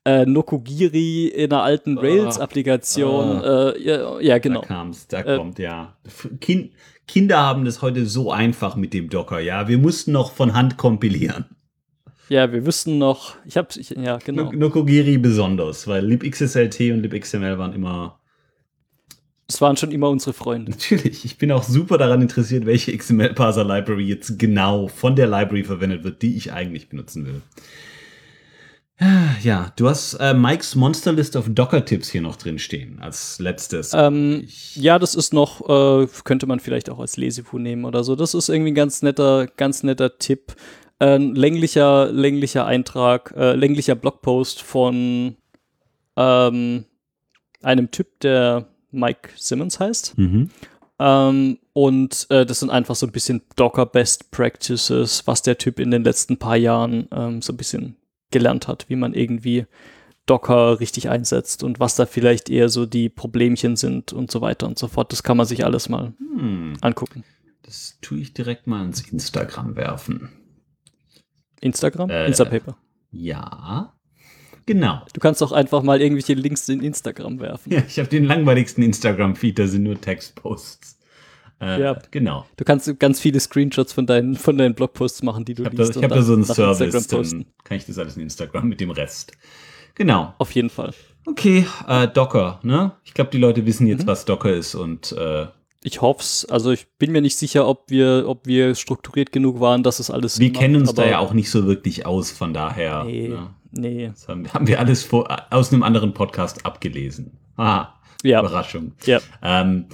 [0.04, 4.60] äh, Nokogiri in einer alten Rails-Applikation, äh, ja, ja, genau.
[4.62, 5.96] Da kam's, da Äh, kommt, ja.
[6.40, 6.72] Kind,
[7.10, 9.66] Kinder haben das heute so einfach mit dem Docker, ja.
[9.66, 11.44] Wir mussten noch von Hand kompilieren.
[12.28, 14.44] Ja, wir wüssten noch, ich hab's, ich, ja, genau.
[14.44, 18.20] No- Nokogiri besonders, weil libxslt und libxml waren immer.
[19.48, 20.70] Das waren schon immer unsere Freunde.
[20.70, 26.04] Natürlich, ich bin auch super daran interessiert, welche XML-Parser-Library jetzt genau von der Library verwendet
[26.04, 27.42] wird, die ich eigentlich benutzen will.
[29.42, 33.92] Ja, du hast äh, Mikes Monster List of Docker-Tipps hier noch drin stehen, als letztes.
[33.94, 38.14] Ähm, ja, das ist noch, äh, könnte man vielleicht auch als Lesebuch nehmen oder so.
[38.14, 40.54] Das ist irgendwie ein ganz netter, ganz netter Tipp.
[40.98, 45.36] Äh, Ein länglicher, länglicher Eintrag, äh, länglicher Blogpost von
[46.16, 46.84] ähm,
[47.62, 50.18] einem Typ, der Mike Simmons heißt.
[50.18, 50.50] Mhm.
[50.98, 55.80] Ähm, und äh, das sind einfach so ein bisschen Docker Best Practices, was der Typ
[55.80, 57.96] in den letzten paar Jahren ähm, so ein bisschen
[58.30, 59.66] gelernt hat, wie man irgendwie
[60.26, 64.66] Docker richtig einsetzt und was da vielleicht eher so die Problemchen sind und so weiter
[64.68, 65.12] und so fort.
[65.12, 67.24] Das kann man sich alles mal Hm, angucken.
[67.62, 70.30] das tue ich direkt mal ins Instagram werfen.
[71.60, 72.76] Instagram, Äh, Instapaper.
[73.10, 73.92] Ja,
[74.66, 75.02] genau.
[75.12, 77.72] Du kannst auch einfach mal irgendwelche Links in Instagram werfen.
[77.72, 80.99] Ja, ich habe den langweiligsten Instagram-Feed, da sind nur Textposts.
[81.60, 81.98] Äh, Ja.
[82.10, 82.46] Genau.
[82.56, 85.76] Du kannst ganz viele Screenshots von deinen, von deinen Blogposts machen, die du Ich habe
[85.76, 85.90] da, liest.
[85.92, 88.80] ich und hab da so einen Service, dann kann ich das alles in Instagram mit
[88.80, 89.32] dem Rest.
[89.94, 90.34] Genau.
[90.38, 90.94] Auf jeden Fall.
[91.26, 92.92] Okay, äh, Docker, ne?
[93.04, 93.90] Ich glaube, die Leute wissen Mhm.
[93.90, 95.46] jetzt, was Docker ist und äh,
[95.82, 96.46] Ich hoff's.
[96.46, 100.10] Also ich bin mir nicht sicher, ob wir, ob wir strukturiert genug waren, dass es
[100.10, 103.04] alles wir kennen uns da ja auch nicht so wirklich aus, von daher.
[103.04, 103.50] Nee, Ne?
[103.72, 104.06] nee.
[104.08, 107.32] Das haben, haben wir alles vor, aus einem anderen Podcast abgelesen.
[107.56, 107.88] Ah,
[108.22, 108.92] Ja, Überraschung.
[109.04, 109.20] ja.
[109.42, 109.86] Ähm,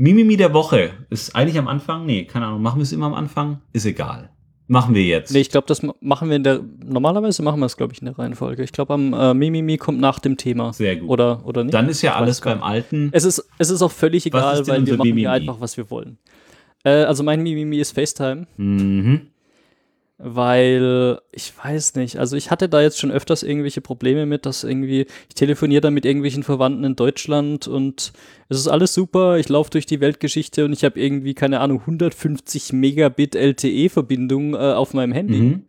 [0.00, 2.06] Mimimi der Woche ist eigentlich am Anfang?
[2.06, 2.62] Nee, keine Ahnung.
[2.62, 3.60] Machen wir es immer am Anfang?
[3.74, 4.30] Ist egal.
[4.66, 5.30] Machen wir jetzt.
[5.32, 8.00] Nee, ich glaube, das ma- machen wir in der, normalerweise machen wir es, glaube ich,
[8.00, 8.62] in der Reihenfolge.
[8.62, 10.72] Ich glaube, am äh, Mimimi kommt nach dem Thema.
[10.72, 11.10] Sehr gut.
[11.10, 11.74] Oder, oder nicht?
[11.74, 13.10] Dann ist ja Ich alles beim Alten.
[13.12, 15.26] Es ist, es ist auch völlig egal, weil wir machen Mimimi?
[15.26, 16.16] einfach, was wir wollen.
[16.84, 18.46] Äh, also mein Mimimi ist FaceTime.
[18.56, 19.20] Mhm.
[20.22, 24.64] Weil ich weiß nicht, also ich hatte da jetzt schon öfters irgendwelche Probleme mit, dass
[24.64, 28.12] irgendwie, ich telefoniere da mit irgendwelchen Verwandten in Deutschland und
[28.48, 31.80] es ist alles super, ich laufe durch die Weltgeschichte und ich habe irgendwie, keine Ahnung,
[31.80, 35.40] 150 Megabit LTE-Verbindung äh, auf meinem Handy.
[35.40, 35.64] Mhm.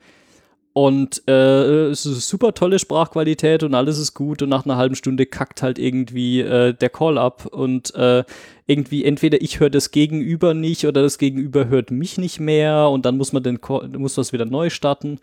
[0.74, 4.42] Und äh, es ist super tolle Sprachqualität und alles ist gut.
[4.42, 7.46] Und nach einer halben Stunde kackt halt irgendwie äh, der Call ab.
[7.46, 8.24] Und äh,
[8.68, 12.90] irgendwie entweder ich höre das Gegenüber nicht oder das Gegenüber hört mich nicht mehr.
[12.90, 15.20] Und dann muss man den Call, muss man es wieder neu starten.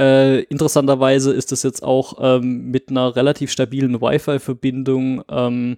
[0.00, 5.22] Äh, interessanterweise ist das jetzt auch ähm, mit einer relativ stabilen Wi-Fi-Verbindung.
[5.28, 5.76] Ähm,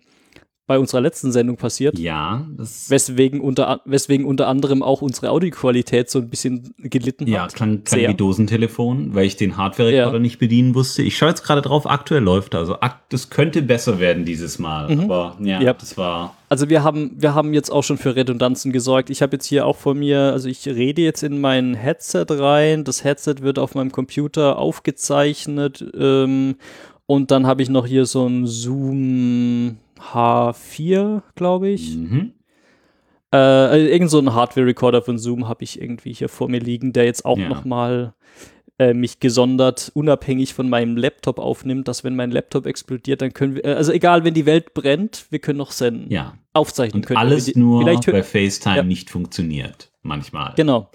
[0.71, 1.99] bei unserer letzten Sendung passiert.
[1.99, 7.55] Ja, Weswegen unter, weswegen unter anderem auch unsere Audioqualität so ein bisschen gelitten ja, hat.
[7.55, 8.09] klang, klang Sehr.
[8.11, 10.19] wie Dosentelefon, weil ich den Hardware-Rekorder Ja.
[10.21, 11.03] nicht bedienen wusste.
[11.03, 12.61] Ich schaue jetzt gerade drauf, aktuell läuft er.
[12.61, 12.77] Also
[13.09, 14.93] das könnte besser werden dieses Mal.
[14.97, 15.67] Aber ja, Mhm.
[15.67, 15.73] Ja.
[15.73, 16.37] das war.
[16.49, 19.11] Also wir haben, wir haben jetzt auch schon für Redundanzen gesorgt.
[19.11, 22.85] Ich habe jetzt hier auch vor mir, also ich rede jetzt in mein Headset rein.
[22.85, 25.85] Das Headset wird auf meinem Computer aufgezeichnet.
[25.99, 26.55] Ähm,
[27.07, 31.97] und dann habe ich noch hier so ein Zoom H4, glaube ich.
[31.97, 32.33] Mhm.
[33.33, 36.93] Äh, also irgend so ein Hardware-Recorder von Zoom habe ich irgendwie hier vor mir liegen,
[36.93, 37.49] der jetzt auch Ja.
[37.49, 38.15] noch mal
[38.79, 43.55] äh, mich gesondert unabhängig von meinem Laptop aufnimmt, dass wenn mein Laptop explodiert, dann können
[43.57, 46.11] wir, äh, also egal, wenn die Welt brennt, wir können noch senden.
[46.11, 46.39] Ja.
[46.55, 47.19] Aufzeichnen Und können.
[47.19, 47.53] alles wir.
[47.55, 48.83] Die- nur, weil FaceTime Ja.
[48.83, 49.91] nicht funktioniert.
[50.03, 50.55] Manchmal.
[50.57, 50.89] Genau.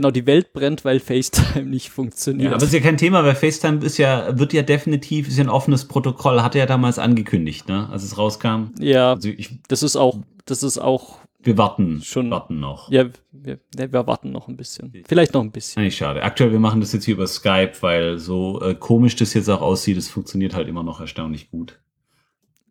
[0.00, 2.50] Genau, die Welt brennt, weil FaceTime nicht funktioniert.
[2.50, 5.44] Ja, aber ist ja kein Thema, weil FaceTime ist ja, wird ja definitiv, ist ja
[5.44, 8.66] ein offenes Protokoll, hat er ja damals angekündigt, ne, als es rauskam.
[8.78, 12.90] ja, Also ich, das ist auch, das ist auch, wir warten, Schon- warten noch.
[12.92, 14.92] ja, wir, wir warten noch ein bisschen.
[15.08, 15.80] Vielleicht noch ein bisschen.
[15.82, 16.22] Eigentlich schade.
[16.22, 19.60] Aktuell, wir machen das jetzt hier über Skype, weil so äh, komisch das jetzt auch
[19.62, 21.80] aussieht, es funktioniert halt immer noch erstaunlich gut.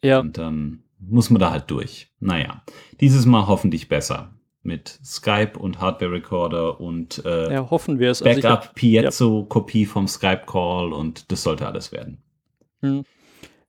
[0.03, 2.09] Ja, Und dann muss man da halt durch.
[2.19, 2.63] Naja,
[3.01, 4.33] dieses Mal hoffentlich besser.
[4.67, 8.21] Mit Skype und Hardware-Recorder und äh, ja, hoffen wir es.
[8.21, 12.21] Also ich hab- Backup Piezo-Kopie vom Skype-Call und das sollte alles werden.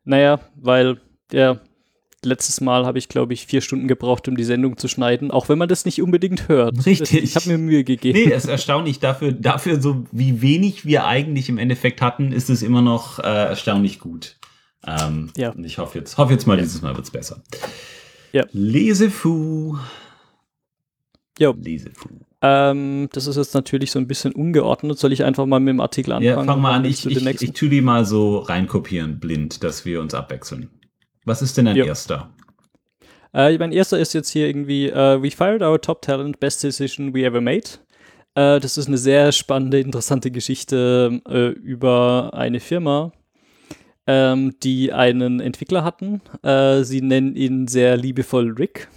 [0.04, 1.00] Naja, weil
[1.32, 1.60] ja,
[2.24, 5.48] letztes Mal habe ich, glaube ich, vier Stunden gebraucht, um die Sendung zu schneiden, auch
[5.48, 6.84] wenn man das nicht unbedingt hört.
[6.84, 7.22] Richtig.
[7.22, 8.18] Ich habe mir Mühe gegeben.
[8.18, 12.50] Nee, es ist erstaunlich dafür, dafür so wie wenig wir eigentlich im Endeffekt hatten, ist
[12.50, 14.36] es immer noch äh, erstaunlich gut.
[14.86, 15.50] Ähm, Ja.
[15.50, 17.42] Und ich hoffe jetzt, hoffe jetzt mal, dieses Mal wird's besser.
[18.32, 18.44] Ja.
[18.52, 19.76] Lesefu.
[21.38, 21.54] Jo.
[21.58, 22.08] Lesefu.
[22.40, 24.98] Ähm, das ist jetzt natürlich so ein bisschen ungeordnet.
[24.98, 26.38] Soll ich einfach mal mit dem Artikel anfangen?
[26.38, 26.84] Ja, fang mal an.
[26.84, 30.70] Ich, ich, ich tu die mal so reinkopieren, blind, dass wir uns abwechseln.
[31.24, 31.86] Was ist denn dein Jo.
[31.86, 32.30] erster?
[33.34, 37.12] Äh, mein erster ist jetzt hier irgendwie, äh, we fired our top talent, best decision
[37.12, 37.64] we ever made.
[38.34, 43.12] Äh, das ist eine sehr spannende, interessante Geschichte äh, über eine Firma,
[44.06, 46.22] ähm, die einen Entwickler hatten.
[46.42, 48.88] Äh, sie nennen ihn sehr liebevoll Rick.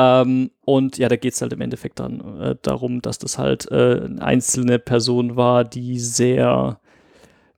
[0.00, 3.70] Ähm, und ja, da geht es halt im Endeffekt dann äh, darum, dass das halt
[3.70, 6.80] äh, eine einzelne Person war, die sehr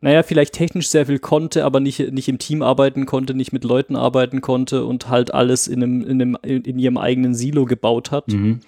[0.05, 3.63] naja, vielleicht technisch sehr viel konnte, aber nicht, nicht im Team arbeiten konnte, nicht mit
[3.63, 8.11] Leuten arbeiten konnte und halt alles in, einem, in, einem, in, ihrem eigenen Silo gebaut
[8.11, 8.27] hat.
[8.27, 8.59] Mhm.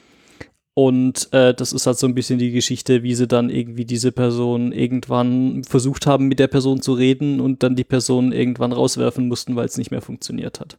[0.75, 4.13] Und äh, das ist halt so ein bisschen die Geschichte, wie sie dann irgendwie diese
[4.13, 9.27] Person irgendwann versucht haben, mit der Person zu reden und dann die Person irgendwann rauswerfen
[9.27, 10.79] mussten, weil es nicht mehr funktioniert hat.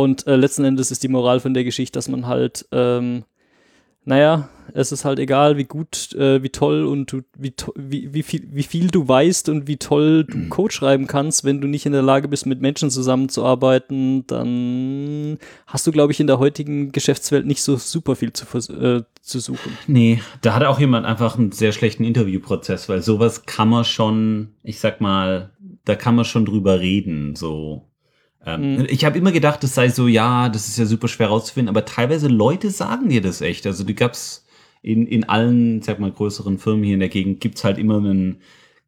[0.00, 3.24] Und äh, letzten Endes ist die Moral von der Geschichte, dass man halt, ähm,
[4.06, 8.14] naja, es ist halt egal, wie gut, äh, wie toll und du, wie, to wie,
[8.14, 11.68] wie, viel, wie viel du weißt und wie toll du Code schreiben kannst, wenn du
[11.68, 15.36] nicht in der Lage bist, mit Menschen zusammenzuarbeiten, dann
[15.66, 19.38] hast du, glaube ich, in der heutigen Geschäftswelt nicht so super viel zu, äh, zu
[19.38, 19.76] suchen.
[19.86, 24.54] Nee, da hat auch jemand einfach einen sehr schlechten Interviewprozess, weil sowas kann man schon,
[24.62, 25.50] ich sag mal,
[25.84, 27.89] da kann man schon drüber reden, so.
[28.46, 28.86] Ähm, Mhm.
[28.88, 31.84] Ich habe immer gedacht, es sei so, ja, das ist ja super schwer rauszufinden, aber
[31.84, 33.66] teilweise Leute sagen dir das echt.
[33.66, 34.46] Also die gab's
[34.82, 38.40] in, in allen, sag mal, größeren Firmen hier in der Gegend gibt's halt immer einen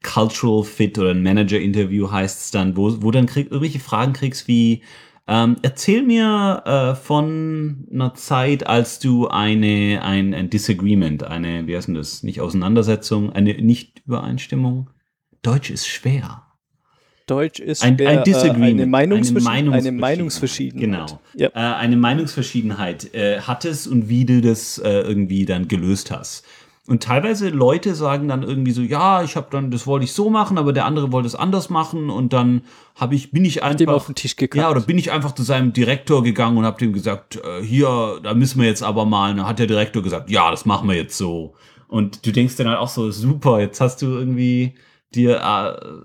[0.03, 4.83] Cultural Fit oder ein Manager-Interview heißt's dann, wo, wo dann krieg, irgendwelche Fragen kriegst wie,
[5.29, 11.77] ähm, erzähl mir äh, von einer Zeit, als du eine, ein, ein Disagreement, eine, wie
[11.77, 14.91] heißt denn das, nicht Auseinandersetzung, eine Nicht-Übereinstimmung?
[15.43, 16.42] Deutsch ist schwer.
[17.33, 18.81] Deutsch ist Ein, schwer, ein äh, Disagreement.
[18.81, 20.01] eine, Meinungsversch eine eine Meinungsverschiedenheit.
[20.01, 21.09] Meinungsverschiedenheit.
[21.09, 21.21] Genau.
[21.35, 21.49] Ja.
[21.49, 26.45] Äh, eine Meinungsverschiedenheit äh, hattest und wie du das äh, irgendwie dann gelöst hast.
[26.89, 30.31] Und teilweise Leute sagen dann irgendwie so, ja, ich habe dann, das wollte ich so
[30.31, 32.63] machen, aber der andere wollte es anders machen und dann
[32.97, 34.61] habe ich, bin ich Dem einfach auf den Tisch gekackt.
[34.61, 38.19] ja, oder bin ich einfach zu seinem Direktor gegangen und habe dem gesagt, äh, hier,
[38.23, 39.31] da müssen wir jetzt aber mal.
[39.31, 41.55] Und dann hat der Direktor gesagt, ja, das machen wir jetzt so.
[41.87, 44.75] Und du denkst dann halt auch so, super, jetzt hast du irgendwie
[45.15, 46.05] dir äh,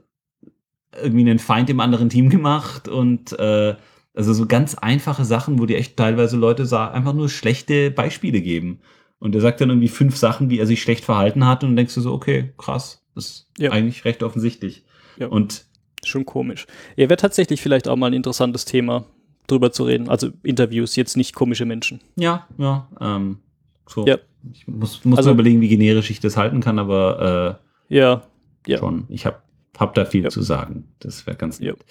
[1.02, 3.76] irgendwie einen Feind im anderen Team gemacht und äh,
[4.14, 8.80] Also so ganz einfache Sachen, wo die echt teilweise Leute einfach nur schlechte Beispiele geben.
[9.20, 11.76] Und er sagt dann irgendwie fünf Sachen, wie er sich schlecht verhalten hat und dann
[11.78, 13.72] denkst du so, okay, krass, das ist ja.
[13.72, 14.86] eigentlich recht offensichtlich.
[15.18, 15.28] Ja.
[15.28, 15.66] Und
[16.04, 16.68] schon komisch.
[16.96, 19.06] Ja, wäre tatsächlich vielleicht auch mal ein interessantes Thema,
[19.48, 20.10] drüber zu reden.
[20.10, 22.02] Also Interviews, jetzt nicht komische Menschen.
[22.16, 22.88] Ja, ja.
[23.02, 23.40] Ähm,
[23.88, 24.06] so.
[24.06, 24.18] Ja.
[24.54, 27.60] Ich muss, muss also, überlegen, wie generisch ich das halten kann, aber
[27.90, 28.24] äh, ja,
[28.66, 28.78] ja.
[28.78, 29.06] schon.
[29.10, 29.42] Ich habe
[29.78, 30.30] hab da viel ja.
[30.30, 30.88] zu sagen.
[31.00, 31.78] Das wäre ganz nett.
[31.78, 31.86] Ja.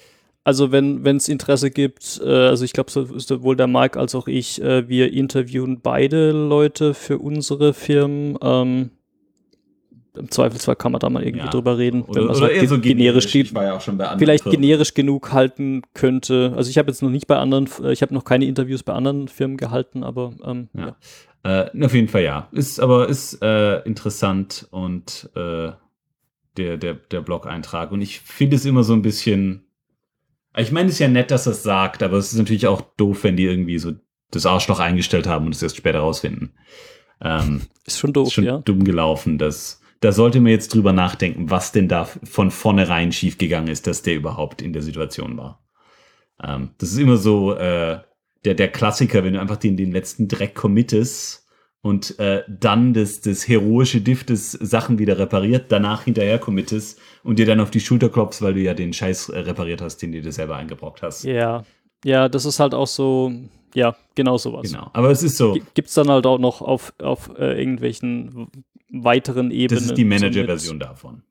[0.47, 4.63] Also wenn es Interesse gibt, äh, also ich glaube sowohl der Marc als auch ich,
[4.63, 8.39] äh, wir interviewen beide Leute für unsere Firmen.
[8.41, 8.91] Ähm,
[10.17, 11.51] Im Zweifelsfall kann man da mal irgendwie ja.
[11.51, 14.61] drüber reden, oder, wenn man oder so, so generisch, generisch ja vielleicht Firmen.
[14.61, 16.55] generisch genug halten könnte.
[16.57, 18.93] Also ich habe jetzt noch nicht bei anderen, äh, ich habe noch keine Interviews bei
[18.93, 20.97] anderen Firmen gehalten, aber ähm, ja.
[21.43, 22.47] Äh, auf jeden Fall ja.
[22.53, 25.73] Ist aber ist äh, interessant und äh,
[26.59, 27.93] der, der, der Blog-Eintrag.
[27.93, 29.67] Und ich finde es immer so ein bisschen
[30.57, 33.25] ich meine, es ist ja nett, dass das sagt, aber es ist natürlich auch doof,
[33.25, 33.93] wenn die irgendwie so
[34.31, 36.55] das Arschloch eingestellt haben und es erst später rausfinden.
[37.21, 38.59] Ähm, ist schon doof, ist schon ja.
[38.59, 39.39] dumm gelaufen.
[39.39, 44.03] Das, da sollte man jetzt drüber nachdenken, was denn da von vornherein schiefgegangen ist, dass
[44.03, 45.63] der überhaupt in der Situation war.
[46.43, 48.01] Ähm, das ist immer so äh,
[48.45, 51.46] der, der Klassiker, wenn du einfach den, den letzten Dreck committest
[51.87, 57.39] und äh, dann das, das heroische Diff des Sachen wieder repariert, danach hinterher committest und
[57.39, 60.11] dir dann auf die Schulter klopfst, weil du ja den Scheiß äh, repariert hast, den
[60.11, 61.23] du dir selber eingebrockt hast.
[61.23, 61.65] Ja,
[62.05, 63.33] ja, das ist halt auch so,
[63.73, 64.69] ja, genau sowas.
[64.69, 65.57] Genau, aber es ist so.
[65.75, 68.49] Gibt es dann halt auch noch auf, auf äh, irgendwelchen
[68.91, 69.81] weiteren Ebenen.
[69.81, 71.23] Das ist die Manager-Version so davon.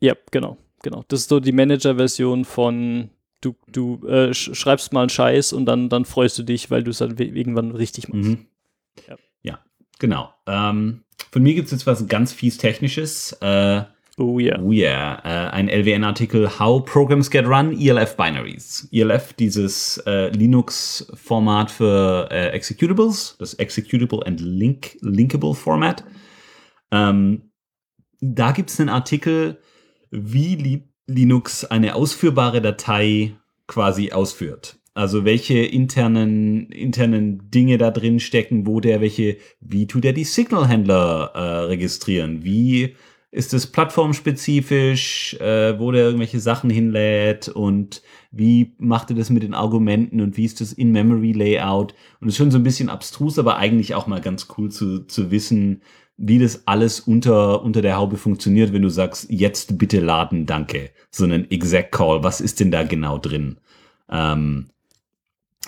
[0.00, 1.04] Ja, genau, genau.
[1.08, 3.10] Das ist so die Manager-Version von
[3.42, 6.90] du, du äh, schreibst mal einen Scheiß und dann, dann freust du dich, weil du
[6.90, 8.30] es dann irgendwann richtig machst.
[8.30, 8.46] Mhm.
[9.06, 9.16] Ja.
[9.98, 10.32] Genau.
[10.46, 13.32] Ähm, von mir gibt es jetzt was ganz fies Technisches.
[13.40, 13.82] Äh,
[14.18, 14.60] oh yeah.
[14.60, 15.18] Oh yeah.
[15.24, 18.88] Äh, ein LWN-Artikel How Programs Get Run, ELF Binaries.
[18.92, 26.04] ELF, dieses äh, Linux-Format für äh, Executables, das Executable and Link Linkable Format.
[26.90, 27.50] Ähm,
[28.20, 29.58] da gibt es einen Artikel,
[30.10, 34.78] wie Li Linux eine ausführbare Datei quasi ausführt.
[34.94, 40.24] Also welche internen, internen Dinge da drin stecken, wo der welche, wie tut er die
[40.24, 42.44] Signal-Händler äh, registrieren?
[42.44, 42.94] Wie
[43.32, 49.42] ist es plattformspezifisch, äh, wo der irgendwelche Sachen hinlädt und wie macht er das mit
[49.42, 51.94] den Argumenten und wie ist das In-Memory-Layout?
[52.20, 55.00] Und es ist schon so ein bisschen abstrus, aber eigentlich auch mal ganz cool zu,
[55.08, 55.82] zu wissen,
[56.16, 60.90] wie das alles unter, unter der Haube funktioniert, wenn du sagst, jetzt bitte laden, danke.
[61.10, 63.56] So einen Exact Call, was ist denn da genau drin?
[64.08, 64.66] Ähm,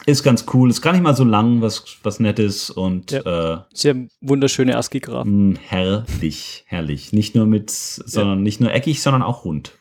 [0.05, 3.55] ist ganz cool, ist gar nicht mal so lang, was, was nett ist und ja.
[3.55, 5.57] äh, sehr wunderschöne ASCII-Graphen.
[5.57, 7.13] Hm, herrlich, herrlich.
[7.13, 8.43] Nicht nur mit, sondern ja.
[8.43, 9.73] nicht nur eckig, sondern auch rund.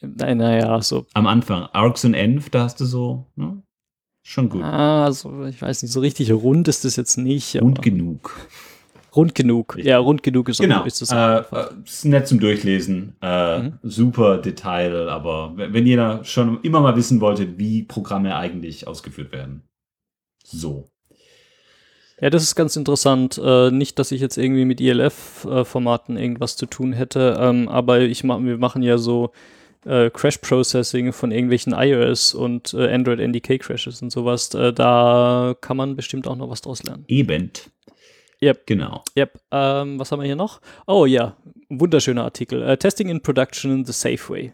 [0.00, 1.06] Nein, naja, so.
[1.14, 3.62] Am Anfang, Arcs und Env, da hast du so, ne?
[4.22, 4.62] Schon gut.
[4.62, 7.56] Ah, also ich weiß nicht, so richtig rund ist das jetzt nicht.
[7.62, 8.36] Rund genug.
[9.14, 9.76] Rund genug.
[9.76, 9.90] Richtig.
[9.90, 10.84] Ja, rund genug ist genau.
[10.84, 11.42] Ist, äh,
[11.84, 13.16] ist nett zum Durchlesen.
[13.22, 13.78] Äh, mhm.
[13.82, 19.62] Super Detail, aber wenn jeder schon immer mal wissen wollte, wie Programme eigentlich ausgeführt werden.
[20.44, 20.88] So.
[22.20, 23.40] Ja, das ist ganz interessant.
[23.42, 28.00] Äh, nicht, dass ich jetzt irgendwie mit ILF-Formaten e irgendwas zu tun hätte, ähm, aber
[28.00, 29.30] ich mach, wir machen ja so
[29.84, 34.52] äh, Crash-Processing von irgendwelchen iOS und äh, Android NDK-Crashes und sowas.
[34.54, 37.04] Äh, da kann man bestimmt auch noch was draus lernen.
[37.06, 37.52] Eben.
[38.42, 38.66] Yep.
[38.66, 39.02] Genau.
[39.16, 39.40] Yep.
[39.50, 40.60] Ähm, was haben wir hier noch?
[40.86, 41.36] Oh ja,
[41.68, 42.62] wunderschöner Artikel.
[42.62, 44.52] Uh, Testing in Production the Safe Way.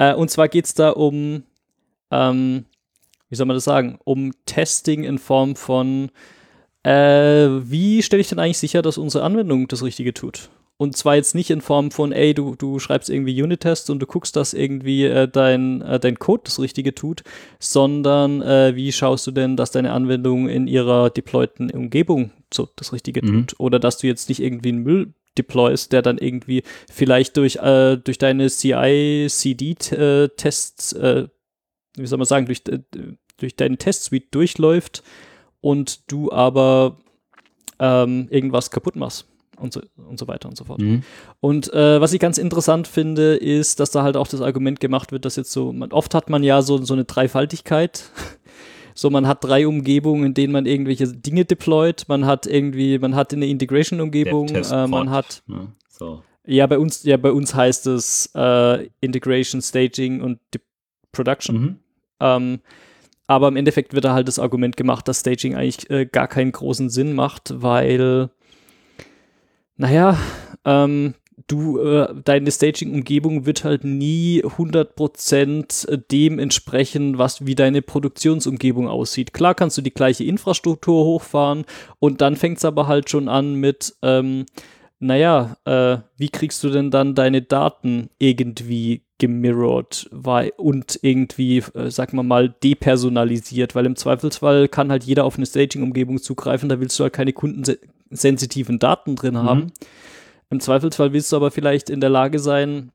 [0.00, 1.42] Uh, und zwar geht es da um,
[2.10, 2.64] ähm,
[3.28, 6.10] wie soll man das sagen, um Testing in Form von,
[6.84, 10.50] äh, wie stelle ich denn eigentlich sicher, dass unsere Anwendung das Richtige tut?
[10.80, 14.06] Und zwar jetzt nicht in Form von, ey, du, du schreibst irgendwie Unit-Tests und du
[14.06, 17.24] guckst, dass irgendwie äh, dein, äh, dein Code das Richtige tut,
[17.58, 22.92] sondern äh, wie schaust du denn, dass deine Anwendung in ihrer deployten Umgebung so das
[22.92, 23.48] Richtige mhm.
[23.48, 23.58] tut?
[23.58, 27.96] Oder dass du jetzt nicht irgendwie einen Müll deployst, der dann irgendwie vielleicht durch, äh,
[27.96, 29.32] durch deine CI-CD-Tests,
[30.92, 31.26] äh, äh,
[31.96, 32.62] wie soll man sagen, durch,
[33.36, 35.02] durch deinen Test-Suite durchläuft
[35.60, 36.98] und du aber
[37.80, 39.26] ähm, irgendwas kaputt machst
[39.58, 40.80] und so, und so weiter und so fort.
[40.80, 41.02] Mhm.
[41.40, 45.12] Und äh, was ich ganz interessant finde, ist, dass da halt auch das Argument gemacht
[45.12, 48.10] wird, dass jetzt so, man, oft hat man ja so, so eine Dreifaltigkeit.
[48.94, 52.06] So, man hat drei Umgebungen, in denen man irgendwelche Dinge deployt.
[52.08, 55.44] Man hat irgendwie, man hat eine Integration-Umgebung, äh, man hat.
[55.46, 55.68] Ne?
[55.88, 56.24] So.
[56.44, 60.60] Ja, bei uns, ja, bei uns heißt es äh, Integration, Staging und De
[61.12, 61.60] Production.
[61.60, 61.76] Mhm.
[62.18, 62.60] Ähm,
[63.28, 66.50] aber im Endeffekt wird da halt das Argument gemacht, dass Staging eigentlich äh, gar keinen
[66.50, 68.30] großen Sinn macht, weil
[69.78, 70.18] naja,
[70.64, 71.14] ähm,
[71.46, 79.32] du, äh, deine Staging-Umgebung wird halt nie 100% dem entsprechen, was wie deine Produktionsumgebung aussieht.
[79.32, 81.64] Klar kannst du die gleiche Infrastruktur hochfahren
[82.00, 84.46] und dann fängt es aber halt schon an mit, ähm,
[84.98, 90.10] naja, äh, wie kriegst du denn dann deine Daten irgendwie gemirrored
[90.56, 95.46] und irgendwie, äh, sag mal mal, depersonalisiert, weil im Zweifelsfall kann halt jeder auf eine
[95.46, 97.32] Staging-Umgebung zugreifen, da willst du halt keine
[98.08, 99.42] kundensensitiven Daten drin mhm.
[99.42, 99.72] haben.
[100.50, 102.92] Im Zweifelsfall willst du aber vielleicht in der Lage sein,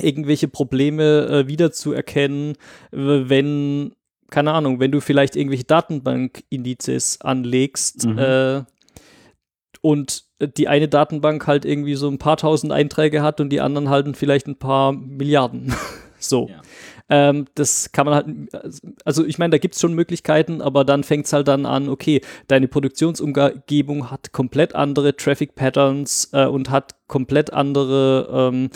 [0.00, 2.54] irgendwelche Probleme äh, wiederzuerkennen,
[2.90, 3.92] wenn,
[4.30, 8.18] keine Ahnung, wenn du vielleicht irgendwelche Datenbankindizes anlegst mhm.
[8.18, 8.62] äh,
[9.80, 13.88] und die eine Datenbank halt irgendwie so ein paar tausend Einträge hat und die anderen
[13.88, 15.74] halten vielleicht ein paar Milliarden.
[16.18, 16.48] so.
[16.48, 16.60] Ja.
[17.08, 18.72] Ähm, das kann man halt,
[19.04, 21.88] also ich meine, da gibt es schon Möglichkeiten, aber dann fängt es halt dann an,
[21.88, 28.70] okay, deine Produktionsumgebung hat komplett andere Traffic Patterns äh, und hat komplett andere, ähm,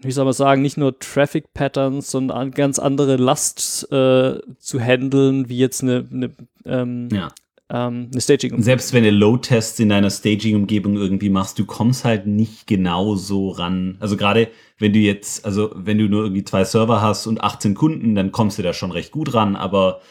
[0.00, 5.48] wie soll man sagen, nicht nur Traffic Patterns, sondern ganz andere Last äh, zu handeln,
[5.48, 6.30] wie jetzt eine, eine
[6.66, 7.30] ähm, ja
[7.72, 8.62] ähm, eine Staging-Umgebung.
[8.62, 13.48] Selbst wenn du Load-Tests in deiner Staging-Umgebung irgendwie machst, du kommst halt nicht genau so
[13.48, 13.96] ran.
[13.98, 17.74] Also gerade wenn du jetzt, also wenn du nur irgendwie zwei Server hast und 18
[17.74, 19.56] Kunden, dann kommst du da schon recht gut ran.
[19.56, 20.02] Aber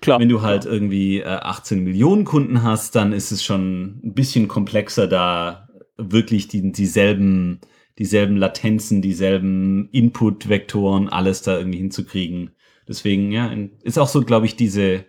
[0.00, 4.14] Klar, wenn du halt irgendwie äh, 18 Millionen Kunden hast, dann ist es schon ein
[4.14, 7.60] bisschen komplexer, da wirklich die, dieselben,
[8.00, 12.50] dieselben Latenzen, dieselben Input-Vektoren, alles da irgendwie hinzukriegen.
[12.88, 15.04] Deswegen, ja, ist auch so, glaube ich, diese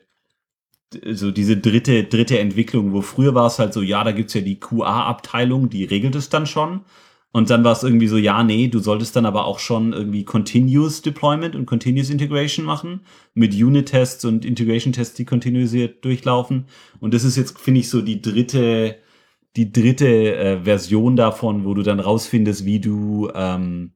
[0.93, 4.41] so diese dritte, dritte Entwicklung, wo früher war es halt so, ja, da gibt's ja
[4.41, 6.81] die QA-Abteilung, die regelt es dann schon.
[7.31, 10.23] Und dann war es irgendwie so, ja, nee, du solltest dann aber auch schon irgendwie
[10.23, 13.01] Continuous Deployment und Continuous Integration machen
[13.33, 16.67] mit Unit-Tests und Integration-Tests, die kontinuisiert durchlaufen.
[17.01, 18.99] Und das ist jetzt, finde ich, so die dritte,
[19.57, 23.91] die dritte äh, Version davon, wo du dann rausfindest, wie du ähm,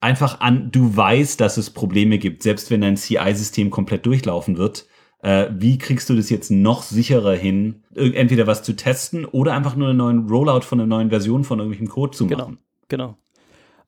[0.00, 4.86] einfach an, du weißt, dass es Probleme gibt, selbst wenn dein CI-System komplett durchlaufen wird
[5.22, 9.76] äh, wie kriegst du das jetzt noch sicherer hin, entweder was zu testen oder einfach
[9.76, 12.58] nur einen neuen Rollout von einer neuen Version von irgendwelchem Code zu genau, machen.
[12.88, 13.18] Genau, genau.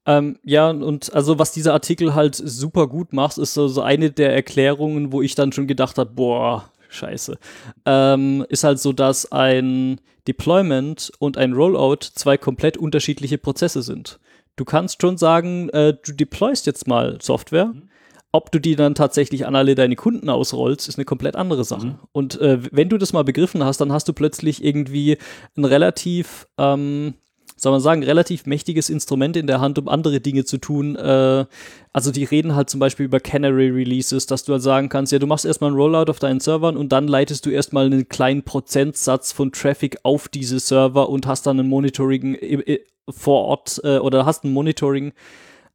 [0.07, 4.11] Ähm, ja, und also was dieser Artikel halt super gut macht, ist so, so eine
[4.11, 7.39] der Erklärungen, wo ich dann schon gedacht habe, boah, scheiße.
[7.85, 14.21] Ähm, ist halt so, dass ein Deployment und ein Rollout zwei komplett unterschiedliche Prozesse sind.
[14.57, 17.67] Du kannst schon sagen, äh, du deployst jetzt mal Software.
[17.67, 17.89] Mhm
[18.35, 21.87] ob du die dann tatsächlich an alle deine Kunden ausrollst, ist eine komplett andere Sache.
[21.87, 21.99] Mhm.
[22.11, 25.19] Und äh, wenn du das mal begriffen hast, dann hast du plötzlich irgendwie
[25.57, 27.15] ein relativ, ähm,
[27.57, 30.97] soll man sagen, relativ mächtiges Instrument in der Hand, um andere Dinge zu tun.
[30.97, 31.47] Äh,
[31.93, 35.21] also die reden halt zum Beispiel über Canary Releases, dass du halt sagen kannst, ja,
[35.21, 38.43] du machst erstmal einen Rollout auf deinen Servern und dann leitest du erstmal einen kleinen
[38.43, 43.81] Prozentsatz von Traffic auf diese Server und hast dann ein Monitoring äh, äh, vor Ort
[43.85, 45.13] äh, oder hast ein Monitoring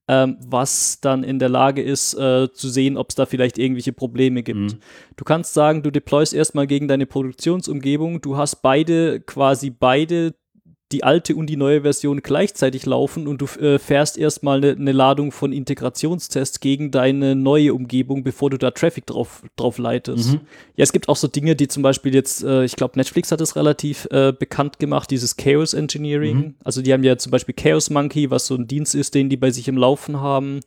[0.09, 3.93] ähm, was dann in der Lage ist, äh, zu sehen, ob es da vielleicht irgendwelche
[3.93, 4.59] Probleme gibt.
[4.59, 4.79] Mhm.
[5.15, 10.33] Du kannst sagen, du deployst erstmal gegen deine Produktionsumgebung, du hast beide, quasi beide
[10.91, 14.91] die alte und die neue Version gleichzeitig laufen und du äh, fährst erstmal eine ne
[14.91, 20.33] Ladung von Integrationstests gegen deine neue Umgebung, bevor du da Traffic drauf, drauf leitest.
[20.33, 20.41] Mhm.
[20.75, 23.39] Ja, es gibt auch so Dinge, die zum Beispiel jetzt, äh, ich glaube, Netflix hat
[23.39, 26.37] es relativ äh, bekannt gemacht, dieses Chaos Engineering.
[26.37, 26.55] Mhm.
[26.63, 29.37] Also die haben ja zum Beispiel Chaos Monkey, was so ein Dienst ist, den die
[29.37, 30.61] bei sich im Laufen haben,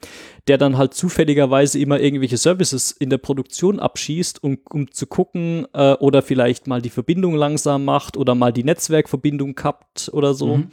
[0.47, 5.67] der dann halt zufälligerweise immer irgendwelche Services in der Produktion abschießt, um, um zu gucken
[5.73, 10.59] äh, oder vielleicht mal die Verbindung langsam macht oder mal die Netzwerkverbindung kappt oder so,
[10.59, 10.71] mhm.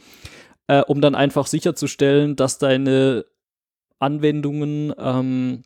[0.66, 3.24] äh, um dann einfach sicherzustellen, dass deine
[3.98, 5.62] Anwendungen ähm,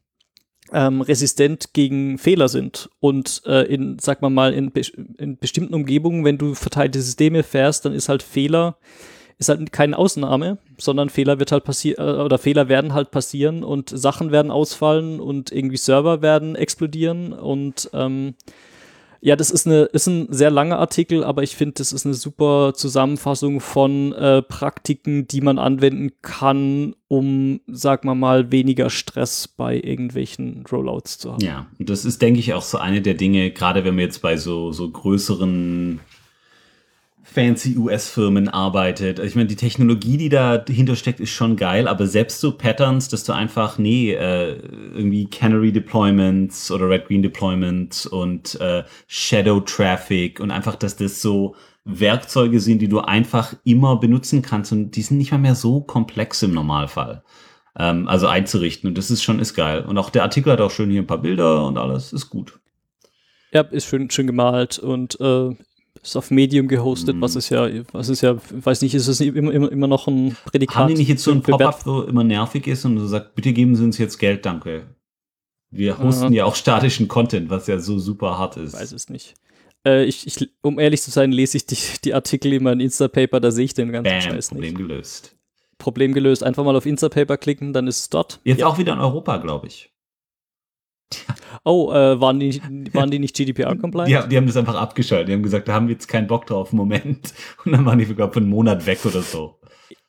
[0.73, 2.91] ähm, resistent gegen Fehler sind.
[3.01, 4.73] Und äh, in, sag mal mal, in,
[5.19, 8.77] in bestimmten Umgebungen, wenn du verteilte Systeme fährst, dann ist halt Fehler,
[9.39, 13.63] ist halt keine Ausnahme, sondern Fehler wird halt passieren, äh, oder Fehler werden halt passieren
[13.63, 18.35] und Sachen werden ausfallen und irgendwie Server werden explodieren und ähm,
[19.25, 22.13] ja, das ist, eine, ist ein sehr langer Artikel, aber ich finde, das ist eine
[22.13, 29.49] super Zusammenfassung von äh, Praktiken, die man anwenden kann, um, sag mal mal, weniger Stress
[29.49, 31.43] bei irgendwelchen Rollouts zu haben.
[31.43, 34.21] Ja, und das ist, denke ich, auch so eine der Dinge, gerade wenn wir jetzt
[34.21, 36.01] bei so, so größeren
[37.35, 39.19] fancy US-Firmen arbeitet.
[39.19, 43.25] Ich meine, die Technologie, die dahinter steckt, ist schon geil, aber selbst so Patterns, dass
[43.25, 44.57] du einfach, nee, äh,
[44.95, 51.21] irgendwie Canary Deployments oder Red Green Deployments und äh, Shadow Traffic und einfach, dass das
[51.21, 55.57] so Werkzeuge sind, die du einfach immer benutzen kannst und die sind nicht mal mehr
[55.57, 57.25] so komplex im Normalfall.
[57.77, 59.85] Ähm, also einzurichten und das ist schon, ist geil.
[59.85, 62.61] Und auch der Artikel hat auch schön hier ein paar Bilder und alles, ist gut.
[63.53, 65.51] Ja, ist schön, schön gemalt und äh,
[66.03, 67.21] ist auf Medium gehostet, Mhm.
[67.23, 70.37] was ist ja, was ist ja, weiß nicht, ist es immer, immer, immer noch ein
[70.47, 70.77] Prädikat?
[70.77, 73.53] Haben die nicht jetzt so ein Pop-up, wo immer nervig ist und so sagt, bitte
[73.53, 74.87] geben Sie uns jetzt Geld, danke.
[75.71, 76.33] Wir hosten Aha.
[76.33, 78.75] ja auch statischen Content, was ja so super hart ist.
[78.75, 79.35] Ich weiß es nicht.
[79.87, 83.41] Äh, ich, ich, um ehrlich zu sein, lese ich die, die Artikel immer in Instapaper,
[83.41, 84.77] da sehe ich den ganzen Bam, Scheiß Problem nicht.
[84.77, 85.37] gelöst.
[85.79, 86.45] Problem gelöst.
[86.45, 88.41] Einfach mal auf Instapaper klicken, dann ist es dort.
[88.45, 88.67] Jetzt Ja.
[88.69, 89.91] auch wieder in Europa, glaube ich.
[91.67, 92.61] Oh, äh, waren, die,
[92.93, 94.25] waren die nicht GDPR-compliant?
[94.25, 95.29] Die, die haben das einfach abgeschaltet.
[95.29, 97.33] Die haben gesagt, da haben wir jetzt keinen Bock drauf im Moment.
[97.65, 99.59] Und dann waren die, glaube ich, für einen Monat weg oder so.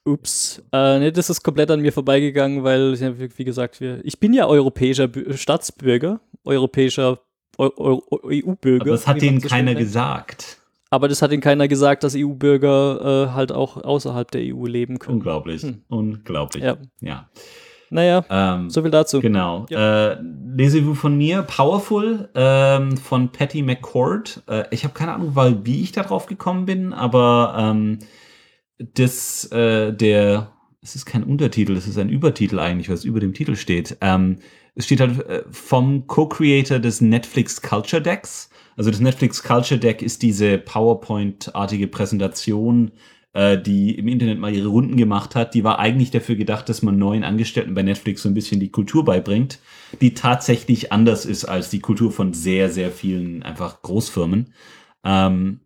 [0.03, 0.61] Ups.
[0.73, 4.34] Äh, nee, das ist komplett an mir vorbeigegangen, weil, wie, wie gesagt, wir, ich bin
[4.34, 7.19] ja europäischer Bü Staatsbürger, europäischer
[7.57, 8.81] Eu Eu EU-Bürger.
[8.81, 9.80] Aber das hat denen so keiner nennt.
[9.80, 10.59] gesagt.
[10.89, 14.99] Aber das hat ihnen keiner gesagt, dass EU-Bürger äh, halt auch außerhalb der EU leben
[14.99, 15.17] können.
[15.17, 15.63] Unglaublich.
[15.63, 15.81] Hm.
[15.88, 16.63] Unglaublich.
[16.63, 16.77] Ja.
[17.01, 17.30] ja.
[17.95, 19.22] Naja, Ähm, so viel dazu.
[19.22, 19.65] Genau.
[19.69, 24.43] Äh, Lesevue von mir, Powerful ähm, von Patty McCord.
[24.47, 27.99] Äh, ich habe keine Ahnung, weil, wie ich da drauf gekommen bin, aber ähm,
[28.77, 30.51] das, äh, der,
[30.81, 33.97] es ist kein Untertitel, es ist ein Übertitel eigentlich, was über dem Titel steht.
[34.01, 34.38] Ähm,
[34.76, 38.49] es steht halt äh, vom Co-Creator des Netflix Culture Decks.
[38.76, 42.91] Also das Netflix Culture Deck ist diese PowerPoint-artige Präsentation,
[43.35, 45.53] äh, die im Internet mal ihre Runden gemacht hat.
[45.53, 48.71] Die war eigentlich dafür gedacht, dass man neuen Angestellten bei Netflix so ein bisschen die
[48.71, 49.59] Kultur beibringt,
[49.99, 54.53] die tatsächlich anders ist als die Kultur von sehr, sehr vielen einfach Großfirmen.
[55.03, 55.59] Ähm,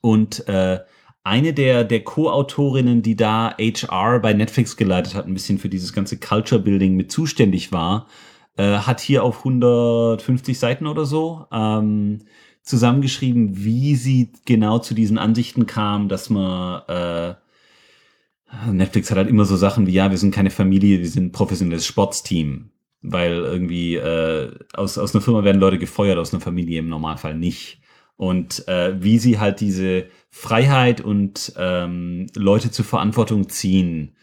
[0.00, 0.80] und äh,
[1.24, 5.92] eine der, der Co-Autorinnen, die da HR bei Netflix geleitet hat, ein bisschen für dieses
[5.92, 8.08] ganze Culture Building mit zuständig war,
[8.56, 12.20] äh, hat hier auf 150 Seiten oder so ähm,
[12.64, 17.34] zusammengeschrieben, wie sie genau zu diesen Ansichten kam, dass man äh,
[18.72, 21.86] Netflix hat halt immer so Sachen wie, ja, wir sind keine Familie, wir sind professionelles
[21.86, 22.70] Sportsteam.
[23.06, 27.36] Weil irgendwie äh, aus, aus einer Firma werden Leute gefeuert, aus einer Familie im Normalfall
[27.36, 27.80] nicht.
[28.16, 34.16] Und äh, wie sie halt diese Freiheit und ähm, Leute zur Verantwortung ziehen,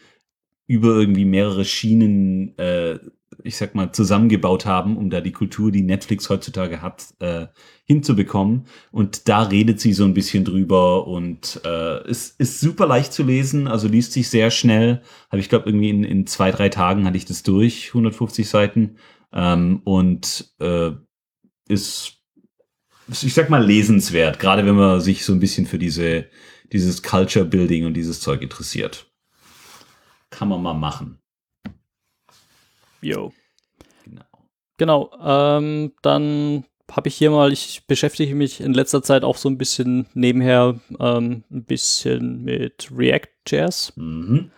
[0.66, 2.98] über irgendwie mehrere Schienen, äh,
[3.44, 7.46] ich sag mal, zusammengebaut haben, um da die Kultur, die Netflix heutzutage hat, äh,
[7.84, 8.66] hinzubekommen.
[8.90, 13.22] Und da redet sie so ein bisschen drüber und äh, es ist super leicht zu
[13.22, 15.02] lesen, also liest sich sehr schnell.
[15.30, 18.96] Habe ich glaube irgendwie in, in zwei, drei Tagen hatte ich das durch, 150 Seiten.
[19.32, 20.92] Ähm, und äh,
[21.68, 22.18] ist,
[23.08, 26.26] ich sag mal, lesenswert, gerade wenn man sich so ein bisschen für diese,
[26.72, 29.10] dieses Culture Building und dieses Zeug interessiert.
[30.30, 31.21] Kann man mal machen.
[33.02, 33.32] Jo.
[34.04, 34.24] Genau.
[34.78, 39.48] Genau, ähm, dann habe ich hier mal, ich beschäftige mich in letzter Zeit auch so
[39.48, 43.94] ein bisschen nebenher ähm, ein bisschen mit React.js.
[43.96, 44.50] Mhm.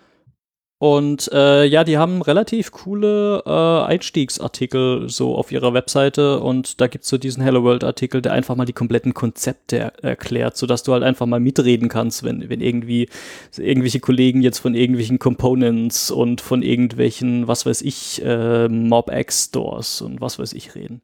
[0.78, 6.88] Und äh, ja, die haben relativ coole äh, Einstiegsartikel so auf ihrer Webseite und da
[6.88, 10.92] gibt's so diesen Hello World-Artikel, der einfach mal die kompletten Konzepte er erklärt, sodass du
[10.92, 13.08] halt einfach mal mitreden kannst, wenn, wenn irgendwie
[13.56, 20.20] irgendwelche Kollegen jetzt von irgendwelchen Components und von irgendwelchen, was weiß ich, äh, MobX-Stores und
[20.20, 21.02] was weiß ich reden.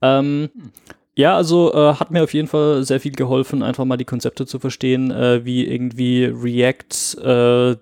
[0.00, 0.48] Ähm,
[1.16, 4.46] ja, also äh, hat mir auf jeden Fall sehr viel geholfen, einfach mal die Konzepte
[4.46, 7.76] zu verstehen, äh, wie irgendwie React äh,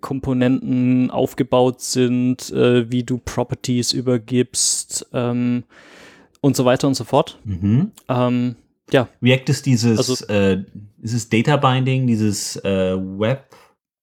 [0.00, 5.64] Komponenten aufgebaut sind, äh, wie du Properties übergibst ähm,
[6.40, 7.38] und so weiter und so fort.
[7.44, 7.92] Mhm.
[8.08, 8.56] Ähm,
[8.90, 10.64] ja, React ist dieses, Also- äh,
[10.98, 13.54] dieses Data Binding, dieses äh, Web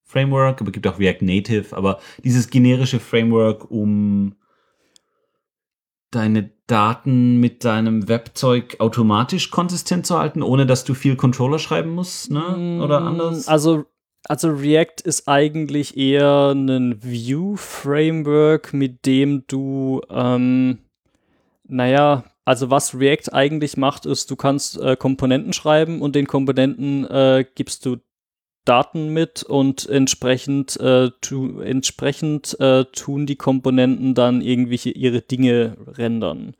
[0.03, 4.35] Framework, aber es gibt auch React Native, aber dieses generische Framework, um
[6.11, 11.91] deine Daten mit deinem Webzeug automatisch konsistent zu halten, ohne dass du viel Controller schreiben
[11.91, 12.79] musst, ne?
[12.83, 13.47] Oder Mm, anders?
[13.47, 13.85] Also,
[14.27, 20.79] also React ist eigentlich eher ein View-Framework, mit dem du, ähm,
[21.67, 27.05] naja, also was React eigentlich macht, ist, du kannst äh, Komponenten schreiben und den Komponenten
[27.05, 27.97] äh, gibst du
[28.65, 35.77] Daten mit und entsprechend, äh, tu, entsprechend äh, tun die Komponenten dann irgendwelche ihre Dinge
[35.87, 36.55] rendern.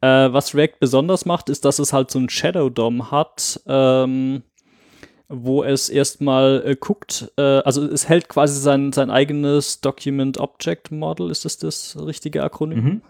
[0.00, 4.42] Äh, was React besonders macht, ist, dass es halt so ein Shadow DOM hat, ähm,
[5.34, 10.90] wo es erstmal äh, guckt, äh, also es hält quasi sein, sein eigenes Document Object
[10.92, 12.84] Model, ist das das richtige Akronym?
[12.84, 13.02] Mhm.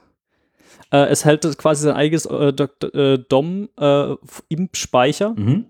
[0.93, 2.53] Äh, es hält quasi sein eigenes äh,
[2.99, 5.67] äh, DOM äh, f- im Speicher Mhm.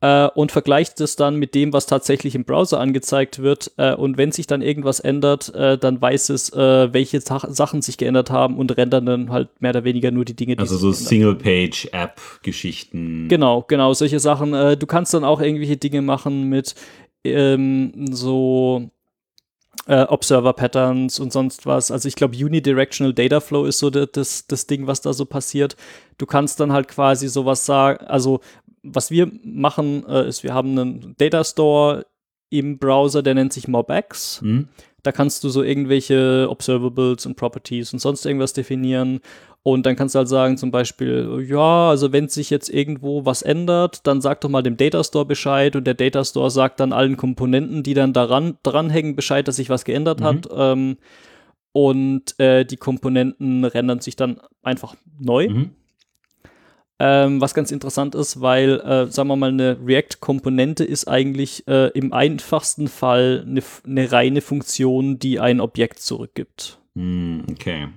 [0.00, 3.72] Äh, und vergleicht es dann mit dem, was tatsächlich im Browser angezeigt wird.
[3.76, 7.82] Äh, und wenn sich dann irgendwas ändert, äh, dann weiß es, äh, welche Sach Sachen
[7.82, 10.76] sich geändert haben und rendern dann halt mehr oder weniger nur die Dinge, die Also
[10.76, 13.28] so Single-Page-App-Geschichten.
[13.28, 14.54] Genau, genau, solche Sachen.
[14.54, 16.74] Äh, du kannst dann auch irgendwelche Dinge machen mit
[17.24, 18.90] ähm, so
[19.86, 21.90] äh, Observer-Patterns und sonst was.
[21.90, 25.76] Also ich glaube, Unidirectional Data Flow ist so das, das Ding, was da so passiert.
[26.18, 28.40] Du kannst dann halt quasi sowas sagen, also
[28.82, 32.06] was wir machen, äh, ist, wir haben einen Data Store
[32.50, 34.40] im Browser, der nennt sich MobX.
[34.40, 34.68] Hm?
[35.02, 39.20] Da kannst du so irgendwelche Observables und Properties und sonst irgendwas definieren.
[39.62, 43.42] Und dann kannst du halt sagen, zum Beispiel, ja, also wenn sich jetzt irgendwo was
[43.42, 46.92] ändert, dann sag doch mal dem Data Store Bescheid und der Data Store sagt dann
[46.92, 50.24] allen Komponenten, die dann daran dranhängen, Bescheid, dass sich was geändert Mhm.
[50.24, 50.48] hat.
[50.54, 50.96] Ähm,
[51.72, 55.48] und äh, die Komponenten rendern sich dann einfach neu.
[55.48, 55.70] Mhm.
[57.02, 61.88] Ähm, was ganz interessant ist, weil, äh, sagen wir mal, eine React-Komponente ist eigentlich äh,
[61.98, 66.78] im einfachsten Fall eine, eine reine Funktion, die ein Objekt zurückgibt.
[66.94, 67.88] Hm, okay.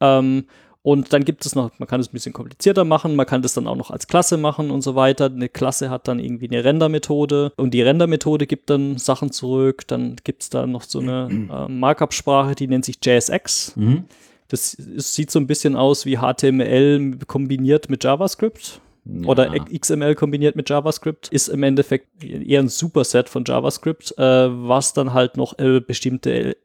[0.00, 0.46] Ähm,
[0.82, 3.54] und dann gibt es noch, man kann es ein bisschen komplizierter machen, man kann das
[3.54, 5.26] dann auch noch als Klasse machen und so weiter.
[5.26, 9.86] Eine Klasse hat dann irgendwie eine Render-Methode und die Render-Methode gibt dann Sachen zurück.
[9.86, 13.76] Dann gibt es da noch so eine äh, Markup-Sprache, die nennt sich JSX.
[13.76, 14.06] Mhm.
[14.48, 18.80] Das sieht so ein bisschen aus wie HTML kombiniert mit JavaScript
[19.24, 19.64] oder Ja.
[19.64, 21.28] XML kombiniert mit JavaScript.
[21.28, 26.56] Ist im Endeffekt eher ein Superset von JavaScript, äh, was dann halt noch äh, bestimmte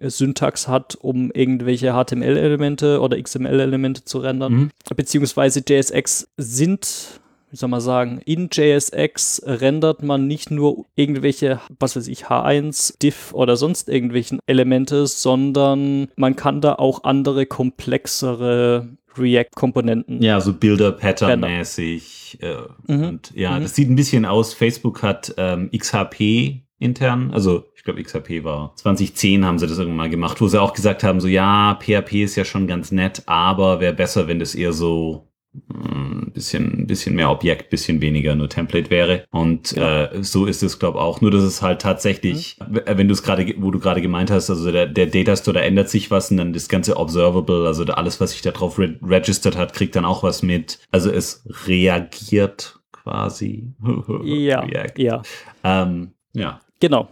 [0.00, 4.52] äh, Syntax hat, um irgendwelche HTML-Elemente oder XML-Elemente zu rendern.
[4.52, 4.70] Mhm.
[4.94, 7.20] Beziehungsweise JSX sind
[7.56, 12.98] wie soll man sagen, in JSX rendert man nicht nur irgendwelche, was weiß ich, H1,
[13.00, 20.20] Diff oder sonst irgendwelchen Elemente, sondern man kann da auch andere komplexere React-Komponenten.
[20.22, 22.38] Ja, so Bilder-Pattern-mäßig.
[22.42, 22.56] Äh,
[22.92, 23.04] Mhm.
[23.04, 23.62] Und ja, Mhm.
[23.62, 24.52] das sieht ein bisschen aus.
[24.52, 29.96] Facebook hat ähm, XHP intern, also ich glaube XHP war 2010 haben sie das irgendwann
[29.96, 33.22] mal gemacht, wo sie auch gesagt haben, so ja, PHP ist ja schon ganz nett,
[33.24, 35.26] aber wäre besser, wenn das eher so
[35.72, 39.24] ein bisschen, ein bisschen mehr Objekt, bisschen weniger nur Template wäre.
[39.30, 39.86] Und Genau.
[39.86, 41.20] äh, so ist es, glaube auch.
[41.20, 44.30] Nur, dass es halt tatsächlich, w- wenn du es gerade, ge- wo du gerade gemeint
[44.30, 47.66] hast, also der, der Data Store, da ändert sich was und dann das ganze Observable,
[47.66, 50.78] also da alles, was sich da drauf re registered hat, kriegt dann auch was mit.
[50.90, 53.72] Also es reagiert quasi.
[54.24, 54.98] Ja, React.
[55.02, 55.22] ja,
[55.64, 56.60] Ähm, ja.
[56.80, 57.08] genau.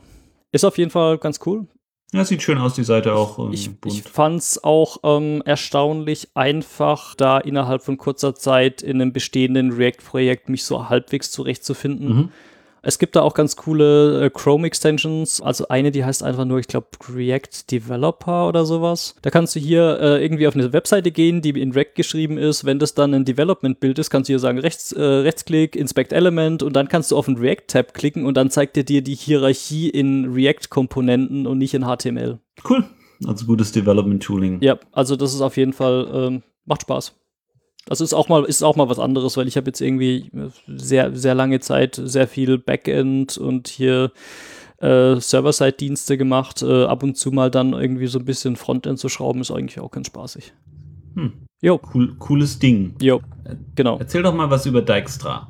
[0.52, 1.66] Ist auf jeden Fall ganz cool.
[2.14, 3.40] Ja, sieht schön aus, die Seite auch.
[3.40, 3.92] ähm, Ich, bunt.
[3.92, 9.72] ich fand es auch ähm, erstaunlich einfach, da innerhalb von kurzer Zeit in einem bestehenden
[9.72, 12.16] React-Projekt mich so halbwegs zurechtzufinden.
[12.16, 12.28] Mhm.
[12.86, 15.40] Es gibt da auch ganz coole äh, Chrome-Extensions.
[15.40, 19.14] Also eine, die heißt einfach nur, ich glaube, React Developer oder sowas.
[19.22, 22.64] Da kannst du hier äh, irgendwie auf eine Webseite gehen, die in React geschrieben ist.
[22.64, 26.62] Wenn das dann ein Development-Bild ist, kannst du hier sagen, rechts, äh, Rechtsklick, Inspect Element
[26.62, 29.88] und dann kannst du auf den React-Tab klicken und dann zeigt er dir die Hierarchie
[29.88, 32.38] in React-Komponenten und nicht in HTML.
[32.68, 32.84] Cool.
[33.26, 34.60] Also gutes Development-Tooling.
[34.60, 37.14] Ja, also das ist auf jeden Fall, ähm, macht Spaß.
[37.86, 40.30] Das ist auch mal, ist auch mal was anderes, weil ich habe jetzt irgendwie
[40.66, 44.10] sehr, sehr lange Zeit sehr viel Backend und hier
[44.78, 46.62] äh, Server-Side-Dienste gemacht.
[46.62, 49.80] Äh, ab und zu mal dann irgendwie so ein bisschen Frontend zu schrauben, ist eigentlich
[49.80, 50.52] auch ganz spaßig.
[51.14, 51.32] Hm.
[51.62, 52.94] Jo, Cool, cooles Ding.
[53.00, 53.20] jo,
[53.74, 53.98] genau.
[53.98, 55.48] Erzähl doch mal was über Dijkstra.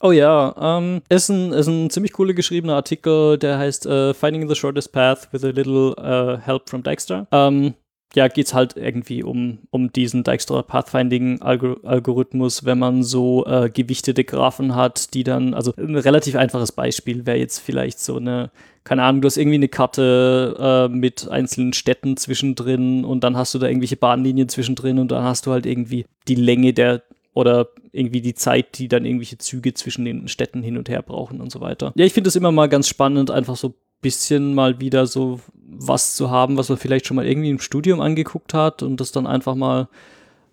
[0.00, 4.46] Oh ja, ähm, ist, ein, ist ein ziemlich cooler geschriebener Artikel, der heißt äh, Finding
[4.48, 7.26] the Shortest Path with a Little äh, Help from Dijkstra.
[7.32, 7.74] Ähm,
[8.16, 13.68] ja, geht's halt irgendwie um, um diesen Dijkstra Pathfinding Algor Algorithmus, wenn man so äh,
[13.68, 18.50] gewichtete Graphen hat, die dann, also ein relativ einfaches Beispiel wäre jetzt vielleicht so eine,
[18.84, 23.52] keine Ahnung, du hast irgendwie eine Karte äh, mit einzelnen Städten zwischendrin und dann hast
[23.54, 27.02] du da irgendwelche Bahnlinien zwischendrin und dann hast du halt irgendwie die Länge der
[27.34, 31.42] oder irgendwie die Zeit, die dann irgendwelche Züge zwischen den Städten hin und her brauchen
[31.42, 31.92] und so weiter.
[31.94, 36.14] Ja, ich finde es immer mal ganz spannend, einfach so bisschen mal wieder so was
[36.16, 39.26] zu haben, was man vielleicht schon mal irgendwie im Studium angeguckt hat und das dann
[39.26, 39.88] einfach mal,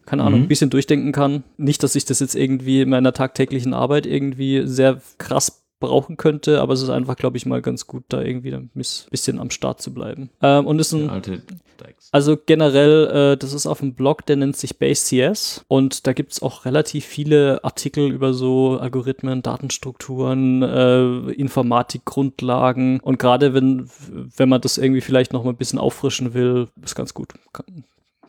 [0.05, 0.45] keine Ahnung, Mhm.
[0.45, 1.43] ein bisschen durchdenken kann.
[1.57, 6.61] Nicht, dass ich das jetzt irgendwie in meiner tagtäglichen Arbeit irgendwie sehr krass brauchen könnte,
[6.61, 9.81] aber es ist einfach, glaube ich, mal ganz gut, da irgendwie ein bisschen am Start
[9.81, 10.29] zu bleiben.
[10.41, 12.09] Ähm, und ist ein, Dijkstra.
[12.11, 16.31] also generell, äh, das ist auf einem Blog, der nennt sich Base.cs und da gibt
[16.31, 23.89] es auch relativ viele Artikel über so Algorithmen, Datenstrukturen, äh, Informatikgrundlagen und gerade wenn,
[24.37, 27.33] wenn man das irgendwie vielleicht noch mal ein bisschen auffrischen will, ist ganz gut.
[27.51, 27.83] Kann,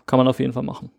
[0.07, 0.91] kann man auf jeden Fall machen.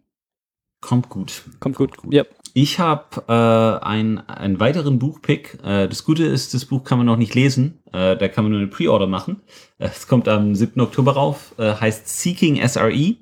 [0.81, 1.43] Kommt gut.
[1.59, 1.97] Kommt gut.
[1.97, 2.13] gut.
[2.13, 2.23] Ja.
[2.53, 5.57] Ich habe äh, ein, einen weiteren Buchpick.
[5.63, 7.79] Äh, das Gute ist, das Buch kann man noch nicht lesen.
[7.91, 9.41] Äh, da kann man nur eine Pre-Order machen.
[9.77, 10.79] Äh, Es kommt am 7.
[10.79, 11.53] Oktober rauf.
[11.57, 13.15] Äh, heißt Seeking SRE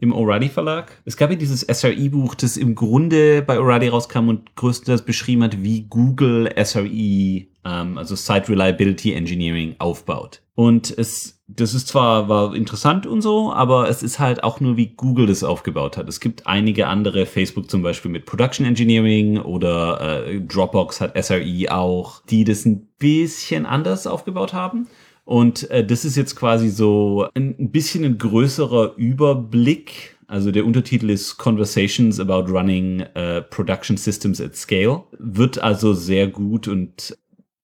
[0.00, 1.00] im O'Reilly Verlag.
[1.06, 5.62] Es gab ja dieses SRE-Buch, das im Grunde bei O'Reilly rauskam und größtenteils beschrieben hat,
[5.62, 10.42] wie Google SRE, ähm, also Site Reliability Engineering, aufbaut.
[10.54, 14.76] Und es, das ist zwar war interessant und so, aber es ist halt auch nur,
[14.76, 16.08] wie Google das aufgebaut hat.
[16.08, 21.74] Es gibt einige andere, Facebook zum Beispiel mit Production Engineering oder äh, Dropbox hat SRE
[21.74, 24.86] auch, die das ein bisschen anders aufgebaut haben.
[25.24, 31.10] Und äh, das ist jetzt quasi so ein, bisschen ein größerer Überblick Also der Untertitel
[31.10, 35.04] ist Conversations about Running uh, Production Systems at Scale.
[35.18, 37.16] Wird also sehr gut und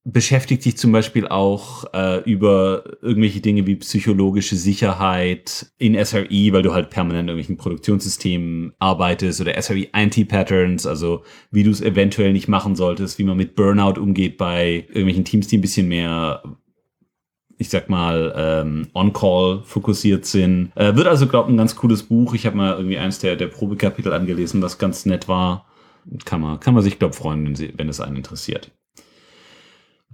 [0.04, 6.62] beschäftigt sich zum Beispiel auch äh, über irgendwelche Dinge wie psychologische Sicherheit in SRE, weil
[6.62, 12.32] du halt permanent in irgendwelchen Produktionssystemen arbeitest oder SRE Anti-Patterns, also wie du es eventuell
[12.32, 16.42] nicht machen solltest, wie man mit Burnout umgeht bei irgendwelchen Teams, die ein bisschen mehr
[17.58, 20.72] ich sag mal, ähm, On-Call fokussiert sind.
[20.76, 22.32] Äh, wird also, glaube ich, ein ganz cooles Buch.
[22.32, 25.66] Ich habe mal irgendwie eins der, der Probekapitel angelesen, was ganz nett war.
[26.24, 28.72] Kann man, kann man sich, glaube freuen, wenn, sie, wenn es einen interessiert.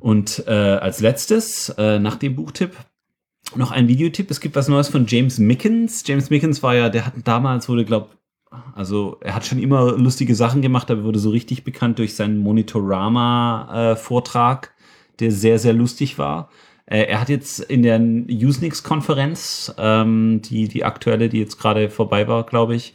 [0.06, 2.76] Und äh, als letztes, äh, nach dem Buchtipp,
[3.56, 4.30] noch ein Videotipp.
[4.30, 6.04] Es gibt was Neues von James Mickens.
[6.06, 8.10] James Mickens war ja, der hat damals wurde, glaube
[8.72, 12.38] also er hat schon immer lustige Sachen gemacht, aber wurde so richtig bekannt durch seinen
[12.38, 14.68] Monitorama-Vortrag, äh,
[15.18, 16.50] der sehr, sehr lustig war.
[16.86, 22.28] Äh, er hat jetzt in der Usenix-Konferenz, ähm, die, die aktuelle, die jetzt gerade vorbei
[22.28, 22.92] war, glaube ich,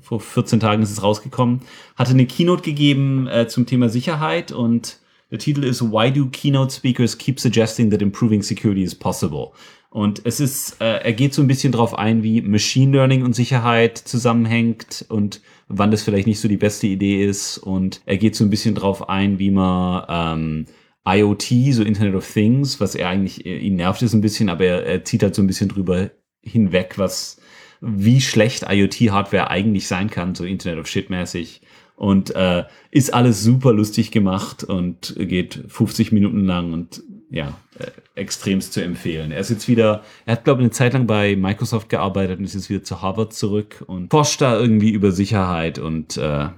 [0.00, 1.62] vor 14 Tagen ist es rausgekommen,
[1.96, 5.01] hatte eine Keynote gegeben äh, zum Thema Sicherheit und
[5.32, 9.52] der Titel ist Why do keynote speakers keep suggesting that improving security is possible?
[9.88, 13.34] Und es ist, äh, er geht so ein bisschen drauf ein, wie Machine Learning und
[13.34, 17.58] Sicherheit zusammenhängt und wann das vielleicht nicht so die beste Idee ist.
[17.58, 20.66] Und er geht so ein bisschen drauf ein, wie man ähm,
[21.06, 24.64] IoT, so Internet of Things, was er eigentlich, äh, ihn nervt es ein bisschen, aber
[24.64, 26.10] er, er zieht halt so ein bisschen drüber
[26.42, 27.38] hinweg, was,
[27.80, 31.62] wie schlecht IoT-Hardware eigentlich sein kann, so Internet of Shit mäßig.
[31.96, 37.90] Und äh, ist alles super lustig gemacht und geht 50 Minuten lang und ja, äh,
[38.14, 39.32] extremst zu empfehlen.
[39.32, 42.44] Er ist jetzt wieder, er hat, glaube ich, eine Zeit lang bei Microsoft gearbeitet und
[42.44, 46.48] ist jetzt wieder zu Harvard zurück und forscht da irgendwie über Sicherheit und äh,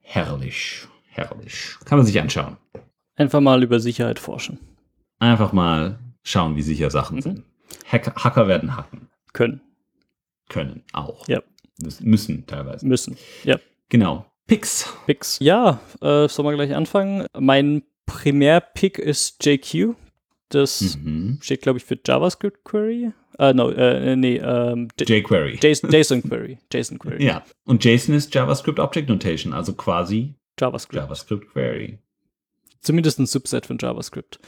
[0.00, 1.76] herrlich, herrlich.
[1.84, 2.56] Kann man sich anschauen.
[3.14, 4.58] Einfach mal über Sicherheit forschen.
[5.20, 7.22] Einfach mal schauen, wie sicher Sachen mhm.
[7.22, 7.42] sind.
[7.86, 9.08] Hacker, Hacker werden hacken.
[9.32, 9.60] Können.
[10.48, 11.28] Können auch.
[11.28, 11.42] Ja.
[12.00, 12.86] Müssen teilweise.
[12.86, 13.16] Müssen.
[13.44, 13.58] Ja.
[13.88, 14.26] Genau.
[14.46, 14.92] Picks.
[15.06, 15.38] Picks.
[15.40, 17.26] Ja, äh, sollen wir gleich anfangen.
[17.38, 19.94] Mein Primär-Pick ist JQ.
[20.48, 21.38] Das mhm.
[21.40, 23.12] steht, glaube ich, für JavaScript Query.
[23.38, 25.58] Uh, no, äh, nee, ähm, jQuery.
[25.62, 26.58] JSON, JSON Query.
[26.70, 27.24] JSON Query.
[27.24, 31.02] Ja, und JSON ist JavaScript Object Notation, also quasi JavaScript.
[31.02, 31.98] JavaScript Query.
[32.80, 34.38] Zumindest ein Subset von JavaScript.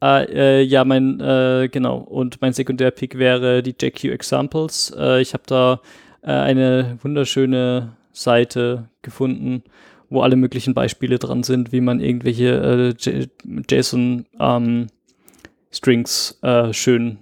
[0.00, 1.98] Äh, äh, ja, mein, äh, genau.
[1.98, 4.94] Und mein Sekundärpick wäre die JQ Examples.
[4.96, 5.80] Äh, ich habe da
[6.22, 9.62] äh, eine wunderschöne Seite gefunden,
[10.10, 13.26] wo alle möglichen Beispiele dran sind, wie man irgendwelche äh,
[13.70, 17.18] JSON-Strings ähm, äh, schön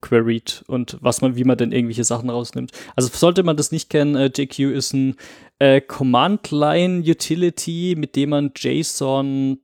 [0.00, 2.72] queried und was man, wie man denn irgendwelche Sachen rausnimmt.
[2.94, 5.16] Also sollte man das nicht kennen, äh, JQ ist ein
[5.58, 9.60] äh, Command-Line-Utility, mit dem man JSON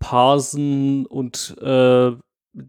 [0.00, 2.10] parsen und äh,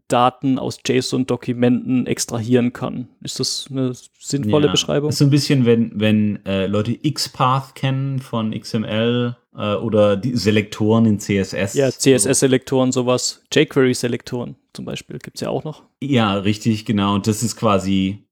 [0.07, 3.07] Daten aus JSON-Dokumenten extrahieren kann.
[3.21, 5.09] Ist das eine sinnvolle ja, Beschreibung?
[5.09, 10.35] Ist so ein bisschen, wenn, wenn äh, Leute XPath kennen von XML äh, oder die
[10.35, 11.75] Selektoren in CSS.
[11.75, 13.43] Ja, CSS-Selektoren, sowas.
[13.53, 15.83] jQuery-Selektoren zum Beispiel gibt es ja auch noch.
[16.01, 17.15] Ja, richtig, genau.
[17.15, 18.27] Und das ist quasi,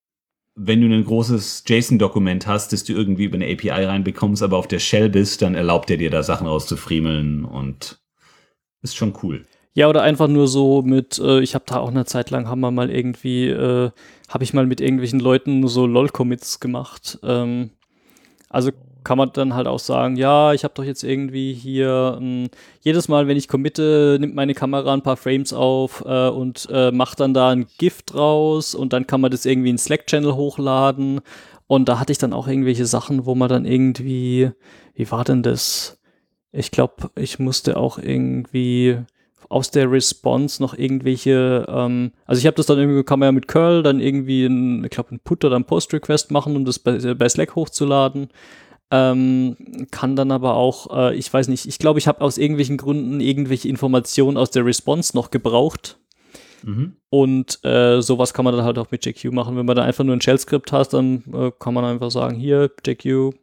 [0.56, 4.68] wenn du ein großes JSON-Dokument hast, das du irgendwie über eine API reinbekommst, aber auf
[4.68, 8.02] der Shell bist, dann erlaubt er dir da Sachen rauszufriemeln und
[8.82, 9.46] ist schon cool.
[9.76, 12.62] Ja, oder einfach nur so mit, äh, ich habe da auch eine Zeit lang, haben
[12.62, 13.90] wir mal irgendwie, äh,
[14.30, 17.20] habe ich mal mit irgendwelchen Leuten so LOL-Commits gemacht.
[17.24, 17.72] Ähm,
[18.50, 18.72] also
[19.04, 22.50] kann man dann halt auch sagen, ja, ich habe doch jetzt irgendwie hier ähm,
[22.82, 26.92] jedes Mal, wenn ich committe, nimmt meine Kamera ein paar Frames auf äh, und äh,
[26.92, 31.22] macht dann da ein GIF draus und dann kann man das irgendwie in Slack-Channel hochladen.
[31.68, 34.52] Und da hatte ich dann auch irgendwelche Sachen, wo man dann irgendwie,
[34.94, 36.00] wie war denn das?
[36.52, 39.00] Ich glaube, ich musste auch irgendwie
[39.50, 43.32] aus der Response noch irgendwelche, ähm, also ich habe das dann irgendwie, kann man ja
[43.32, 46.80] mit Curl dann irgendwie, ein, ich glaube, ein Put oder ein Post-Request machen, um das
[46.80, 48.30] bei, bei Slack hochzuladen.
[48.92, 49.58] Ähm,
[49.90, 53.22] kann dann aber auch, äh, ich weiß nicht, ich glaube, ich habe aus irgendwelchen Gründen
[53.22, 55.98] irgendwelche Informationen aus der Response noch gebraucht.
[56.64, 56.98] Mhm.
[57.10, 59.58] Und äh, sowas kann man dann halt auch mit JQ machen.
[59.58, 62.72] Wenn man da einfach nur ein Shell-Skript hat, dann äh, kann man einfach sagen, hier,
[62.86, 63.34] JQ,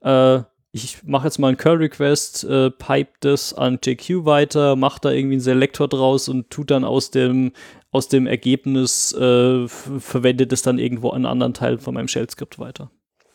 [0.00, 0.40] äh,
[0.72, 5.34] ich mache jetzt mal einen Curl-Request, äh, pipe das an JQ weiter, mache da irgendwie
[5.34, 7.52] einen Selektor draus und tut dann aus dem,
[7.90, 12.90] aus dem Ergebnis, äh, verwendet es dann irgendwo an anderen Teilen von meinem Shell-Skript weiter.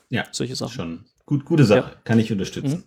[0.10, 0.74] Ja, solche Sachen.
[0.74, 2.02] Schon gut, gute Sache, ja.
[2.04, 2.80] kann ich unterstützen.
[2.80, 2.84] Mhm.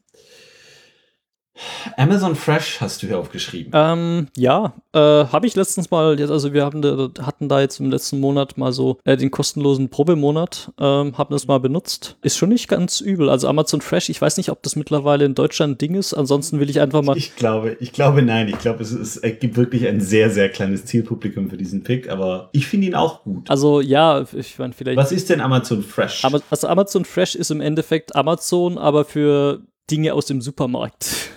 [1.97, 3.73] Amazon Fresh hast du hier aufgeschrieben.
[3.75, 6.83] Ähm, ja, äh, habe ich letztens mal, also wir haben,
[7.21, 11.47] hatten da jetzt im letzten Monat mal so äh, den kostenlosen Probemonat, ähm, haben das
[11.47, 12.17] mal benutzt.
[12.23, 13.29] Ist schon nicht ganz übel.
[13.29, 16.15] Also Amazon Fresh, ich weiß nicht, ob das mittlerweile in Deutschland ein Ding ist.
[16.15, 17.17] Ansonsten will ich einfach mal.
[17.17, 18.49] Ich glaube, ich glaube nein.
[18.49, 22.11] Ich glaube, es, ist, es gibt wirklich ein sehr, sehr kleines Zielpublikum für diesen Pick,
[22.11, 23.51] aber ich finde ihn auch gut.
[23.51, 24.99] Also ja, ich meine vielleicht.
[24.99, 26.25] Was ist denn Amazon Fresh?
[26.51, 31.31] Also Amazon Fresh ist im Endeffekt Amazon, aber für Dinge aus dem Supermarkt.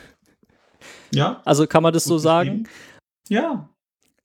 [1.13, 1.41] Ja.
[1.45, 2.67] Also kann man das so sagen?
[3.27, 3.69] Ja.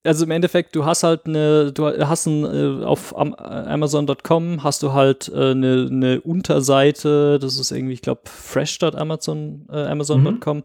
[0.06, 4.92] Also im Endeffekt, du hast halt eine, du hast ein, äh, auf Amazon.com hast du
[4.92, 10.58] halt äh, eine, eine Unterseite, das ist irgendwie, ich glaube, fresh.amazon, äh, Amazon.com.
[10.58, 10.62] Mhm.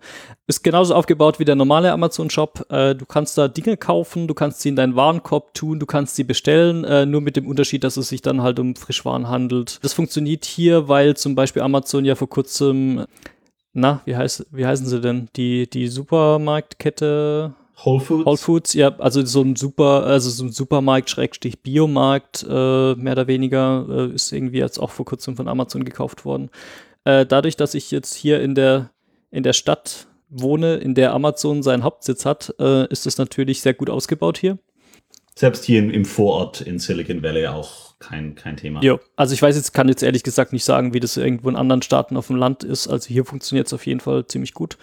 [0.47, 2.65] Ist genauso aufgebaut wie der normale Amazon-Shop.
[2.69, 6.17] Äh, du kannst da Dinge kaufen, du kannst sie in deinen Warenkorb tun, du kannst
[6.17, 9.79] sie bestellen, äh, nur mit dem Unterschied, dass es sich dann halt um Frischwaren handelt.
[9.83, 13.05] Das funktioniert hier, weil zum Beispiel Amazon ja vor kurzem
[13.73, 15.29] na, wie, heißt, wie heißen sie denn?
[15.35, 18.25] Die, die Supermarktkette Whole Foods?
[18.25, 23.13] Whole Foods, ja, also so ein Super, also so ein Supermarkt, Schrägstich Biomarkt, äh, mehr
[23.13, 26.49] oder weniger, äh, ist irgendwie jetzt auch vor kurzem von Amazon gekauft worden.
[27.05, 28.91] Äh, dadurch, dass ich jetzt hier in der,
[29.31, 33.73] in der Stadt wohne, in der Amazon seinen Hauptsitz hat, äh, ist es natürlich sehr
[33.73, 34.57] gut ausgebaut hier.
[35.39, 38.83] Selbst hier im, Vorort in Silicon Valley auch kein, kein Thema.
[38.83, 41.55] Ja, also ich weiß jetzt, kann jetzt ehrlich gesagt nicht sagen, wie das irgendwo in
[41.55, 42.89] anderen Staaten auf dem Land ist.
[42.89, 44.77] Also hier funktioniert es auf jeden Fall ziemlich gut.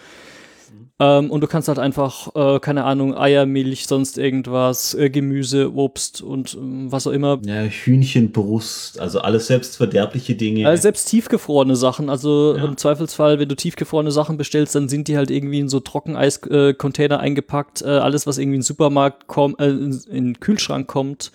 [0.99, 5.71] Ähm, und du kannst halt einfach, äh, keine Ahnung, Eier, Milch, sonst irgendwas, äh, Gemüse,
[5.75, 6.57] Obst und äh,
[6.91, 7.39] was auch immer.
[7.45, 10.67] Ja, Hühnchenbrust, also alles selbstverderbliche Dinge.
[10.67, 12.09] Äh, selbst tiefgefrorene Sachen.
[12.09, 12.65] Also ja.
[12.65, 17.19] im Zweifelsfall, wenn du tiefgefrorene Sachen bestellst, dann sind die halt irgendwie in so Trockeneis-Container
[17.19, 17.83] eingepackt.
[17.83, 21.31] Äh, alles, was irgendwie in den Supermarkt kommt, äh, in, in den Kühlschrank kommt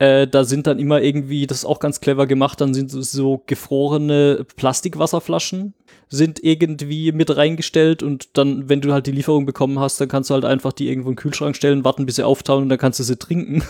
[0.00, 3.42] äh, da sind dann immer irgendwie, das ist auch ganz clever gemacht, dann sind so
[3.46, 5.74] gefrorene Plastikwasserflaschen
[6.12, 10.28] sind irgendwie mit reingestellt und dann, wenn du halt die Lieferung bekommen hast, dann kannst
[10.28, 12.78] du halt einfach die irgendwo in den Kühlschrank stellen, warten, bis sie auftauen und dann
[12.78, 13.62] kannst du sie trinken.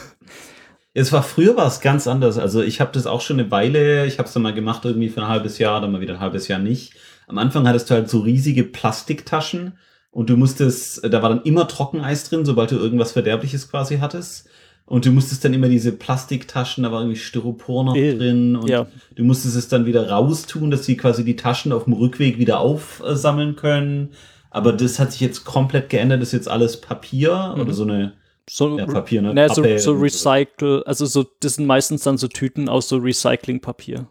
[0.93, 2.37] Es war früher war es ganz anders.
[2.37, 5.09] Also ich habe das auch schon eine Weile, ich habe es dann mal gemacht irgendwie
[5.09, 6.95] für ein halbes Jahr, dann mal wieder ein halbes Jahr nicht.
[7.29, 9.79] Am Anfang hattest du halt so riesige Plastiktaschen
[10.11, 14.49] und du musstest, da war dann immer Trockeneis drin, sobald du irgendwas Verderbliches quasi hattest.
[14.91, 18.57] Und du musstest dann immer diese Plastiktaschen, da war irgendwie Styropor noch äh, drin.
[18.57, 18.89] Und ja.
[19.15, 22.59] du musstest es dann wieder raustun, dass sie quasi die Taschen auf dem Rückweg wieder
[22.59, 24.09] aufsammeln können.
[24.51, 26.21] Aber das hat sich jetzt komplett geändert.
[26.21, 27.61] Das ist jetzt alles Papier mhm.
[27.61, 28.15] oder so eine
[28.51, 29.33] so, ja, Papier, ne?
[29.33, 34.09] ne so, so Recycle, also so, das sind meistens dann so Tüten aus so Recyclingpapier.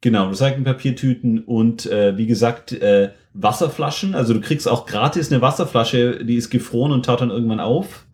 [0.00, 4.14] Genau, Recyclingpapiertüten und äh, wie gesagt, äh, Wasserflaschen.
[4.14, 8.05] Also du kriegst auch gratis eine Wasserflasche, die ist gefroren und taut dann irgendwann auf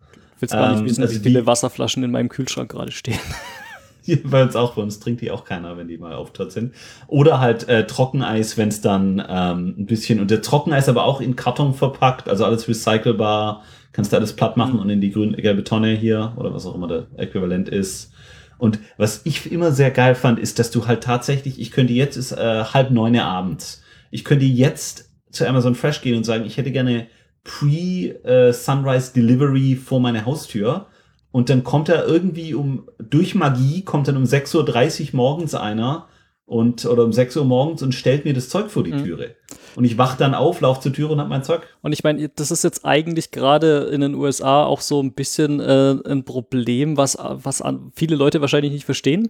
[0.51, 3.19] will gar nicht ähm, wissen, also wie viele Wasserflaschen in meinem Kühlschrank gerade stehen.
[4.25, 6.73] bei uns auch, bei uns trinkt die auch keiner, wenn die mal auftritt sind.
[7.07, 11.21] Oder halt äh, Trockeneis, wenn es dann ähm, ein bisschen, und der Trockeneis aber auch
[11.21, 14.79] in Karton verpackt, also alles recycelbar, kannst du alles platt machen mhm.
[14.79, 18.11] und in die grüne, gelbe Tonne hier oder was auch immer der Äquivalent ist.
[18.57, 22.17] Und was ich immer sehr geil fand, ist, dass du halt tatsächlich, ich könnte jetzt,
[22.17, 26.57] ist äh, halb neun abends, ich könnte jetzt zu Amazon Fresh gehen und sagen, ich
[26.57, 27.07] hätte gerne
[27.43, 30.87] Pre-Sunrise äh, Delivery vor meine Haustür.
[31.31, 36.07] Und dann kommt er irgendwie um, durch Magie, kommt dann um 6.30 Uhr morgens einer
[36.45, 39.03] und oder um 6 Uhr morgens und stellt mir das Zeug vor die mhm.
[39.03, 39.35] Türe.
[39.75, 41.63] Und ich wach dann auf, lauf zur Tür und hab mein Zeug.
[41.81, 45.59] Und ich meine, das ist jetzt eigentlich gerade in den USA auch so ein bisschen
[45.59, 47.63] äh, ein Problem, was, was
[47.95, 49.29] viele Leute wahrscheinlich nicht verstehen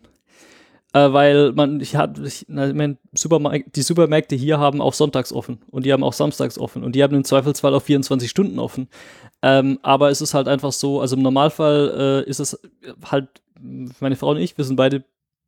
[0.94, 5.86] äh, weil man, ich hab, ich, mein, die Supermärkte hier haben auch sonntags offen und
[5.86, 8.88] die haben auch samstags offen und die haben im Zweifelsfall auch 24 Stunden offen.
[9.42, 12.60] Ähm, aber es ist halt einfach so, also im Normalfall äh, ist es
[13.10, 13.28] halt,
[14.00, 15.04] meine Frau und ich, wir sind beide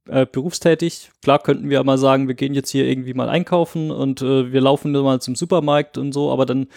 [0.09, 1.11] äh, berufstätig.
[1.21, 4.61] Klar könnten wir mal sagen, wir gehen jetzt hier irgendwie mal einkaufen und äh, wir
[4.61, 6.67] laufen mal zum Supermarkt und so, aber dann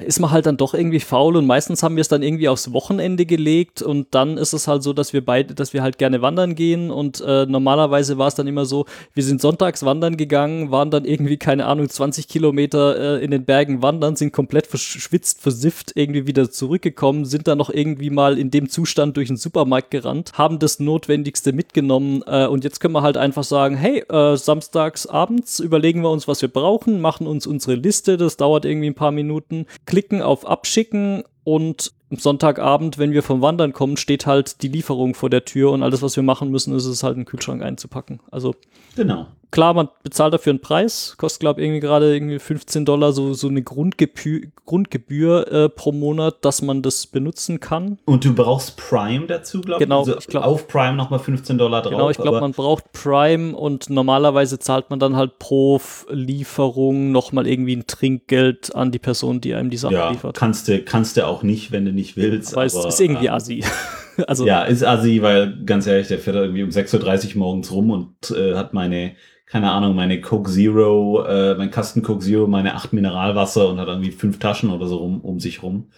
[0.00, 2.72] ist man halt dann doch irgendwie faul und meistens haben wir es dann irgendwie aufs
[2.72, 6.22] Wochenende gelegt und dann ist es halt so, dass wir beide, dass wir halt gerne
[6.22, 10.70] wandern gehen und äh, normalerweise war es dann immer so, wir sind sonntags wandern gegangen,
[10.70, 15.40] waren dann irgendwie, keine Ahnung, 20 Kilometer äh, in den Bergen wandern, sind komplett verschwitzt,
[15.42, 19.90] versifft irgendwie wieder zurückgekommen, sind dann noch irgendwie mal in dem Zustand durch den Supermarkt
[19.90, 24.36] gerannt, haben das Notwendigste mitgenommen äh, und jetzt können wir halt einfach sagen, hey, äh,
[24.36, 28.88] samstags abends überlegen wir uns, was wir brauchen, machen uns unsere Liste, das dauert irgendwie
[28.88, 34.62] ein paar Minuten, klicken auf Abschicken und Sonntagabend, wenn wir vom Wandern kommen, steht halt
[34.62, 37.20] die Lieferung vor der Tür und alles, was wir machen müssen, ist es halt in
[37.20, 38.20] den Kühlschrank einzupacken.
[38.30, 38.54] Also
[38.96, 39.28] Genau.
[39.52, 43.34] Klar, man bezahlt dafür einen Preis, kostet glaube ich irgendwie gerade irgendwie 15 Dollar so,
[43.34, 47.98] so eine Grundgebühr, Grundgebühr äh, pro Monat, dass man das benutzen kann.
[48.06, 50.08] Und du brauchst Prime dazu, glaube Genau, ich.
[50.08, 51.92] Also ich glaub- auf Prime nochmal 15 Dollar drauf.
[51.92, 57.12] Genau, ich glaube, aber- man braucht Prime und normalerweise zahlt man dann halt pro Lieferung
[57.12, 60.36] nochmal irgendwie ein Trinkgeld an die Person, die einem die Sachen ja, liefert.
[60.36, 62.54] kannst du, kannst du auch nicht, wenn du nicht willst.
[62.54, 63.64] Aber es ist irgendwie ähm, assi.
[64.26, 67.90] also, Ja, ist assi, weil ganz ehrlich, der fährt irgendwie um 6.30 Uhr morgens rum
[67.90, 69.14] und äh, hat meine,
[69.46, 73.88] keine Ahnung, meine Coke Zero, äh, mein Kasten Coke Zero, meine acht Mineralwasser und hat
[73.88, 75.90] irgendwie fünf Taschen oder so rum, um sich rum.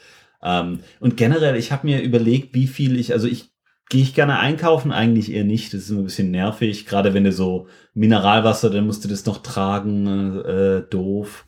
[0.43, 3.51] Ähm, und generell, ich habe mir überlegt, wie viel ich, also ich
[3.89, 5.73] gehe ich gerne einkaufen, eigentlich eher nicht.
[5.75, 9.27] Das ist immer ein bisschen nervig, gerade wenn du so Mineralwasser, dann musst du das
[9.27, 11.44] noch tragen, äh, doof.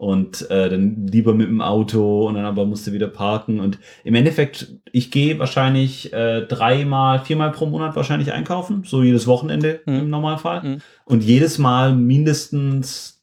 [0.00, 3.60] Und äh, dann lieber mit dem Auto und dann aber musst du wieder parken.
[3.60, 9.26] Und im Endeffekt, ich gehe wahrscheinlich äh, dreimal, viermal pro Monat wahrscheinlich einkaufen, so jedes
[9.26, 9.94] Wochenende Mhm.
[9.98, 10.62] im Normalfall.
[10.62, 10.78] Mhm.
[11.04, 13.22] Und jedes Mal mindestens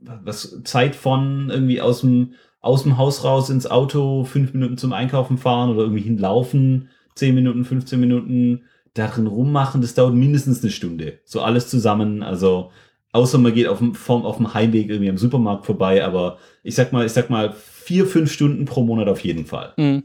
[0.00, 4.92] was Zeit von irgendwie aus dem, aus dem Haus raus ins Auto, fünf Minuten zum
[4.92, 8.62] Einkaufen fahren oder irgendwie hinlaufen, zehn Minuten, 15 Minuten
[8.94, 11.20] darin rummachen, das dauert mindestens eine Stunde.
[11.24, 12.72] So alles zusammen, also
[13.12, 16.74] außer man geht auf dem, vom, auf dem Heimweg irgendwie am Supermarkt vorbei, aber ich
[16.74, 19.72] sag mal, ich sag mal, vier, fünf Stunden pro Monat auf jeden Fall.
[19.76, 20.02] mh,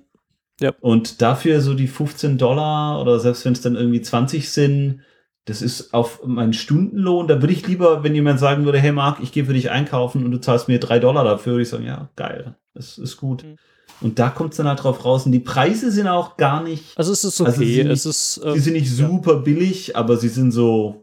[0.79, 5.01] Und dafür so die 15 Dollar oder selbst wenn es dann irgendwie 20 sind,
[5.45, 7.27] das ist auf meinen Stundenlohn.
[7.27, 10.23] Da würde ich lieber, wenn jemand sagen würde, hey Marc, ich gehe für dich einkaufen
[10.23, 13.43] und du zahlst mir drei Dollar dafür, würde ich sagen, ja, geil, das ist gut.
[13.43, 13.57] Mhm.
[13.99, 15.25] Und da kommt es dann halt drauf raus.
[15.25, 17.49] Und die Preise sind auch gar nicht, also es ist okay.
[17.49, 19.07] Also sie sind es ist, äh, die sind nicht ja.
[19.07, 21.02] super billig, aber sie sind so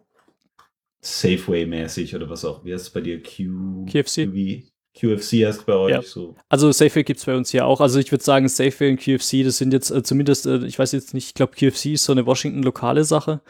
[1.03, 2.65] Safeway-mäßig oder was auch.
[2.65, 3.23] Wie heißt es bei dir?
[3.23, 4.27] Q KFC?
[4.27, 4.67] QV?
[4.93, 6.03] QFC heißt bei euch Ja.
[6.03, 6.35] so.
[6.49, 7.81] Also Safeway gibt's bei uns ja auch.
[7.81, 10.91] Also ich würde sagen, Safeway und QFC, das sind jetzt äh, zumindest, äh, ich weiß
[10.93, 13.41] jetzt nicht, ich glaube QFC ist so eine Washington-lokale Sache.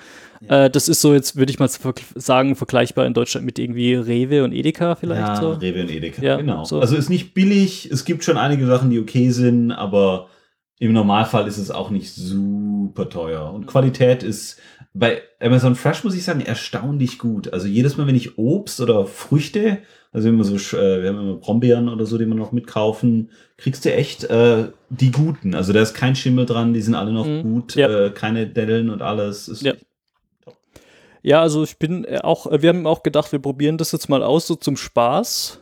[0.42, 0.66] Ja.
[0.66, 1.68] Äh, das ist so jetzt, würde ich mal
[2.14, 5.52] sagen, vergleichbar in Deutschland mit irgendwie Rewe und Edeka vielleicht ja, so.
[5.52, 6.64] Rewe und Edeka, Ja, genau.
[6.64, 6.78] so.
[6.78, 10.28] Also ist nicht billig, es gibt schon einige Sachen, die okay sind, aber
[10.78, 13.50] im Normalfall ist es auch nicht super teuer.
[13.52, 14.58] Und Qualität ist
[14.92, 17.52] bei Amazon Fresh, muss ich sagen, erstaunlich gut.
[17.52, 19.78] Also jedes Mal, wenn ich Obst oder Früchte,
[20.12, 23.84] also immer so, äh, wir haben immer Brombeeren oder so, die wir noch mitkaufen, kriegst
[23.84, 25.54] du echt äh, die guten.
[25.54, 27.42] Also da ist kein Schimmel dran, die sind alle noch Mhm.
[27.42, 28.06] gut, Ja.
[28.06, 29.46] äh, keine Dellen und alles.
[29.48, 29.74] Ist Ja.
[31.22, 34.08] Ja, also ich bin äh, auch, äh, wir haben auch gedacht, wir probieren das jetzt
[34.08, 35.60] mal aus, so zum Spaß.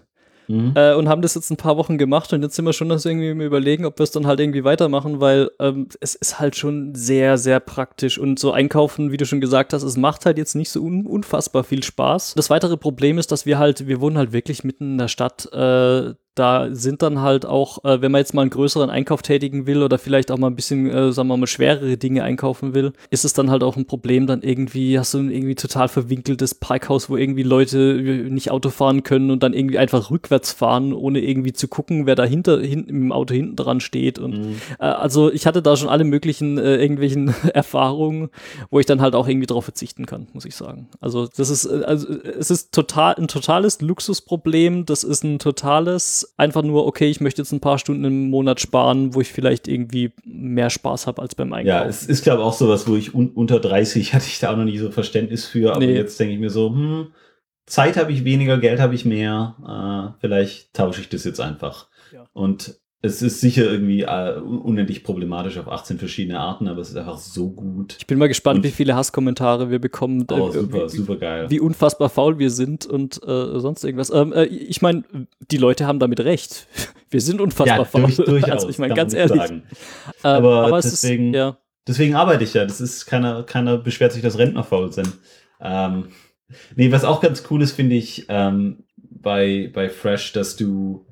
[0.49, 0.73] Mhm.
[0.75, 3.05] Äh, und haben das jetzt ein paar Wochen gemacht und jetzt sind wir schon das
[3.05, 6.57] irgendwie im Überlegen, ob wir es dann halt irgendwie weitermachen, weil ähm, es ist halt
[6.57, 10.39] schon sehr, sehr praktisch und so einkaufen, wie du schon gesagt hast, es macht halt
[10.39, 12.35] jetzt nicht so un unfassbar viel Spaß.
[12.35, 15.49] Das weitere Problem ist, dass wir halt, wir wohnen halt wirklich mitten in der Stadt,
[15.53, 19.67] äh, da sind dann halt auch, äh, wenn man jetzt mal einen größeren Einkauf tätigen
[19.67, 22.93] will oder vielleicht auch mal ein bisschen, äh, sagen wir mal, schwerere Dinge einkaufen will,
[23.11, 26.55] ist es dann halt auch ein Problem, dann irgendwie hast du ein irgendwie total verwinkeltes
[26.55, 30.93] Parkhaus, wo irgendwie Leute äh, nicht Auto fahren können und dann irgendwie einfach rückwärts fahren,
[30.93, 34.19] ohne irgendwie zu gucken, wer dahinter hinten im Auto hinten dran steht.
[34.19, 34.57] Und Mhm.
[34.79, 38.31] äh, also ich hatte da schon alle möglichen äh, irgendwelchen Erfahrungen,
[38.71, 40.89] wo ich dann halt auch irgendwie drauf verzichten kann, muss ich sagen.
[41.01, 44.87] Also das ist, äh, also es ist total ein totales Luxusproblem.
[44.87, 48.61] Das ist ein totales einfach nur, okay, ich möchte jetzt ein paar Stunden im Monat
[48.61, 51.69] sparen, wo ich vielleicht irgendwie mehr Spaß habe als beim Einkaufen.
[51.69, 54.53] Ja, es ist, glaube ich, auch sowas, wo ich un unter 30 hatte ich da
[54.53, 55.95] auch noch nicht so Verständnis für, aber Nee.
[55.95, 57.09] jetzt denke ich mir so, hm,
[57.67, 59.57] Zeit habe ich weniger, Geld habe ich mehr,
[60.17, 61.89] äh, vielleicht tausche ich das jetzt einfach.
[62.13, 62.27] Ja.
[62.33, 66.91] Und es ist sicher irgendwie äh, un- unendlich problematisch auf 18 verschiedene Arten, aber es
[66.91, 67.95] ist einfach so gut.
[67.99, 70.27] Ich bin mal gespannt, Und- wie viele Hasskommentare wir bekommen.
[70.33, 71.47] Oh, äh, super, wie, super geil.
[71.49, 74.11] wie unfassbar faul wir sind und äh, sonst irgendwas.
[74.11, 75.05] Ähm, äh, ich meine,
[75.51, 76.67] die Leute haben damit recht.
[77.11, 78.03] Wir sind unfassbar ja, faul.
[78.03, 78.51] durch, durchaus.
[78.51, 79.41] also ich meine, ganz ehrlich.
[79.41, 79.63] sagen.
[80.25, 81.57] Äh, Aber es deswegen- ist, ja.
[81.87, 82.67] Deswegen arbeite ich ja.
[82.67, 85.13] Das ist keiner, keiner beschwert sich, dass Rentner faul sind.
[85.59, 86.09] Ähm,
[86.77, 91.07] nee, was auch ganz cool ist, finde ich, ähm, bei, bei Fresh, dass du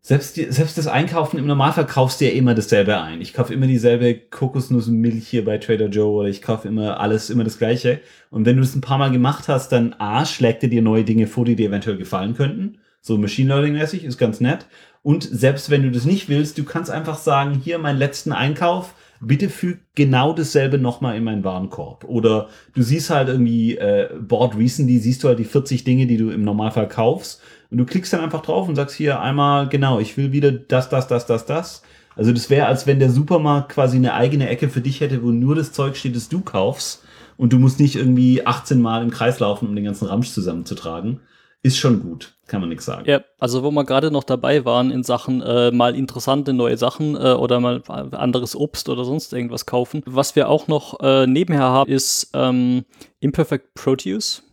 [0.00, 3.20] selbst, die, selbst das Einkaufen im Normalfall kaufst du ja immer dasselbe ein.
[3.20, 7.44] Ich kaufe immer dieselbe Kokosnussmilch hier bei Trader Joe oder ich kaufe immer alles, immer
[7.44, 8.00] das Gleiche.
[8.30, 11.04] Und wenn du das ein paar Mal gemacht hast, dann A, schlägt er dir neue
[11.04, 12.78] Dinge vor, die dir eventuell gefallen könnten.
[13.00, 14.66] So Machine Learning-mäßig, ist ganz nett.
[15.02, 18.94] Und selbst wenn du das nicht willst, du kannst einfach sagen, hier meinen letzten Einkauf,
[19.20, 22.04] bitte füg genau dasselbe nochmal in meinen Warenkorb.
[22.04, 26.16] Oder du siehst halt irgendwie äh, Board Recently, siehst du halt die 40 Dinge, die
[26.16, 27.40] du im Normalfall kaufst.
[27.70, 30.88] Und du klickst dann einfach drauf und sagst hier einmal, genau, ich will wieder das,
[30.88, 31.82] das, das, das, das.
[32.16, 35.30] Also das wäre, als wenn der Supermarkt quasi eine eigene Ecke für dich hätte, wo
[35.30, 37.04] nur das Zeug steht, das du kaufst.
[37.36, 41.20] Und du musst nicht irgendwie 18 Mal im Kreis laufen, um den ganzen Ramsch zusammenzutragen.
[41.62, 42.34] Ist schon gut.
[42.46, 43.08] kann man nichts sagen.
[43.08, 47.14] Ja, also wo wir gerade noch dabei waren in Sachen äh, mal interessante neue Sachen
[47.14, 47.82] äh, oder mal
[48.12, 50.02] anderes Obst oder sonst irgendwas kaufen.
[50.06, 52.84] Was wir auch noch äh, nebenher haben, ist ähm,
[53.20, 54.44] Imperfect Produce.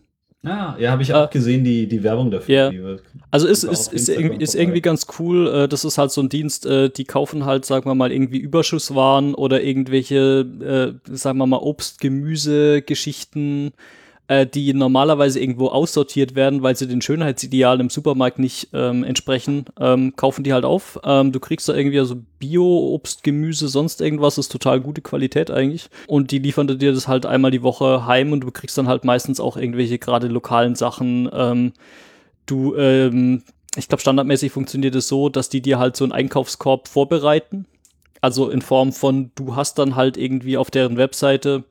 [0.46, 2.56] Ah, ja, habe ich auch gesehen, die, die Werbung dafür.
[2.56, 2.70] Ja.
[2.70, 2.98] Die
[3.32, 5.48] also ist, ist, ist, irgendwie, ist irgendwie ganz cool.
[5.48, 8.38] Äh, das ist halt so ein Dienst, äh, die kaufen halt, sagen wir mal, irgendwie
[8.38, 13.74] Überschusswaren oder irgendwelche, äh, sagen wir mal, Obst, Gemüse, Geschichten
[14.28, 19.66] äh, die normalerweise irgendwo aussortiert werden, weil sie den Schönheitsidealen im Supermarkt nicht ähm, entsprechen,
[19.80, 21.00] ähm, kaufen die halt auf.
[21.04, 25.90] Ähm, du kriegst da irgendwie also Bio-Obst, Gemüse, sonst irgendwas, ist total gute Qualität eigentlich.
[26.08, 29.06] Und die liefern dir das halt einmal die Woche heim und du kriegst dann halt
[29.06, 31.30] meistens auch irgendwelche gerade lokalen Sachen.
[31.32, 31.74] Ähm,
[32.48, 33.44] du, ähm,
[33.78, 37.66] ich glaube, standardmäßig funktioniert es so, dass die dir halt so einen Einkaufskorb vorbereiten.
[38.22, 41.64] Also in Form von, du hast dann halt irgendwie auf deren Webseite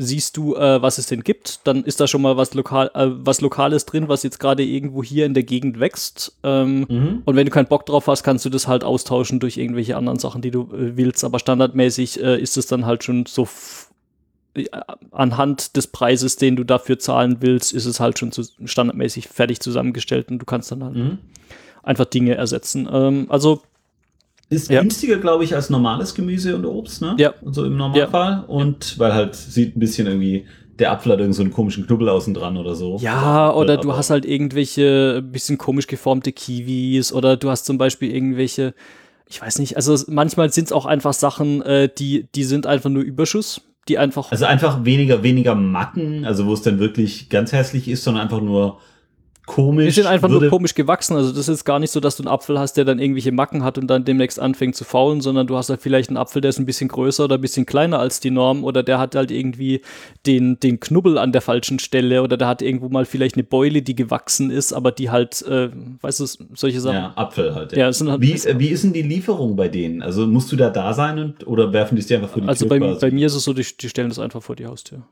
[0.00, 1.60] siehst du, äh, was es denn gibt.
[1.64, 5.02] Dann ist da schon mal was, lokal, äh, was Lokales drin, was jetzt gerade irgendwo
[5.02, 6.36] hier in der Gegend wächst.
[6.42, 7.22] Ähm, mhm.
[7.24, 10.18] Und wenn du keinen Bock drauf hast, kannst du das halt austauschen durch irgendwelche anderen
[10.18, 11.24] Sachen, die du äh, willst.
[11.24, 13.46] Aber standardmäßig äh, ist es dann halt schon so
[14.54, 14.66] äh,
[15.12, 19.60] anhand des Preises, den du dafür zahlen willst, ist es halt schon zu, standardmäßig fertig
[19.60, 21.18] zusammengestellt und du kannst dann halt mhm.
[21.82, 22.88] einfach Dinge ersetzen.
[22.90, 23.62] Ähm, also
[24.50, 24.82] ist ja.
[24.82, 27.14] günstiger, glaube ich, als normales Gemüse und Obst, ne?
[27.18, 27.34] Ja.
[27.44, 28.30] So im Normalfall.
[28.32, 28.44] Ja.
[28.48, 30.44] Und weil halt sieht ein bisschen irgendwie,
[30.80, 32.98] der Apfel hat irgend so einen komischen Knubbel außen dran oder so.
[33.00, 38.12] Ja, oder du hast halt irgendwelche bisschen komisch geformte Kiwis oder du hast zum Beispiel
[38.12, 38.74] irgendwelche,
[39.26, 42.90] ich weiß nicht, also manchmal sind es auch einfach Sachen, äh, die, die sind einfach
[42.90, 43.62] nur Überschuss.
[43.88, 44.30] Die einfach.
[44.30, 48.42] Also einfach weniger, weniger Macken, also wo es dann wirklich ganz hässlich ist, sondern einfach
[48.42, 48.78] nur
[49.50, 49.86] komisch.
[49.86, 51.16] Die sind einfach nur komisch gewachsen.
[51.16, 53.64] Also das ist gar nicht so, dass du einen Apfel hast, der dann irgendwelche Macken
[53.64, 56.50] hat und dann demnächst anfängt zu faulen, sondern du hast halt vielleicht einen Apfel, der
[56.50, 59.32] ist ein bisschen größer oder ein bisschen kleiner als die Norm oder der hat halt
[59.32, 59.80] irgendwie
[60.26, 63.82] den, den Knubbel an der falschen Stelle oder der hat irgendwo mal vielleicht eine Beule,
[63.82, 65.70] die gewachsen ist, aber die halt, äh,
[66.00, 66.96] weißt du, solche Sachen.
[66.96, 67.72] Ja, Apfel halt.
[67.72, 67.90] Ja.
[67.90, 70.00] ja halt wie, äh, wie ist denn die Lieferung bei denen?
[70.00, 72.48] Also musst du da da sein und, oder werfen die es dir einfach vor die
[72.48, 72.72] also Tür?
[72.72, 75.02] Also bei, bei mir ist es so, die, die stellen das einfach vor die Haustür.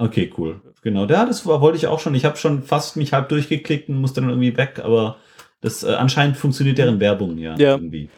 [0.00, 0.60] Okay, cool.
[0.82, 2.14] Genau, ja, das wollte ich auch schon.
[2.14, 5.16] Ich habe schon fast mich halb durchgeklickt und musste dann irgendwie weg, aber
[5.60, 7.72] das äh, anscheinend funktioniert deren Werbung ja, ja.
[7.72, 8.08] irgendwie.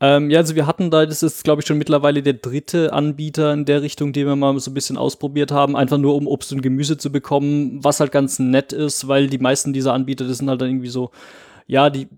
[0.00, 3.52] Ähm, ja, also wir hatten da, das ist glaube ich schon mittlerweile der dritte Anbieter
[3.52, 6.52] in der Richtung, den wir mal so ein bisschen ausprobiert haben, einfach nur um Obst
[6.52, 10.38] und Gemüse zu bekommen, was halt ganz nett ist, weil die meisten dieser Anbieter, das
[10.38, 11.12] sind halt dann irgendwie so,
[11.68, 12.08] ja, die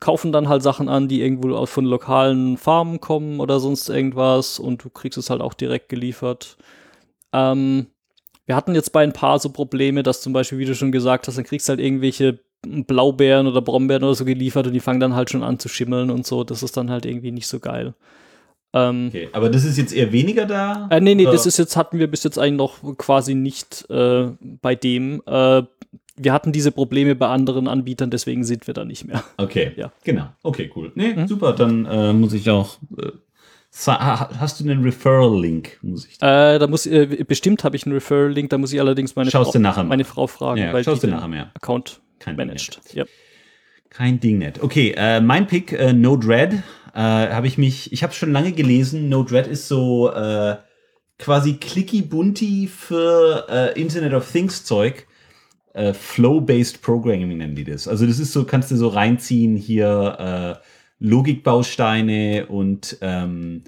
[0.00, 4.82] kaufen dann halt Sachen an, die irgendwo von lokalen Farmen kommen oder sonst irgendwas und
[4.82, 6.56] du kriegst es halt auch direkt geliefert.
[7.34, 7.88] Ähm,
[8.50, 11.28] wir hatten jetzt bei ein paar so Probleme, dass zum Beispiel, wie du schon gesagt
[11.28, 14.98] hast, dann kriegst du halt irgendwelche Blaubeeren oder Brombeeren oder so geliefert und die fangen
[14.98, 16.42] dann halt schon an zu schimmeln und so.
[16.42, 17.94] Das ist dann halt irgendwie nicht so geil.
[18.72, 20.88] Ähm, okay, aber das ist jetzt eher weniger da?
[20.90, 21.30] Äh, nee, nee, oder?
[21.30, 25.22] das ist jetzt, hatten wir bis jetzt eigentlich noch quasi nicht äh, bei dem.
[25.26, 25.62] Äh,
[26.16, 29.22] wir hatten diese Probleme bei anderen Anbietern, deswegen sind wir da nicht mehr.
[29.36, 29.92] Okay, ja.
[30.02, 30.26] Genau.
[30.42, 30.90] Okay, cool.
[30.96, 31.28] Nee, mhm.
[31.28, 31.52] super.
[31.52, 33.12] Dann äh, muss ich auch äh,
[33.72, 35.78] Hast du einen Referral-Link?
[36.20, 38.50] Äh, da muss äh, bestimmt habe ich einen Referral-Link.
[38.50, 41.50] Da muss ich allerdings meine, Frau, meine Frau fragen, ja, weil schaust die nachher mehr.
[41.54, 42.80] Account Kein managt.
[42.94, 43.08] Yep.
[43.88, 44.62] Kein Ding net.
[44.62, 46.54] Okay, äh, mein Pick äh, No Dread
[46.94, 47.92] äh, habe ich mich.
[47.92, 49.08] Ich habe schon lange gelesen.
[49.08, 50.56] No Dread ist so äh,
[51.18, 55.06] quasi clicky bunti für äh, Internet of Things Zeug.
[55.72, 57.86] Flow-based Programming nennen die das.
[57.86, 60.58] Also das ist so, kannst du so reinziehen hier.
[61.00, 63.64] Logikbausteine und ähm,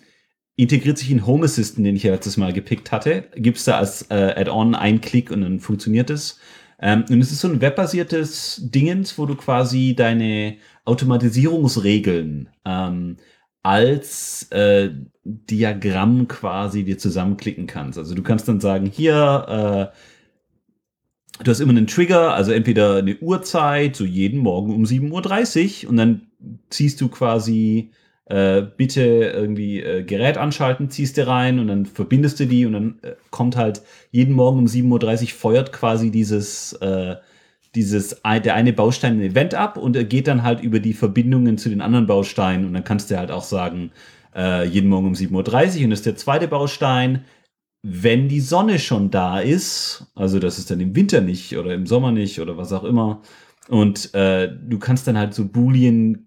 [0.56, 3.24] integriert sich in Home Assistant, den ich ja letztes Mal gepickt hatte.
[3.34, 6.38] Gibt es da als äh, Add-on einen Klick und dann funktioniert es.
[6.80, 13.16] Ähm, und es ist so ein webbasiertes Dingens, wo du quasi deine Automatisierungsregeln ähm,
[13.62, 14.90] als äh,
[15.24, 17.98] Diagramm quasi dir zusammenklicken kannst.
[17.98, 19.96] Also du kannst dann sagen, hier, äh,
[21.40, 25.90] du hast immer einen Trigger, also entweder eine Uhrzeit, so jeden Morgen um 7.30 Uhr
[25.90, 26.22] und dann
[26.70, 27.90] ziehst du quasi
[28.26, 32.72] äh, bitte irgendwie äh, Gerät anschalten, ziehst du rein und dann verbindest du die und
[32.72, 37.16] dann äh, kommt halt jeden Morgen um 7.30 Uhr feuert quasi dieses, äh,
[37.74, 41.59] dieses, der eine Baustein ein Event ab und er geht dann halt über die Verbindungen
[41.59, 43.90] zu den anderen Bausteinen und dann kannst du halt auch sagen,
[44.36, 47.24] äh, jeden Morgen um 7.30 Uhr und das ist der zweite Baustein,
[47.82, 51.86] wenn die Sonne schon da ist, also das ist dann im Winter nicht oder im
[51.86, 53.22] Sommer nicht oder was auch immer,
[53.68, 56.26] und äh, du kannst dann halt so Boolean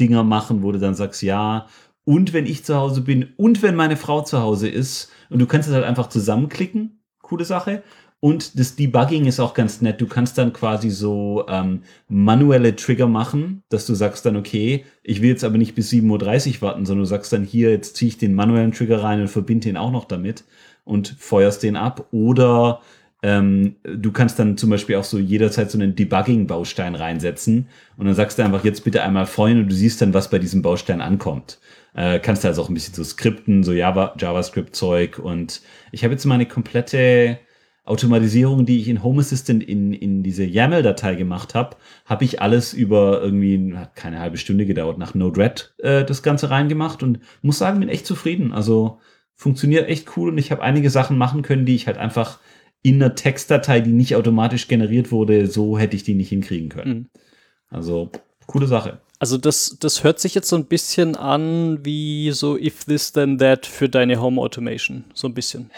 [0.00, 1.66] Dinger machen, wo du dann sagst, ja,
[2.04, 5.46] und wenn ich zu Hause bin und wenn meine Frau zu Hause ist und du
[5.46, 7.82] kannst es halt einfach zusammenklicken, coole Sache.
[8.20, 10.00] Und das Debugging ist auch ganz nett.
[10.00, 15.20] Du kannst dann quasi so ähm, manuelle Trigger machen, dass du sagst dann, okay, ich
[15.20, 18.08] will jetzt aber nicht bis 7.30 Uhr warten, sondern du sagst dann hier, jetzt ziehe
[18.08, 20.44] ich den manuellen Trigger rein und verbinde den auch noch damit
[20.84, 22.08] und feuerst den ab.
[22.12, 22.80] Oder
[23.22, 28.14] ähm, du kannst dann zum Beispiel auch so jederzeit so einen Debugging-Baustein reinsetzen und dann
[28.14, 31.00] sagst du einfach jetzt bitte einmal freuen und du siehst dann, was bei diesem Baustein
[31.00, 31.58] ankommt.
[31.94, 36.12] Äh, kannst du also auch ein bisschen so skripten, so Java, JavaScript-Zeug und ich habe
[36.12, 37.38] jetzt meine komplette
[37.86, 42.74] Automatisierung, die ich in Home Assistant in, in diese YAML-Datei gemacht habe, habe ich alles
[42.74, 47.58] über irgendwie, hat keine halbe Stunde gedauert, nach Node-RED äh, das Ganze reingemacht und muss
[47.58, 48.52] sagen, bin echt zufrieden.
[48.52, 49.00] Also
[49.36, 52.38] funktioniert echt cool und ich habe einige Sachen machen können, die ich halt einfach
[52.82, 56.94] in einer Textdatei, die nicht automatisch generiert wurde, so hätte ich die nicht hinkriegen können.
[56.94, 57.08] Mhm.
[57.70, 58.10] Also,
[58.46, 59.00] coole Sache.
[59.18, 63.38] Also das, das hört sich jetzt so ein bisschen an wie so If This Then
[63.38, 65.04] That für deine Home Automation.
[65.14, 65.70] So ein bisschen.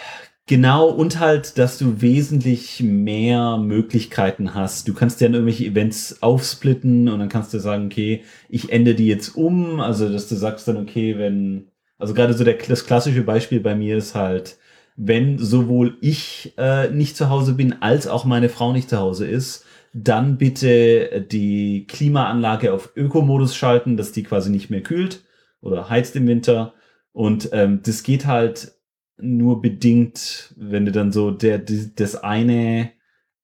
[0.49, 4.89] Genau, und halt, dass du wesentlich mehr Möglichkeiten hast.
[4.89, 9.07] Du kannst ja irgendwelche Events aufsplitten und dann kannst du sagen, okay, ich ende die
[9.07, 9.81] jetzt um.
[9.81, 11.69] Also, dass du sagst dann, okay, wenn,
[11.99, 14.59] also gerade so der, das klassische Beispiel bei mir ist halt,
[14.97, 19.27] wenn sowohl ich äh, nicht zu Hause bin, als auch meine Frau nicht zu Hause
[19.27, 25.25] ist, dann bitte die Klimaanlage auf Ökomodus schalten, dass die quasi nicht mehr kühlt
[25.61, 26.75] oder heizt im Winter.
[27.13, 28.73] Und ähm, das geht halt
[29.19, 32.91] nur bedingt, wenn du dann so der, das eine,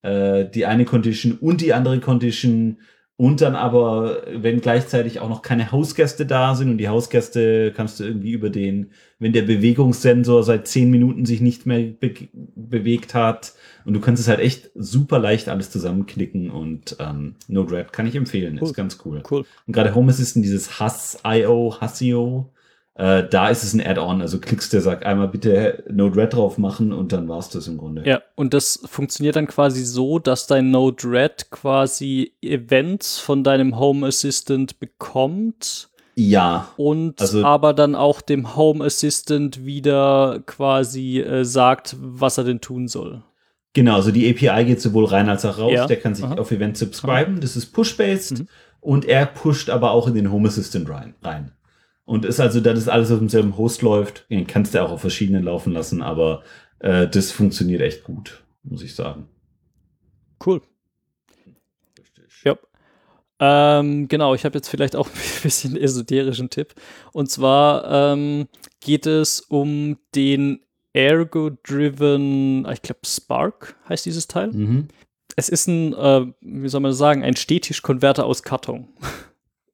[0.02, 2.78] äh, die eine Condition und die andere Condition
[3.22, 8.00] und dann aber, wenn gleichzeitig auch noch keine Hausgäste da sind und die Hausgäste kannst
[8.00, 8.90] du irgendwie über den,
[9.20, 12.14] wenn der Bewegungssensor seit zehn Minuten sich nicht mehr be
[12.56, 13.52] bewegt hat
[13.84, 18.16] und du kannst es halt echt super leicht alles zusammenklicken und ähm, Node-RED kann ich
[18.16, 18.66] empfehlen, cool.
[18.66, 19.22] ist ganz cool.
[19.30, 19.44] Cool.
[19.68, 22.50] Und gerade Home Assistant, dieses Hass.io, Hassio,
[22.94, 26.92] äh, da ist es ein Add-on, also klickst du, sag einmal bitte Node-RED drauf machen
[26.92, 28.02] und dann war's das im Grunde.
[28.06, 34.06] Ja, und das funktioniert dann quasi so, dass dein Node-RED quasi Events von deinem Home
[34.06, 35.88] Assistant bekommt.
[36.16, 36.68] Ja.
[36.76, 42.60] Und also, aber dann auch dem Home Assistant wieder quasi äh, sagt, was er denn
[42.60, 43.22] tun soll.
[43.72, 45.72] Genau, also die API geht sowohl rein als auch raus.
[45.72, 45.86] Ja.
[45.86, 46.34] Der kann sich Aha.
[46.34, 47.34] auf Events subscriben.
[47.34, 47.40] Aha.
[47.40, 48.40] Das ist push-based.
[48.40, 48.48] Mhm.
[48.80, 51.14] Und er pusht aber auch in den Home Assistant rein.
[51.22, 51.52] rein.
[52.12, 54.28] Und ist also, das ist alles was im selben Host läuft.
[54.28, 56.42] Den kannst du auch auf verschiedenen laufen lassen, aber
[56.80, 59.30] äh, das funktioniert echt gut, muss ich sagen.
[60.44, 60.60] Cool.
[61.98, 62.44] Richtig.
[62.44, 62.58] Ja.
[63.40, 66.74] Ähm, genau, ich habe jetzt vielleicht auch ein bisschen esoterischen Tipp.
[67.14, 68.46] Und zwar ähm,
[68.80, 70.60] geht es um den
[70.92, 74.52] Ergo-Driven, ich glaube Spark heißt dieses Teil.
[74.52, 74.88] Mhm.
[75.36, 78.88] Es ist ein, äh, wie soll man sagen, ein Stetisch-Konverter aus Karton.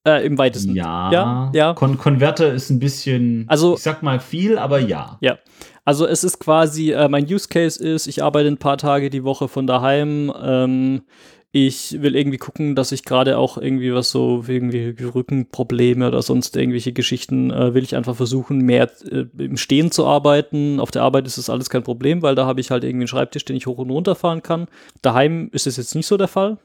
[0.09, 0.75] Äh, Im weitesten.
[0.75, 1.13] Ja.
[1.13, 1.51] Ja.
[1.55, 1.75] ja.
[1.75, 5.19] Kon Konverter ist ein bisschen, also, ich sag mal viel, aber ja.
[5.21, 5.39] Ja.
[5.85, 9.25] Also es ist quasi, äh, mein Use Case ist, ich arbeite ein paar Tage die
[9.25, 10.33] Woche von daheim.
[10.39, 11.03] Ähm,
[11.51, 16.57] ich will irgendwie gucken, dass ich gerade auch irgendwie was so, irgendwie Rückenprobleme oder sonst
[16.57, 20.79] irgendwelche Geschichten, äh, will ich einfach versuchen, mehr äh, im Stehen zu arbeiten.
[20.79, 23.09] Auf der Arbeit ist das alles kein Problem, weil da habe ich halt irgendwie einen
[23.09, 24.67] Schreibtisch, den ich hoch und runter fahren kann.
[25.01, 26.59] Daheim ist es jetzt nicht so der Fall.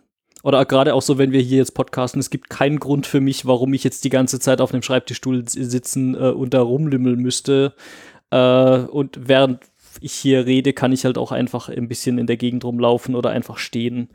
[0.43, 3.45] Oder gerade auch so, wenn wir hier jetzt podcasten, es gibt keinen Grund für mich,
[3.45, 7.73] warum ich jetzt die ganze Zeit auf einem Schreibtischstuhl sitzen äh, und da rumlümmeln müsste.
[8.29, 9.61] Äh, und während
[10.01, 13.29] ich hier rede, kann ich halt auch einfach ein bisschen in der Gegend rumlaufen oder
[13.29, 14.09] einfach stehen.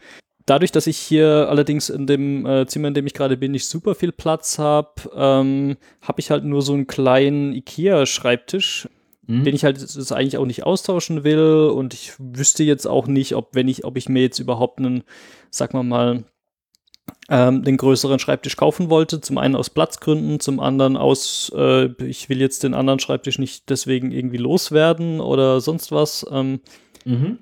[0.44, 3.66] Dadurch, dass ich hier allerdings in dem äh, Zimmer, in dem ich gerade bin, nicht
[3.66, 8.88] super viel Platz habe, ähm, habe ich halt nur so einen kleinen IKEA-Schreibtisch,
[9.28, 9.44] mhm.
[9.44, 11.70] den ich halt das eigentlich auch nicht austauschen will.
[11.72, 15.04] Und ich wüsste jetzt auch nicht, ob wenn ich, ob ich mir jetzt überhaupt einen
[15.50, 16.24] sag mal mal,
[17.30, 19.20] ähm, den größeren Schreibtisch kaufen wollte.
[19.20, 23.70] Zum einen aus Platzgründen, zum anderen aus, äh, ich will jetzt den anderen Schreibtisch nicht
[23.70, 26.26] deswegen irgendwie loswerden oder sonst was.
[26.30, 26.60] Ähm,
[27.04, 27.38] mhm.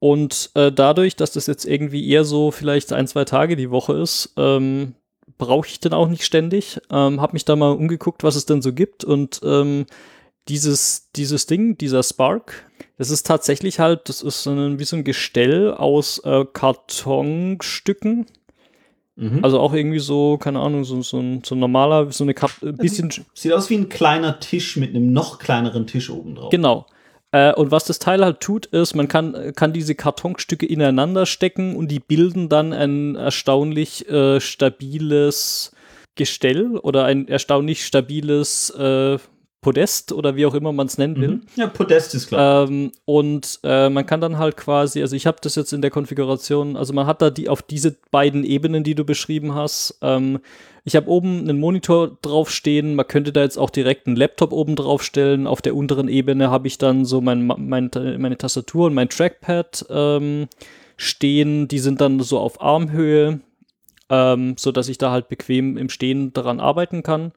[0.00, 3.94] Und äh, dadurch, dass das jetzt irgendwie eher so vielleicht ein, zwei Tage die Woche
[3.94, 4.94] ist, ähm,
[5.38, 6.80] brauche ich den auch nicht ständig.
[6.90, 9.86] Ähm, hab mich da mal umgeguckt, was es denn so gibt und ähm,
[10.48, 12.66] dieses, dieses Ding, dieser Spark,
[12.96, 18.26] das ist tatsächlich halt, das ist so ein, wie so ein Gestell aus äh, Kartonstücken.
[19.16, 19.44] Mhm.
[19.44, 22.52] Also auch irgendwie so, keine Ahnung, so, so, ein, so ein normaler, so eine Kap
[22.60, 23.10] bisschen.
[23.10, 26.50] Sieht, sieht aus wie ein kleiner Tisch mit einem noch kleineren Tisch oben drauf.
[26.50, 26.86] Genau.
[27.30, 31.76] Äh, und was das Teil halt tut, ist, man kann, kann diese Kartonstücke ineinander stecken
[31.76, 35.72] und die bilden dann ein erstaunlich äh, stabiles
[36.14, 39.18] Gestell oder ein erstaunlich stabiles äh,
[39.60, 41.28] Podest oder wie auch immer man es nennen will.
[41.28, 41.42] Mhm.
[41.56, 42.68] Ja, Podest ist klar.
[42.68, 45.90] Ähm, und äh, man kann dann halt quasi, also ich habe das jetzt in der
[45.90, 49.98] Konfiguration, also man hat da die auf diese beiden Ebenen, die du beschrieben hast.
[50.00, 50.38] Ähm,
[50.84, 54.76] ich habe oben einen Monitor draufstehen, man könnte da jetzt auch direkt einen Laptop oben
[54.76, 55.46] draufstellen.
[55.48, 59.86] Auf der unteren Ebene habe ich dann so mein, mein, meine Tastatur und mein Trackpad
[59.90, 60.46] ähm,
[60.96, 61.66] stehen.
[61.68, 63.40] Die sind dann so auf Armhöhe,
[64.08, 67.32] ähm, so dass ich da halt bequem im Stehen daran arbeiten kann.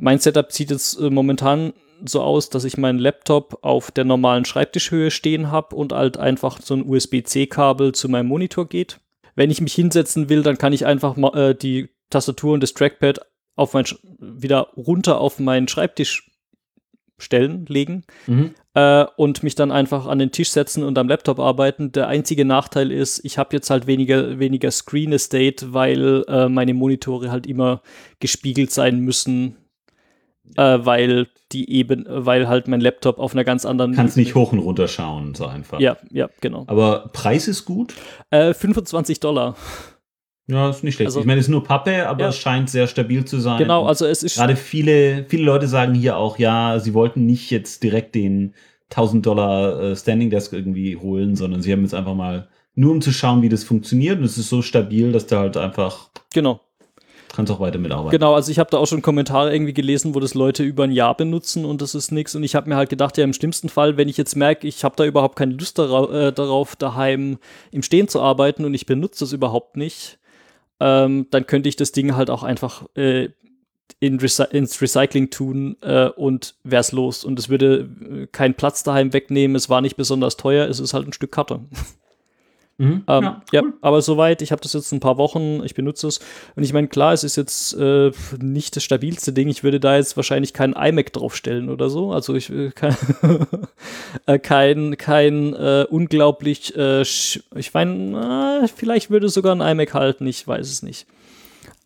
[0.00, 1.72] Mein Setup sieht jetzt äh, momentan
[2.04, 6.60] so aus, dass ich meinen Laptop auf der normalen Schreibtischhöhe stehen habe und halt einfach
[6.62, 9.00] so ein USB-C-Kabel zu meinem Monitor geht.
[9.34, 13.20] Wenn ich mich hinsetzen will, dann kann ich einfach äh, die Tastatur und das Trackpad
[13.56, 13.84] auf mein,
[14.18, 16.30] wieder runter auf meinen Schreibtisch
[17.18, 18.54] stellen, legen mhm.
[18.72, 21.92] äh, und mich dann einfach an den Tisch setzen und am Laptop arbeiten.
[21.92, 26.72] Der einzige Nachteil ist, ich habe jetzt halt weniger, weniger Screen Estate, weil äh, meine
[26.72, 27.82] Monitore halt immer
[28.18, 29.56] gespiegelt sein müssen,
[30.56, 33.94] äh, weil die eben, weil halt mein Laptop auf einer ganz anderen.
[33.94, 35.80] Kannst nicht hoch und runter schauen, so einfach.
[35.80, 36.64] Ja, ja, genau.
[36.66, 37.94] Aber Preis ist gut?
[38.30, 39.56] 25 äh, Dollar.
[40.50, 41.08] Ja, ist nicht schlecht.
[41.08, 42.28] Also, ich meine, es ist nur Pappe, aber ja.
[42.28, 43.58] es scheint sehr stabil zu sein.
[43.58, 44.36] Genau, also es ist.
[44.36, 48.54] Gerade viele, viele Leute sagen hier auch, ja, sie wollten nicht jetzt direkt den
[48.90, 53.00] 1000 Dollar äh, Standing Desk irgendwie holen, sondern sie haben jetzt einfach mal nur um
[53.00, 54.18] zu schauen, wie das funktioniert.
[54.18, 56.10] Und es ist so stabil, dass der halt einfach.
[56.34, 56.60] Genau.
[57.34, 58.10] Kannst auch weiter mitarbeiten.
[58.10, 60.90] Genau, also ich habe da auch schon Kommentare irgendwie gelesen, wo das Leute über ein
[60.90, 62.34] Jahr benutzen und das ist nichts.
[62.34, 64.82] Und ich habe mir halt gedacht, ja, im schlimmsten Fall, wenn ich jetzt merke, ich
[64.82, 67.38] habe da überhaupt keine Lust darauf, äh, darauf, daheim
[67.70, 70.18] im Stehen zu arbeiten und ich benutze das überhaupt nicht,
[70.80, 73.28] ähm, dann könnte ich das Ding halt auch einfach äh,
[74.00, 77.24] in Recy ins Recycling tun äh, und wär's los.
[77.24, 79.54] Und es würde äh, keinen Platz daheim wegnehmen.
[79.54, 80.66] Es war nicht besonders teuer.
[80.68, 81.68] Es ist halt ein Stück Karton.
[82.80, 86.08] Mhm, ähm, ja, ja aber soweit, ich habe das jetzt ein paar Wochen, ich benutze
[86.08, 86.18] es.
[86.56, 89.48] Und ich meine, klar, es ist jetzt äh, nicht das stabilste Ding.
[89.48, 92.10] Ich würde da jetzt wahrscheinlich keinen iMac draufstellen oder so.
[92.10, 92.96] Also ich äh, kein,
[94.26, 100.48] äh, kein, kein äh, unglaublich, äh, ich meine, vielleicht würde sogar ein iMac halten, ich
[100.48, 101.06] weiß es nicht.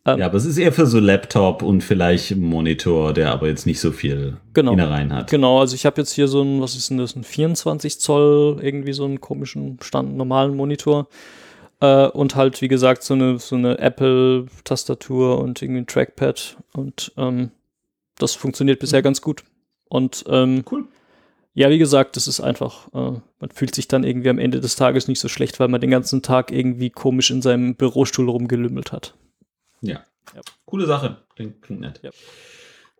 [0.06, 3.66] Ähm, ja, aber es ist eher für so Laptop und vielleicht Monitor, der aber jetzt
[3.66, 5.30] nicht so viel genau, Innereien hat.
[5.30, 8.58] Genau, also ich habe jetzt hier so ein, was ist denn das, ein 24 Zoll,
[8.60, 11.08] irgendwie so einen komischen, stand, normalen Monitor.
[11.80, 16.58] Äh, und halt, wie gesagt, so eine, so eine Apple-Tastatur und irgendwie ein Trackpad.
[16.74, 17.50] Und ähm,
[18.18, 19.04] das funktioniert bisher mhm.
[19.04, 19.42] ganz gut.
[19.88, 20.84] Und ähm, cool.
[21.54, 24.76] Ja, wie gesagt, das ist einfach, äh, man fühlt sich dann irgendwie am Ende des
[24.76, 28.90] Tages nicht so schlecht, weil man den ganzen Tag irgendwie komisch in seinem Bürostuhl rumgelümmelt
[28.90, 29.14] hat.
[29.86, 30.04] Ja.
[30.34, 30.40] ja.
[30.64, 31.18] Coole Sache.
[31.34, 32.00] Klingt, klingt nett.
[32.02, 32.10] Ja.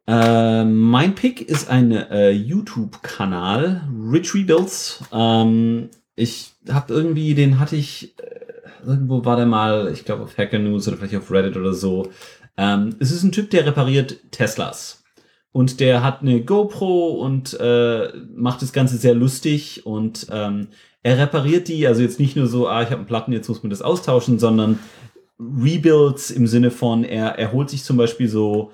[0.07, 5.03] Äh, mein Pick ist ein äh, YouTube-Kanal, Rich Rebuilds.
[5.13, 10.37] Ähm, ich habe irgendwie, den hatte ich, äh, irgendwo war der mal, ich glaube auf
[10.37, 12.11] Hacker News oder vielleicht auf Reddit oder so.
[12.57, 15.03] Ähm, es ist ein Typ, der repariert Teslas.
[15.53, 20.69] Und der hat eine GoPro und äh, macht das Ganze sehr lustig und ähm,
[21.05, 23.63] er repariert die, also jetzt nicht nur so, ah, ich habe einen Platten, jetzt muss
[23.63, 24.81] man das austauschen, sondern
[25.39, 28.73] Rebuilds im Sinne von, er, er holt sich zum Beispiel so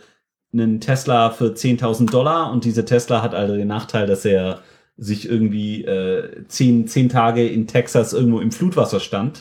[0.52, 4.62] einen Tesla für 10.000 Dollar und dieser Tesla hat also den Nachteil, dass er
[4.96, 9.40] sich irgendwie äh, zehn, zehn Tage in Texas irgendwo im Flutwasser stand.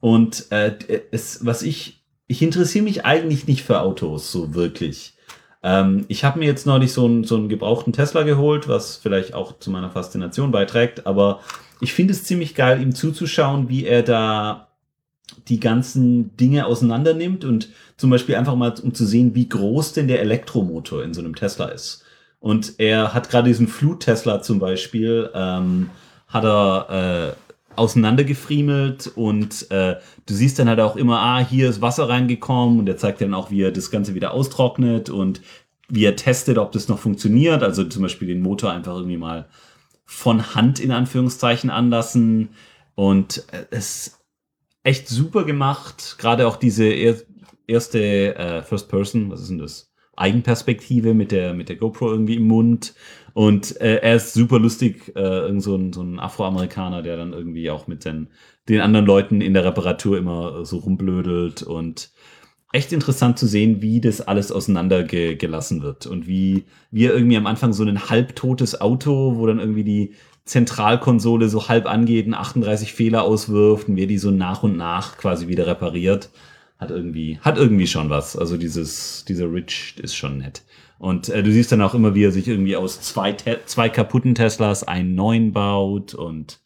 [0.00, 0.76] Und äh,
[1.10, 5.14] es, was ich, ich interessiere mich eigentlich nicht für Autos so wirklich.
[5.62, 9.32] Ähm, ich habe mir jetzt neulich so, ein, so einen gebrauchten Tesla geholt, was vielleicht
[9.32, 11.40] auch zu meiner Faszination beiträgt, aber
[11.80, 14.73] ich finde es ziemlich geil, ihm zuzuschauen, wie er da
[15.48, 19.92] die ganzen Dinge auseinander nimmt und zum Beispiel einfach mal, um zu sehen, wie groß
[19.92, 22.04] denn der Elektromotor in so einem Tesla ist.
[22.40, 25.90] Und er hat gerade diesen Flut-Tesla zum Beispiel, ähm,
[26.28, 29.96] hat er äh, auseinandergefriemelt und äh,
[30.26, 33.34] du siehst dann halt auch immer, ah, hier ist Wasser reingekommen und er zeigt dann
[33.34, 35.40] auch, wie er das Ganze wieder austrocknet und
[35.88, 37.62] wie er testet, ob das noch funktioniert.
[37.62, 39.46] Also zum Beispiel den Motor einfach irgendwie mal
[40.04, 42.50] von Hand in Anführungszeichen anlassen.
[42.94, 44.18] Und äh, es
[44.84, 46.16] echt super gemacht.
[46.18, 47.16] Gerade auch diese er
[47.66, 49.90] erste äh, First Person, was ist denn das?
[50.16, 52.94] Eigenperspektive mit der, mit der GoPro irgendwie im Mund.
[53.32, 57.32] Und äh, er ist super lustig, äh, irgend so ein, so ein Afroamerikaner, der dann
[57.32, 58.28] irgendwie auch mit den,
[58.68, 62.12] den anderen Leuten in der Reparatur immer so rumblödelt und
[62.72, 67.72] echt interessant zu sehen, wie das alles auseinandergelassen wird und wie wir irgendwie am Anfang
[67.72, 73.22] so ein halbtotes Auto, wo dann irgendwie die Zentralkonsole so halb angeht und 38 Fehler
[73.22, 76.30] auswirft und wir die so nach und nach quasi wieder repariert,
[76.78, 78.36] hat irgendwie, hat irgendwie schon was.
[78.36, 80.62] Also dieses, dieser Rich ist schon nett.
[80.98, 83.34] Und äh, du siehst dann auch immer, wie er sich irgendwie aus zwei,
[83.66, 86.60] zwei kaputten Teslas einen neuen baut und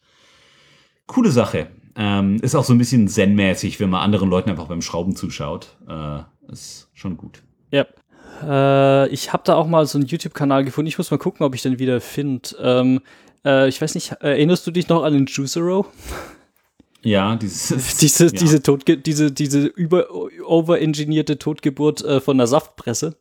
[1.07, 1.69] coole Sache.
[1.97, 5.77] Ähm, ist auch so ein bisschen zen-mäßig, wenn man anderen Leuten einfach beim Schrauben zuschaut.
[5.89, 6.21] Äh,
[6.53, 7.43] ist schon gut.
[7.71, 7.87] Ja.
[8.43, 10.89] Äh, ich habe da auch mal so einen YouTube-Kanal gefunden.
[10.89, 12.51] Ich muss mal gucken, ob ich den wieder finde.
[12.61, 13.01] Ähm,
[13.49, 15.87] äh, ich weiß nicht, erinnerst du dich noch an den Juicero?
[17.03, 18.31] Ja, dieses, diese, ja.
[18.31, 20.07] diese, Totge diese, diese über
[20.47, 23.17] overengineerte Totgeburt äh, von der Saftpresse.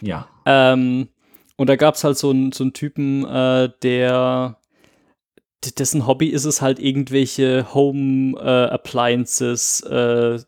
[0.00, 0.28] Ja.
[0.46, 1.08] Ähm,
[1.56, 4.58] und da gab es halt so einen so einen Typen, äh, der
[5.76, 10.38] dessen Hobby ist es halt irgendwelche Home äh, Appliances äh,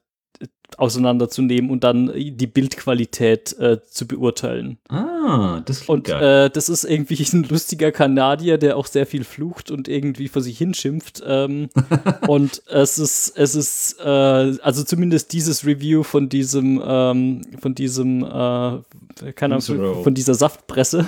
[0.78, 4.78] auseinanderzunehmen und dann die Bildqualität äh, zu beurteilen.
[4.88, 9.70] Ah, das Und äh, das ist irgendwie ein lustiger Kanadier, der auch sehr viel flucht
[9.70, 11.22] und irgendwie vor sich hinschimpft.
[11.26, 11.68] Ähm,
[12.28, 18.22] und es ist, es ist, äh, also zumindest dieses Review von diesem, ähm, von diesem,
[18.22, 21.06] äh, keine Ahnung, von dieser Saftpresse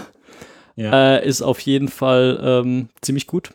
[0.77, 1.17] ja.
[1.17, 3.53] äh, ist auf jeden Fall ähm, ziemlich gut.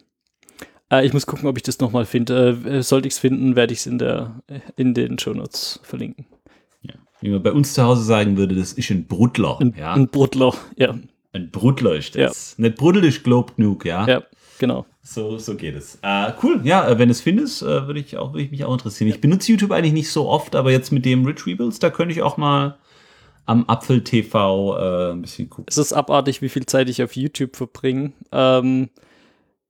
[0.91, 2.57] Äh, ich muss gucken, ob ich das nochmal finde.
[2.65, 4.41] Äh, sollte ich es finden, werde ich es in, der,
[4.75, 6.25] in den Shownotes verlinken.
[6.81, 6.93] ja.
[7.21, 9.59] Wie man bei uns zu Hause sagen würde, das ist ein Brudler.
[9.59, 9.93] Ein, ja?
[9.93, 10.95] ein Brudler, ja.
[11.33, 12.57] Ein Brudler ist das.
[12.57, 14.07] Nicht Brudel ist Glob genug, ja.
[14.07, 14.23] Ja,
[14.59, 14.85] genau.
[15.01, 15.99] So, so geht es.
[16.01, 18.63] Äh, cool, ja, äh, wenn du es findest, äh, würde ich, auch- würde ich mich
[18.65, 19.09] auch interessieren.
[19.09, 22.13] Ich benutze YouTube eigentlich nicht so oft, aber jetzt mit dem Rich Rebels, da könnte
[22.13, 22.77] ich auch mal
[23.45, 25.65] am Apfel TV äh, ein bisschen gucken.
[25.69, 28.11] Es ist abartig, wie viel Zeit ich auf YouTube verbringe.
[28.31, 28.89] Ähm,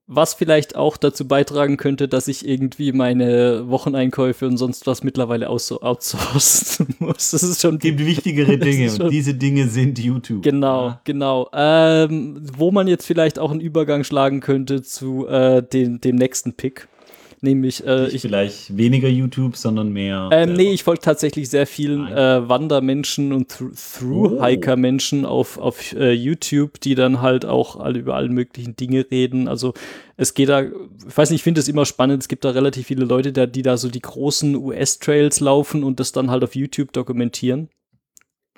[0.09, 5.49] was vielleicht auch dazu beitragen könnte, dass ich irgendwie meine Wocheneinkäufe und sonst was mittlerweile
[5.49, 7.31] outsourcen muss.
[7.31, 10.43] Das ist schon Es gibt wichtigere Dinge und diese Dinge sind YouTube.
[10.43, 11.01] Genau, Ja.
[11.03, 11.49] genau.
[11.53, 16.53] Ähm, wo man jetzt vielleicht auch einen Übergang schlagen könnte zu äh, dem, dem nächsten
[16.53, 16.87] Pick.
[17.41, 20.29] Nämlich, äh, ich, vielleicht weniger YouTube, sondern mehr.
[20.31, 20.63] ähm, selber.
[20.63, 26.95] nee, ich folge tatsächlich sehr vielen äh, Wandermenschen und Through-Hiker-Menschen auf, auf äh, YouTube, die
[26.95, 29.47] dann halt auch alle über alle möglichen Dinge reden.
[29.47, 29.75] Also
[30.15, 30.71] es geht da, ich
[31.15, 33.61] weiß nicht, ich finde es immer spannend, es gibt da relativ viele Leute, da, die
[33.61, 37.69] da so die großen US-Trails laufen und das dann halt auf YouTube dokumentieren.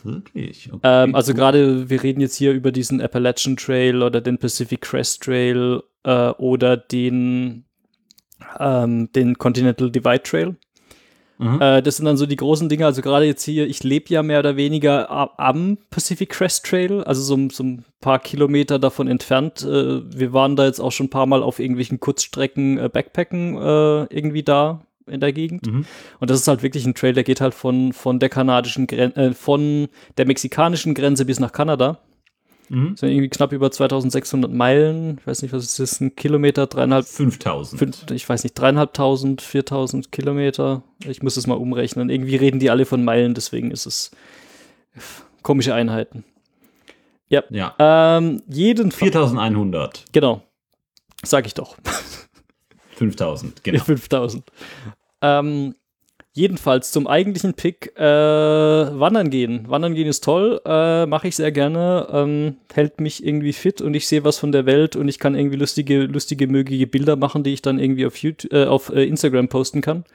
[0.03, 0.71] Wirklich.
[0.71, 1.37] Okay, Ähm, also cool.
[1.37, 6.29] gerade, wir reden jetzt hier über diesen Appalachian Trail oder den Pacific Crest Trail äh,
[6.29, 7.65] oder den,
[8.59, 10.55] ähm, den Continental Divide Trail.
[11.39, 11.61] Mhm.
[11.61, 12.85] Äh, das sind dann so die großen Dinge.
[12.85, 15.09] Also gerade jetzt hier, ich lebe ja mehr oder weniger
[15.39, 19.63] am Pacific Crest Trail, also so, so ein paar Kilometer davon entfernt.
[19.63, 23.55] Äh, wir waren da jetzt auch schon ein paar Mal auf irgendwelchen Kurzstrecken äh, Backpacken
[23.55, 25.65] äh, irgendwie da in der Gegend.
[25.65, 25.85] Mhm.
[26.19, 29.19] Und das ist halt wirklich ein Trail, der geht halt von, von der kanadischen Grenze,
[29.19, 29.87] äh, von
[30.17, 31.99] der mexikanischen Grenze bis nach Kanada.
[32.69, 32.91] Mhm.
[32.91, 35.17] Das sind irgendwie knapp über 2600 Meilen.
[35.19, 35.99] Ich weiß nicht, was ist das?
[36.01, 37.79] Ein Kilometer, dreieinhalb, 5000.
[37.79, 40.83] fünf, ich weiß nicht, dreieinhalbtausend, viertausend Kilometer.
[41.05, 42.09] Ich muss das mal umrechnen.
[42.09, 44.11] Irgendwie reden die alle von Meilen, deswegen ist es
[45.41, 46.23] komische Einheiten.
[47.29, 47.43] Ja.
[47.77, 50.05] Ähm, jedenfalls, 4100.
[50.11, 50.41] genau,
[51.23, 51.75] sag ich doch.
[52.95, 53.83] 5000, genau.
[53.83, 54.43] 5000.
[55.21, 55.75] Ähm,
[56.39, 59.69] jedenfalls zum eigentlichen Pick äh, Wandern gehen.
[59.69, 63.93] Wandern gehen ist toll, äh, mache ich sehr gerne, ähm, hält mich irgendwie fit und
[63.93, 67.43] ich sehe was von der Welt und ich kann irgendwie lustige, lustige, mögliche Bilder machen,
[67.43, 70.05] die ich dann irgendwie auf, YouTube, äh, auf äh, Instagram posten kann.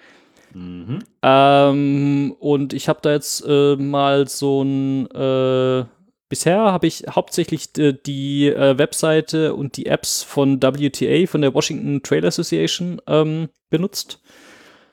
[0.54, 1.00] Mhm.
[1.22, 5.84] Ähm, und ich habe da jetzt äh, mal so ein äh,
[6.30, 12.24] Bisher habe ich hauptsächlich die, Webseite und die Apps von WTA, von der Washington Trail
[12.26, 14.20] Association, ähm, benutzt.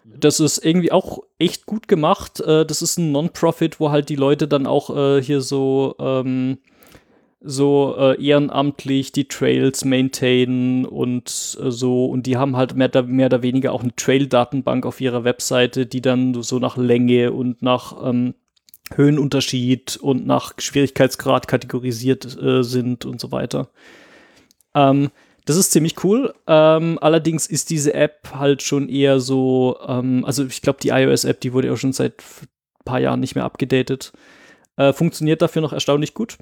[0.04, 2.40] Das ist irgendwie auch echt gut gemacht.
[2.40, 6.58] Äh, das ist ein Non-Profit, wo halt die Leute dann auch äh, hier so, ähm,
[7.40, 12.06] so äh, ehrenamtlich die Trails maintainen und äh, so.
[12.06, 16.02] Und die haben halt mehr, mehr oder weniger auch eine Trail-Datenbank auf ihrer Webseite, die
[16.02, 18.36] dann so nach Länge und nach ähm,
[18.96, 23.70] Höhenunterschied und nach Schwierigkeitsgrad kategorisiert äh, sind und so weiter.
[24.76, 25.10] Ähm,
[25.46, 26.34] das ist ziemlich cool.
[26.48, 31.40] Ähm, allerdings ist diese App halt schon eher so, ähm, also ich glaube, die iOS-App,
[31.42, 34.14] die wurde ja schon seit ein paar Jahren nicht mehr abgedatet.
[34.78, 36.38] Äh, funktioniert dafür noch erstaunlich gut.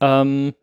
[0.00, 0.54] Ähm,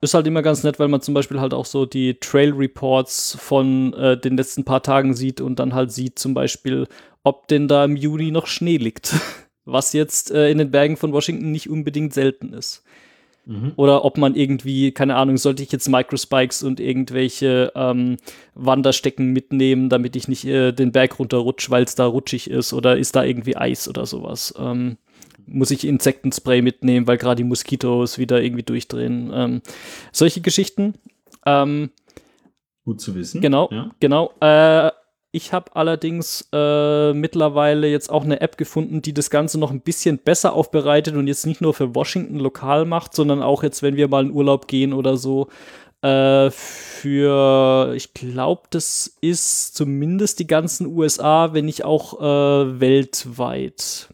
[0.00, 3.36] ist halt immer ganz nett, weil man zum Beispiel halt auch so die Trail Reports
[3.40, 6.88] von äh, den letzten paar Tagen sieht und dann halt sieht zum Beispiel,
[7.22, 9.14] ob denn da im Juni noch Schnee liegt.
[9.64, 12.82] Was jetzt äh, in den Bergen von Washington nicht unbedingt selten ist.
[13.44, 13.72] Mhm.
[13.76, 18.16] Oder ob man irgendwie, keine Ahnung, sollte ich jetzt Microspikes und irgendwelche ähm,
[18.54, 22.96] Wanderstecken mitnehmen, damit ich nicht äh, den Berg runterrutsche, weil es da rutschig ist oder
[22.96, 24.54] ist da irgendwie Eis oder sowas.
[24.58, 24.96] Ähm,
[25.46, 29.30] muss ich Insektenspray mitnehmen, weil gerade die Moskitos wieder irgendwie durchdrehen.
[29.34, 29.62] Ähm,
[30.12, 30.94] solche Geschichten.
[31.44, 31.90] Ähm,
[32.84, 33.40] Gut zu wissen.
[33.40, 33.90] Genau, Ja.
[34.00, 34.32] genau.
[34.40, 34.90] Äh,
[35.34, 39.80] ich habe allerdings äh, mittlerweile jetzt auch eine App gefunden, die das Ganze noch ein
[39.80, 43.96] bisschen besser aufbereitet und jetzt nicht nur für Washington lokal macht, sondern auch jetzt, wenn
[43.96, 45.48] wir mal in Urlaub gehen oder so,
[46.02, 54.08] äh, für, ich glaube, das ist zumindest die ganzen USA, wenn nicht auch äh, weltweit.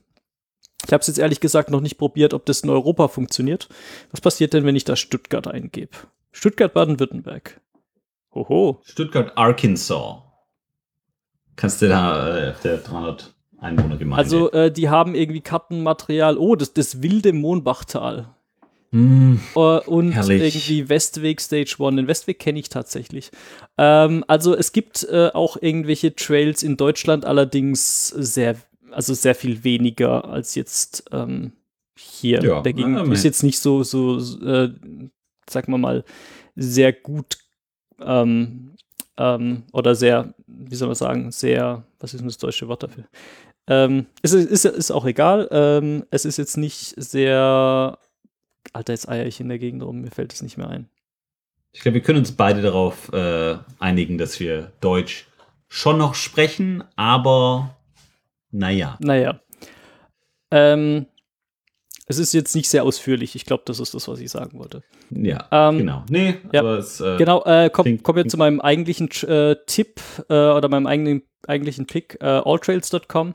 [0.86, 3.68] Ich habe es jetzt ehrlich gesagt noch nicht probiert, ob das in Europa funktioniert.
[4.12, 5.96] Was passiert denn, wenn ich da Stuttgart eingebe?
[6.30, 7.60] Stuttgart, Baden-Württemberg.
[8.32, 8.80] Hoho.
[8.84, 10.27] Stuttgart, Arkansas.
[11.58, 14.16] Kannst du da äh, auf der 300 Einwohnergemeinde.
[14.22, 16.38] Also, äh, die haben irgendwie Kartenmaterial.
[16.38, 18.28] Oh, das, das wilde Mohnbachtal.
[18.92, 20.54] Hm, Äh, und Herrlich.
[20.54, 21.96] irgendwie Westweg Stage One.
[21.96, 23.32] Den Westweg kenne ich tatsächlich.
[23.76, 28.56] Ähm, also, es gibt äh, auch irgendwelche Trails in Deutschland, allerdings sehr
[28.90, 31.52] also sehr viel weniger als jetzt ähm,
[31.96, 32.42] hier.
[32.42, 34.72] Ja, Dagegen na, ist jetzt nicht so, so äh,
[35.48, 36.04] sagen wir mal,
[36.56, 37.38] sehr gut
[38.00, 38.72] ähm,
[39.18, 43.04] ähm, oder sehr, wie soll man sagen, sehr, was ist denn das deutsche Wort dafür?
[43.66, 45.48] Ähm, ist, ist, ist auch egal.
[45.50, 47.98] Ähm, es ist jetzt nicht sehr.
[48.72, 50.88] Alter, jetzt eier ich in der Gegend rum, mir fällt es nicht mehr ein.
[51.72, 55.26] Ich glaube, wir können uns beide darauf äh, einigen, dass wir Deutsch
[55.68, 57.76] schon noch sprechen, aber
[58.50, 58.96] naja.
[59.00, 59.40] Naja.
[60.50, 61.06] Ähm,
[62.08, 63.34] es ist jetzt nicht sehr ausführlich.
[63.34, 64.82] Ich glaube, das ist das, was ich sagen wollte.
[65.10, 66.04] Ja, Ähm, genau.
[66.08, 66.60] Nee, ja.
[66.60, 70.68] aber es, äh, Genau, äh, komm, kommen wir zu meinem eigentlichen äh, Tipp äh, oder
[70.68, 73.34] meinem eigenen, eigentlichen Pick, äh, alltrails.com.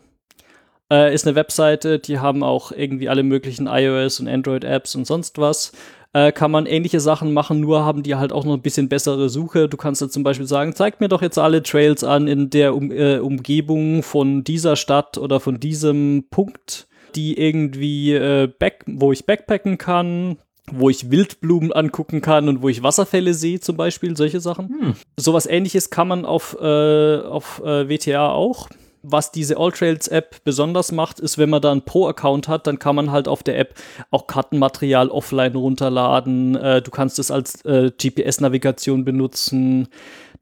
[0.92, 5.38] Äh, ist eine Webseite, die haben auch irgendwie alle möglichen iOS und Android-Apps und sonst
[5.38, 5.72] was.
[6.16, 9.30] Äh, kann man ähnliche Sachen machen, nur haben die halt auch noch ein bisschen bessere
[9.30, 9.68] Suche.
[9.68, 12.76] Du kannst da zum Beispiel sagen, zeig mir doch jetzt alle Trails an in der
[12.76, 19.12] um, äh, Umgebung von dieser Stadt oder von diesem Punkt, die irgendwie äh, back, wo
[19.12, 20.38] ich backpacken kann,
[20.72, 24.70] wo ich Wildblumen angucken kann und wo ich Wasserfälle sehe, zum Beispiel, solche Sachen.
[24.70, 24.94] Hm.
[25.18, 28.70] Sowas ähnliches kann man auf, äh, auf äh, WTA auch.
[29.06, 33.12] Was diese Alltrails-App besonders macht, ist, wenn man da einen Pro-Account hat, dann kann man
[33.12, 33.76] halt auf der App
[34.12, 36.56] auch Kartenmaterial offline runterladen.
[36.56, 39.90] Äh, du kannst es als äh, GPS-Navigation benutzen.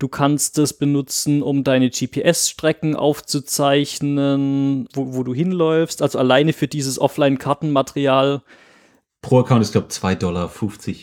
[0.01, 6.01] Du kannst es benutzen, um deine GPS-Strecken aufzuzeichnen, wo, wo du hinläufst.
[6.01, 8.41] Also alleine für dieses Offline-Kartenmaterial
[9.21, 10.51] pro Account ist, glaube ich, 2,50 Dollar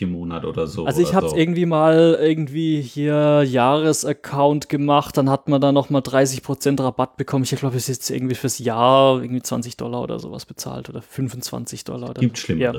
[0.01, 0.85] im Monat oder so.
[0.85, 1.37] Also ich habe es so.
[1.37, 7.45] irgendwie mal irgendwie hier Jahresaccount gemacht, dann hat man da noch mal 30% Rabatt bekommen.
[7.45, 11.01] Ich glaube, es ist jetzt irgendwie fürs Jahr irgendwie 20 Dollar oder sowas bezahlt oder
[11.01, 12.09] 25 Dollar.
[12.09, 12.73] Oder Gibt Ja.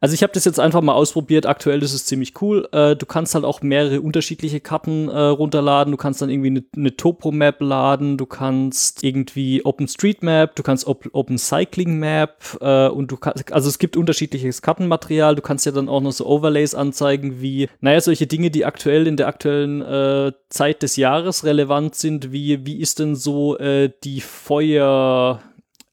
[0.00, 1.46] Also ich habe das jetzt einfach mal ausprobiert.
[1.46, 2.68] Aktuell ist es ziemlich cool.
[2.70, 5.90] Äh, du kannst halt auch mehrere unterschiedliche Karten äh, runterladen.
[5.90, 8.16] Du kannst dann irgendwie eine, eine Topo-Map laden.
[8.16, 10.54] Du kannst irgendwie OpenStreetMap.
[10.54, 12.58] Du kannst Op Open Cycling Map.
[12.60, 15.34] Äh, und du kannst, also es gibt unterschiedliches Kartenmaterial.
[15.34, 19.08] Du kannst ja dann auch noch so Overlays anzeigen, wie, naja, solche Dinge, die aktuell
[19.08, 22.30] in der aktuellen äh, Zeit des Jahres relevant sind.
[22.30, 25.42] Wie, wie ist denn so äh, die Feuer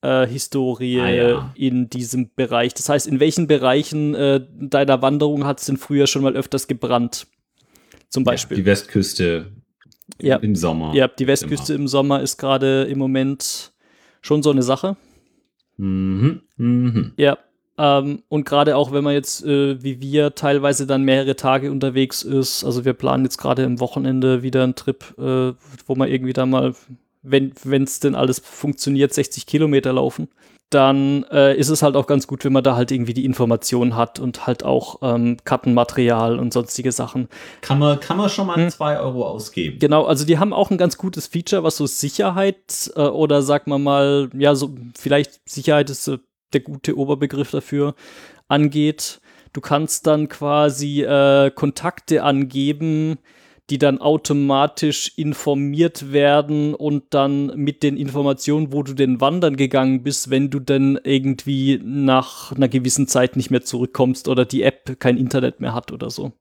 [0.06, 1.52] äh, Historie Ah, ja.
[1.56, 2.74] in diesem Bereich.
[2.74, 6.68] Das heißt, in welchen Bereichen äh, deiner Wanderung hat es denn früher schon mal öfters
[6.68, 7.28] gebrannt?
[8.10, 8.58] Zum Ja, Beispiel.
[8.58, 9.52] die Westküste
[10.22, 10.38] Ja.
[10.38, 10.94] im Sommer.
[10.94, 13.72] Ja, die Westküste im Sommer ist gerade im Moment
[14.22, 14.96] schon so eine Sache.
[15.78, 16.42] Mhm.
[16.58, 17.14] Mhm.
[17.18, 17.38] Ja.
[17.78, 22.22] Ähm, und gerade auch, wenn man jetzt äh, wie wir teilweise dann mehrere Tage unterwegs
[22.24, 25.52] ist, also wir planen jetzt gerade am Wochenende wieder einen Trip, äh,
[25.86, 26.74] wo man irgendwie da mal,
[27.26, 30.30] wenn es denn alles funktioniert, 60 Kilometer laufen.
[30.72, 33.96] Dann äh, ist es halt auch ganz gut, wenn man da halt irgendwie die Informationen
[33.96, 37.30] hat und halt auch ähm, Kartenmaterial und sonstige Sachen.
[37.62, 38.70] Kann, man, kann man schon mal Hm.
[38.70, 39.78] 2 Euro ausgeben.
[39.78, 43.68] Genau, also die haben auch ein ganz gutes Feature, was so Sicherheit äh, oder sag
[43.68, 46.18] mal mal, ja, so vielleicht Sicherheit ist äh,
[46.54, 47.94] der gute Oberbegriff dafür
[48.48, 49.22] angeht.
[49.54, 53.20] Du kannst dann quasi äh, Kontakte angeben,
[53.70, 60.04] die dann automatisch informiert werden und dann mit den Informationen, wo du denn wandern gegangen
[60.04, 65.00] bist, wenn du dann irgendwie nach einer gewissen Zeit nicht mehr zurückkommst oder die App
[65.00, 66.34] kein Internet mehr hat oder so.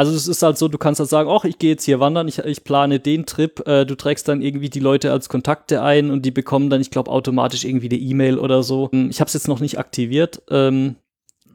[0.00, 2.26] Also es ist halt so, du kannst halt sagen, ach, ich gehe jetzt hier wandern,
[2.26, 6.10] ich, ich plane den Trip, äh, du trägst dann irgendwie die Leute als Kontakte ein
[6.10, 8.88] und die bekommen dann, ich glaube, automatisch irgendwie eine E-Mail oder so.
[9.10, 10.96] Ich habe es jetzt noch nicht aktiviert, ähm,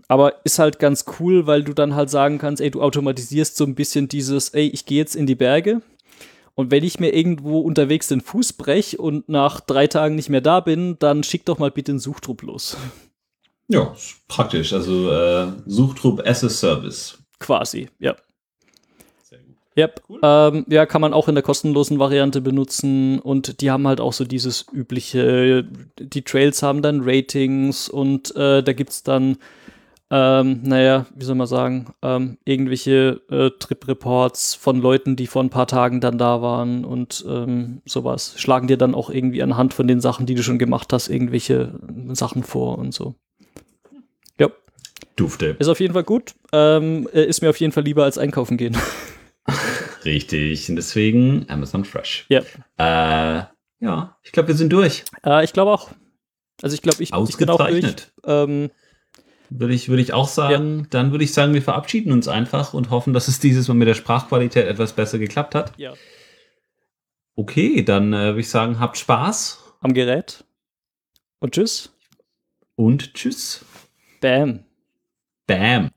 [0.08, 3.66] aber ist halt ganz cool, weil du dann halt sagen kannst, ey, du automatisierst so
[3.66, 5.82] ein bisschen dieses, ey, ich gehe jetzt in die Berge
[6.56, 10.42] und wenn ich mir irgendwo unterwegs den Fuß brech und nach drei Tagen nicht mehr
[10.42, 12.78] da bin, dann schick doch mal bitte einen Suchtrupp los.
[13.68, 13.94] Ja,
[14.30, 14.72] praktisch.
[14.72, 17.18] Also äh, Suchtrupp as a Service.
[17.40, 18.16] Quasi, ja.
[19.24, 19.56] Sehr gut.
[19.78, 20.02] Yep.
[20.08, 20.20] Cool.
[20.24, 24.14] Ähm, ja, kann man auch in der kostenlosen Variante benutzen und die haben halt auch
[24.14, 25.68] so dieses übliche,
[26.00, 29.38] die Trails haben dann Ratings und äh, da gibt's dann,
[30.12, 35.50] ähm, naja, wie soll man sagen, ähm, irgendwelche äh, Trip-Reports von Leuten, die vor ein
[35.50, 38.36] paar Tagen dann da waren und ähm, sowas.
[38.38, 41.80] Schlagen dir dann auch irgendwie anhand von den Sachen, die du schon gemacht hast, irgendwelche
[42.14, 43.16] Sachen vor und so.
[44.40, 44.50] Ja,
[45.16, 45.56] Dufte.
[45.58, 46.36] ist auf jeden Fall gut.
[46.52, 48.78] Ähm, äh, ist mir auf jeden Fall lieber als einkaufen gehen.
[50.06, 50.70] Richtig.
[50.70, 52.28] Und deswegen Amazon Fresh.
[52.30, 52.42] Ja.
[52.78, 53.46] Äh,
[53.80, 55.04] ja, ich glaube, wir sind durch.
[55.26, 55.90] Äh, ich glaube auch.
[56.62, 57.70] Also ich glaube, ich, ich bin auch durch.
[57.70, 58.14] Ausgezeichnet.
[58.24, 58.70] Ähm,
[59.60, 60.88] Würde ich, würde ich auch sagen.
[60.90, 63.88] Dann würde ich sagen, wir verabschieden uns einfach und hoffen, dass es dieses Mal mit
[63.88, 65.74] der Sprachqualität etwas besser geklappt hat.
[65.78, 65.94] ja.
[67.38, 70.46] Okay, dann äh, würde ich sagen, habt Spaß Am Gerät.
[71.40, 71.94] Und tschüss.
[72.76, 73.66] und tschüss.
[74.22, 74.64] Bam.
[75.46, 75.92] Bam.